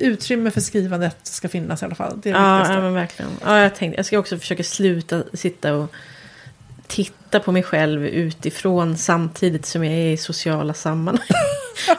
utrymme 0.00 0.50
för 0.50 0.60
skrivandet 0.60 1.16
ska 1.22 1.48
finnas 1.48 1.82
i 1.82 1.84
alla 1.84 1.94
fall. 1.94 2.20
Det 2.22 2.30
är 2.30 2.34
det 2.34 2.40
Ja, 2.40 2.54
viktigaste. 2.58 2.74
ja, 2.74 2.80
men 2.80 2.94
verkligen. 2.94 3.30
Ja, 3.44 3.58
jag, 3.60 3.74
tänkte, 3.74 3.98
jag 3.98 4.06
ska 4.06 4.18
också 4.18 4.38
försöka 4.38 4.62
sluta 4.62 5.22
sitta 5.32 5.74
och 5.74 5.92
titta 6.86 7.40
på 7.40 7.52
mig 7.52 7.62
själv 7.62 8.06
utifrån 8.06 8.96
samtidigt 8.96 9.66
som 9.66 9.84
jag 9.84 9.94
är 9.94 10.12
i 10.12 10.16
sociala 10.16 10.74
sammanhang. 10.74 11.26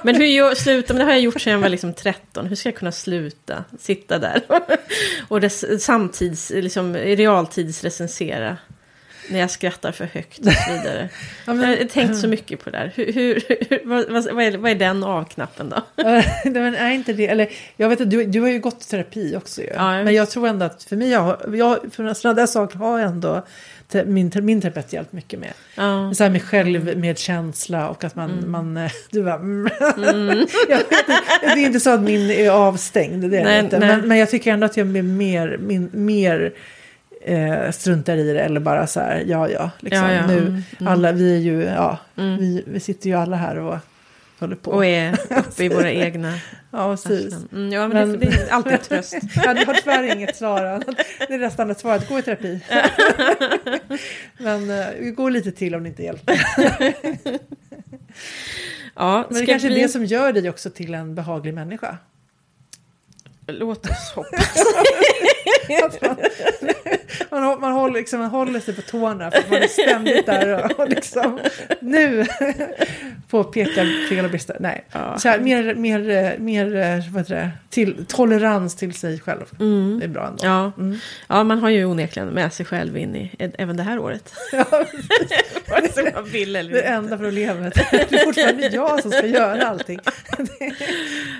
Men 0.01 0.15
hur 0.15 0.25
jag 0.25 0.57
slutar, 0.57 0.93
men 0.93 0.99
det 0.99 1.05
har 1.05 1.11
jag 1.11 1.21
gjort 1.21 1.41
sedan 1.41 1.53
jag 1.53 1.59
var 1.59 1.69
liksom 1.69 1.93
13. 1.93 2.45
Hur 2.45 2.55
ska 2.55 2.69
jag 2.69 2.75
kunna 2.75 2.91
sluta 2.91 3.63
sitta 3.80 4.19
där 4.19 4.41
och 5.28 5.41
res, 5.41 5.84
samtids, 5.84 6.49
liksom, 6.49 6.95
realtidsrecensera 6.95 8.57
när 9.30 9.39
jag 9.39 9.51
skrattar 9.51 9.91
för 9.91 10.05
högt 10.05 10.39
och 10.39 10.45
så 10.53 10.71
vidare. 10.73 11.09
Ja, 11.45 11.53
men- 11.53 11.69
Jag 11.71 11.78
har 11.78 11.86
tänkt 11.86 12.17
så 12.17 12.28
mycket 12.28 12.63
på 12.63 12.69
det 12.69 12.78
där. 12.78 12.91
Hur, 12.95 13.13
hur, 13.13 13.41
vad, 13.86 14.34
vad, 14.34 14.43
är, 14.45 14.57
vad 14.57 14.71
är 14.71 14.75
den 14.75 15.03
av-knappen 15.03 15.69
då? 15.69 15.82
Nej, 16.03 16.41
men 16.43 16.75
är 16.75 16.91
inte 16.91 17.13
det, 17.13 17.28
eller 17.28 17.49
jag 17.78 17.89
vet 17.89 18.01
att 18.01 18.09
du, 18.09 18.23
du 18.25 18.41
har 18.41 18.49
ju 18.49 18.59
gått 18.59 18.84
i 18.84 18.88
terapi 18.88 19.36
också 19.36 19.61
ju. 19.61 19.67
Ja, 19.75 20.03
men 20.03 20.13
jag 20.13 20.30
tror 20.30 20.47
ändå 20.47 20.65
att 20.65 20.84
för 20.84 20.95
mig, 20.95 21.09
jag, 21.09 21.55
jag, 21.55 21.80
för 21.93 22.13
sådana 22.13 22.36
där 22.36 22.47
saker 22.47 22.78
har 22.78 22.99
jag 22.99 23.07
ändå 23.09 23.45
te, 23.88 24.05
min, 24.05 24.31
min 24.41 24.61
terapeut 24.61 24.93
hjälpt 24.93 25.13
mycket 25.13 25.39
med. 25.39 25.53
Ja. 25.75 26.13
Så 26.13 26.23
här 26.23 26.31
med 26.31 26.41
självmedkänsla 26.43 27.89
och 27.89 28.03
att 28.03 28.15
man, 28.15 28.49
man 28.49 28.77
eh, 28.77 28.91
du 29.11 29.23
bara, 29.23 29.35
mm. 29.35 29.69
jag 30.69 30.77
vet 30.77 30.91
inte, 30.91 31.21
det 31.41 31.61
är 31.61 31.65
inte 31.65 31.79
så 31.79 31.89
att 31.89 32.01
min 32.01 32.31
är 32.31 32.49
avstängd, 32.49 33.31
det 33.31 33.38
är 33.38 33.43
Nej, 33.43 33.59
inte. 33.59 33.79
Men, 33.79 34.07
men 34.07 34.17
jag 34.17 34.29
tycker 34.29 34.53
ändå 34.53 34.65
att 34.65 34.77
jag 34.77 34.97
är 34.97 35.01
mer, 35.03 35.57
min, 35.61 35.89
mer 35.93 36.53
eh, 37.21 37.71
struntar 37.71 38.17
i 38.17 38.33
det 38.33 38.41
eller 38.41 38.59
bara 38.59 38.88
så 38.88 38.99
här, 38.99 39.23
ja 39.27 39.49
ja, 39.49 39.69
liksom, 39.79 40.03
Ja, 40.03 40.13
ja, 40.13 40.27
nu, 40.27 40.38
mm, 40.38 40.63
mm. 40.79 40.93
alla, 40.93 41.11
vi 41.11 41.35
är 41.35 41.39
ju, 41.39 41.63
ja, 41.63 41.97
Mm. 42.17 42.38
vi, 42.38 42.63
vi 42.67 42.79
sitter 42.79 43.09
ju 43.09 43.15
alla 43.15 43.35
här 43.35 43.57
och 43.57 43.77
håller 44.39 44.55
på. 44.55 44.71
Och 44.71 44.85
är 44.85 45.13
uppe 45.38 45.63
i 45.63 45.69
våra 45.69 45.91
egna 46.05 46.39
ja, 46.71 46.95
precis. 46.95 47.33
Mm, 47.51 47.71
ja, 47.71 47.88
men, 47.88 48.11
Men- 48.11 48.19
Det, 48.19 48.25
är 48.27 48.49
alltid 48.49 48.81
tröst. 48.81 49.13
Ja, 49.35 49.53
du 49.53 49.65
har 49.65 49.73
tyvärr 49.73 50.15
inget 50.15 50.35
svar. 50.35 50.63
annat. 50.65 50.97
Det 51.27 51.33
är 51.33 51.38
nästan 51.38 51.71
ett 51.71 51.79
svar 51.79 51.95
att 51.95 52.09
gå 52.09 52.19
i 52.19 52.21
terapi. 52.21 52.59
Men 54.38 54.69
uh, 54.69 54.85
vi 54.99 55.11
går 55.11 55.31
lite 55.31 55.51
till 55.51 55.75
om 55.75 55.83
det 55.83 55.89
inte 55.89 56.03
hjälper. 56.03 56.41
Ja, 58.95 59.25
Men 59.29 59.39
det 59.39 59.45
kanske 59.45 59.67
är 59.67 59.73
vi... 59.75 59.81
det 59.81 59.89
som 59.89 60.05
gör 60.05 60.33
dig 60.33 60.49
också 60.49 60.69
till 60.69 60.93
en 60.93 61.15
behaglig 61.15 61.53
människa. 61.53 61.97
Låt 63.47 63.85
oss 63.89 64.11
hoppas. 64.15 64.57
Man, 67.32 67.41
man, 67.41 67.49
hå- 67.53 67.60
man, 67.62 67.72
håller, 67.72 67.93
liksom, 67.93 68.20
man 68.20 68.30
håller 68.30 68.60
sig 68.60 68.76
på 68.76 68.82
tårna 68.82 69.32
för 69.32 69.43
man 69.49 69.62
är 69.64 69.68
ständigt 69.68 70.26
där 70.26 70.66
och, 70.66 70.80
och 70.80 70.89
liksom 70.89 71.39
nu 71.80 72.26
på 73.30 73.43
peka 73.43 73.86
fel 74.10 74.26
och 74.26 74.32
brister. 74.32 74.58
Nej, 74.60 74.86
Ja. 74.91 75.18
så 75.18 75.30
här, 75.30 75.39
mer, 75.39 75.76
mer, 75.76 76.36
mer 76.39 76.66
vad 77.12 77.22
heter 77.22 77.36
det, 77.36 77.49
till, 77.70 78.05
tolerans 78.08 78.76
till 78.76 78.93
sig 78.93 79.20
själv. 79.20 79.45
Mm. 79.60 79.99
Det 79.99 80.05
är 80.05 80.10
bra 80.10 80.28
ändå. 80.28 80.45
Ja. 80.45 80.72
Mm. 80.78 80.97
ja, 81.28 81.43
man 81.43 81.60
har 81.60 81.70
ju 81.70 81.86
onekligen 81.86 82.30
med 82.30 82.53
sig 82.53 82.66
själv 82.66 82.97
in 82.97 83.16
i 83.16 83.32
även 83.58 83.78
det 83.78 83.84
här 83.84 83.99
året. 83.99 84.34
Ja, 84.51 84.66
sig 85.93 86.12
man 86.14 86.26
vill 86.30 86.55
eller 86.55 86.72
det 86.74 86.82
enda 86.82 87.18
problemet. 87.18 87.74
Det 87.91 88.14
är 88.14 88.26
fortfarande 88.26 88.68
jag 88.68 89.01
som 89.01 89.12
ska 89.12 89.28
göra 89.28 89.68
allting. 89.68 89.99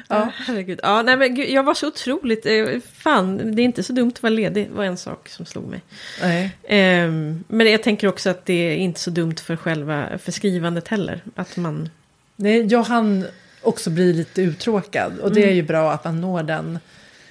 Ja, 0.08 0.32
herregud. 0.48 0.80
Ja, 0.84 1.02
nej, 1.02 1.18
men 1.18 1.36
gud, 1.36 1.50
jag 1.50 1.64
var 1.64 1.74
så 1.74 1.88
otroligt... 1.88 2.46
Eh, 2.46 2.66
fan, 2.94 3.56
det 3.56 3.62
är 3.62 3.64
inte 3.64 3.84
så 3.84 3.94
dumt 3.94 4.12
att 4.16 4.24
vara 4.24 4.30
ledig, 4.34 4.70
var 4.72 4.84
en 4.84 4.98
sak 4.98 5.30
som 5.30 5.46
slog 5.46 5.57
mig. 5.66 5.82
Nej. 6.22 6.52
Ehm, 6.68 7.44
men 7.48 7.72
jag 7.72 7.84
tänker 7.84 8.08
också 8.08 8.30
att 8.30 8.46
det 8.46 8.54
är 8.54 8.76
inte 8.76 9.00
så 9.00 9.10
dumt 9.10 9.36
för 9.36 9.56
själva 9.56 10.08
för 10.24 10.32
skrivandet 10.32 10.88
heller. 10.88 11.22
Att 11.36 11.58
man... 11.58 11.90
Nej, 12.36 12.66
jag 12.66 12.84
hann 12.84 13.26
också 13.62 13.90
bli 13.90 14.14
lite 14.14 14.42
uttråkad. 14.42 15.20
Och 15.20 15.34
det 15.34 15.44
är 15.50 15.54
ju 15.54 15.62
bra 15.62 15.92
att 15.92 16.04
man 16.04 16.22
når 16.22 16.44
den 16.44 16.80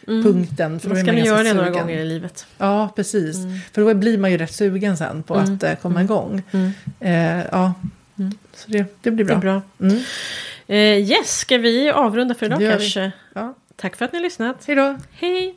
punkten. 0.06 0.80
För 0.80 0.88
då 0.88 0.94
Man 0.94 1.04
ska 1.04 1.12
man 1.12 1.24
göra 1.24 1.42
det 1.42 1.54
några 1.54 1.70
gånger 1.70 1.98
i 1.98 2.04
livet. 2.04 2.46
Ja, 2.58 2.92
precis. 2.96 3.36
För 3.72 3.82
då 3.82 3.94
blir 3.94 4.18
man 4.18 4.30
ju 4.30 4.38
rätt 4.38 4.52
sugen 4.54 4.96
sen 4.96 5.22
på 5.22 5.34
att 5.34 5.62
eh, 5.62 5.74
komma 5.74 6.02
igång. 6.02 6.42
Eh, 7.00 7.40
ja, 7.52 7.74
så 8.54 8.70
det, 8.70 8.84
det 9.02 9.10
blir 9.10 9.24
Det 9.24 9.36
bra. 9.36 9.36
är 9.36 9.40
bra. 9.40 9.62
Mm. 9.88 10.02
Eh, 10.66 11.10
yes, 11.10 11.38
ska 11.38 11.58
vi 11.58 11.90
avrunda 11.90 12.34
för 12.34 12.46
idag 12.46 12.60
Det 12.60 12.70
kanske? 12.70 13.12
Ja. 13.34 13.54
Tack 13.76 13.96
för 13.96 14.04
att 14.04 14.12
ni 14.12 14.18
har 14.18 14.22
lyssnat. 14.22 14.56
Hej 14.66 14.76
då! 14.76 14.98
Hej! 15.12 15.54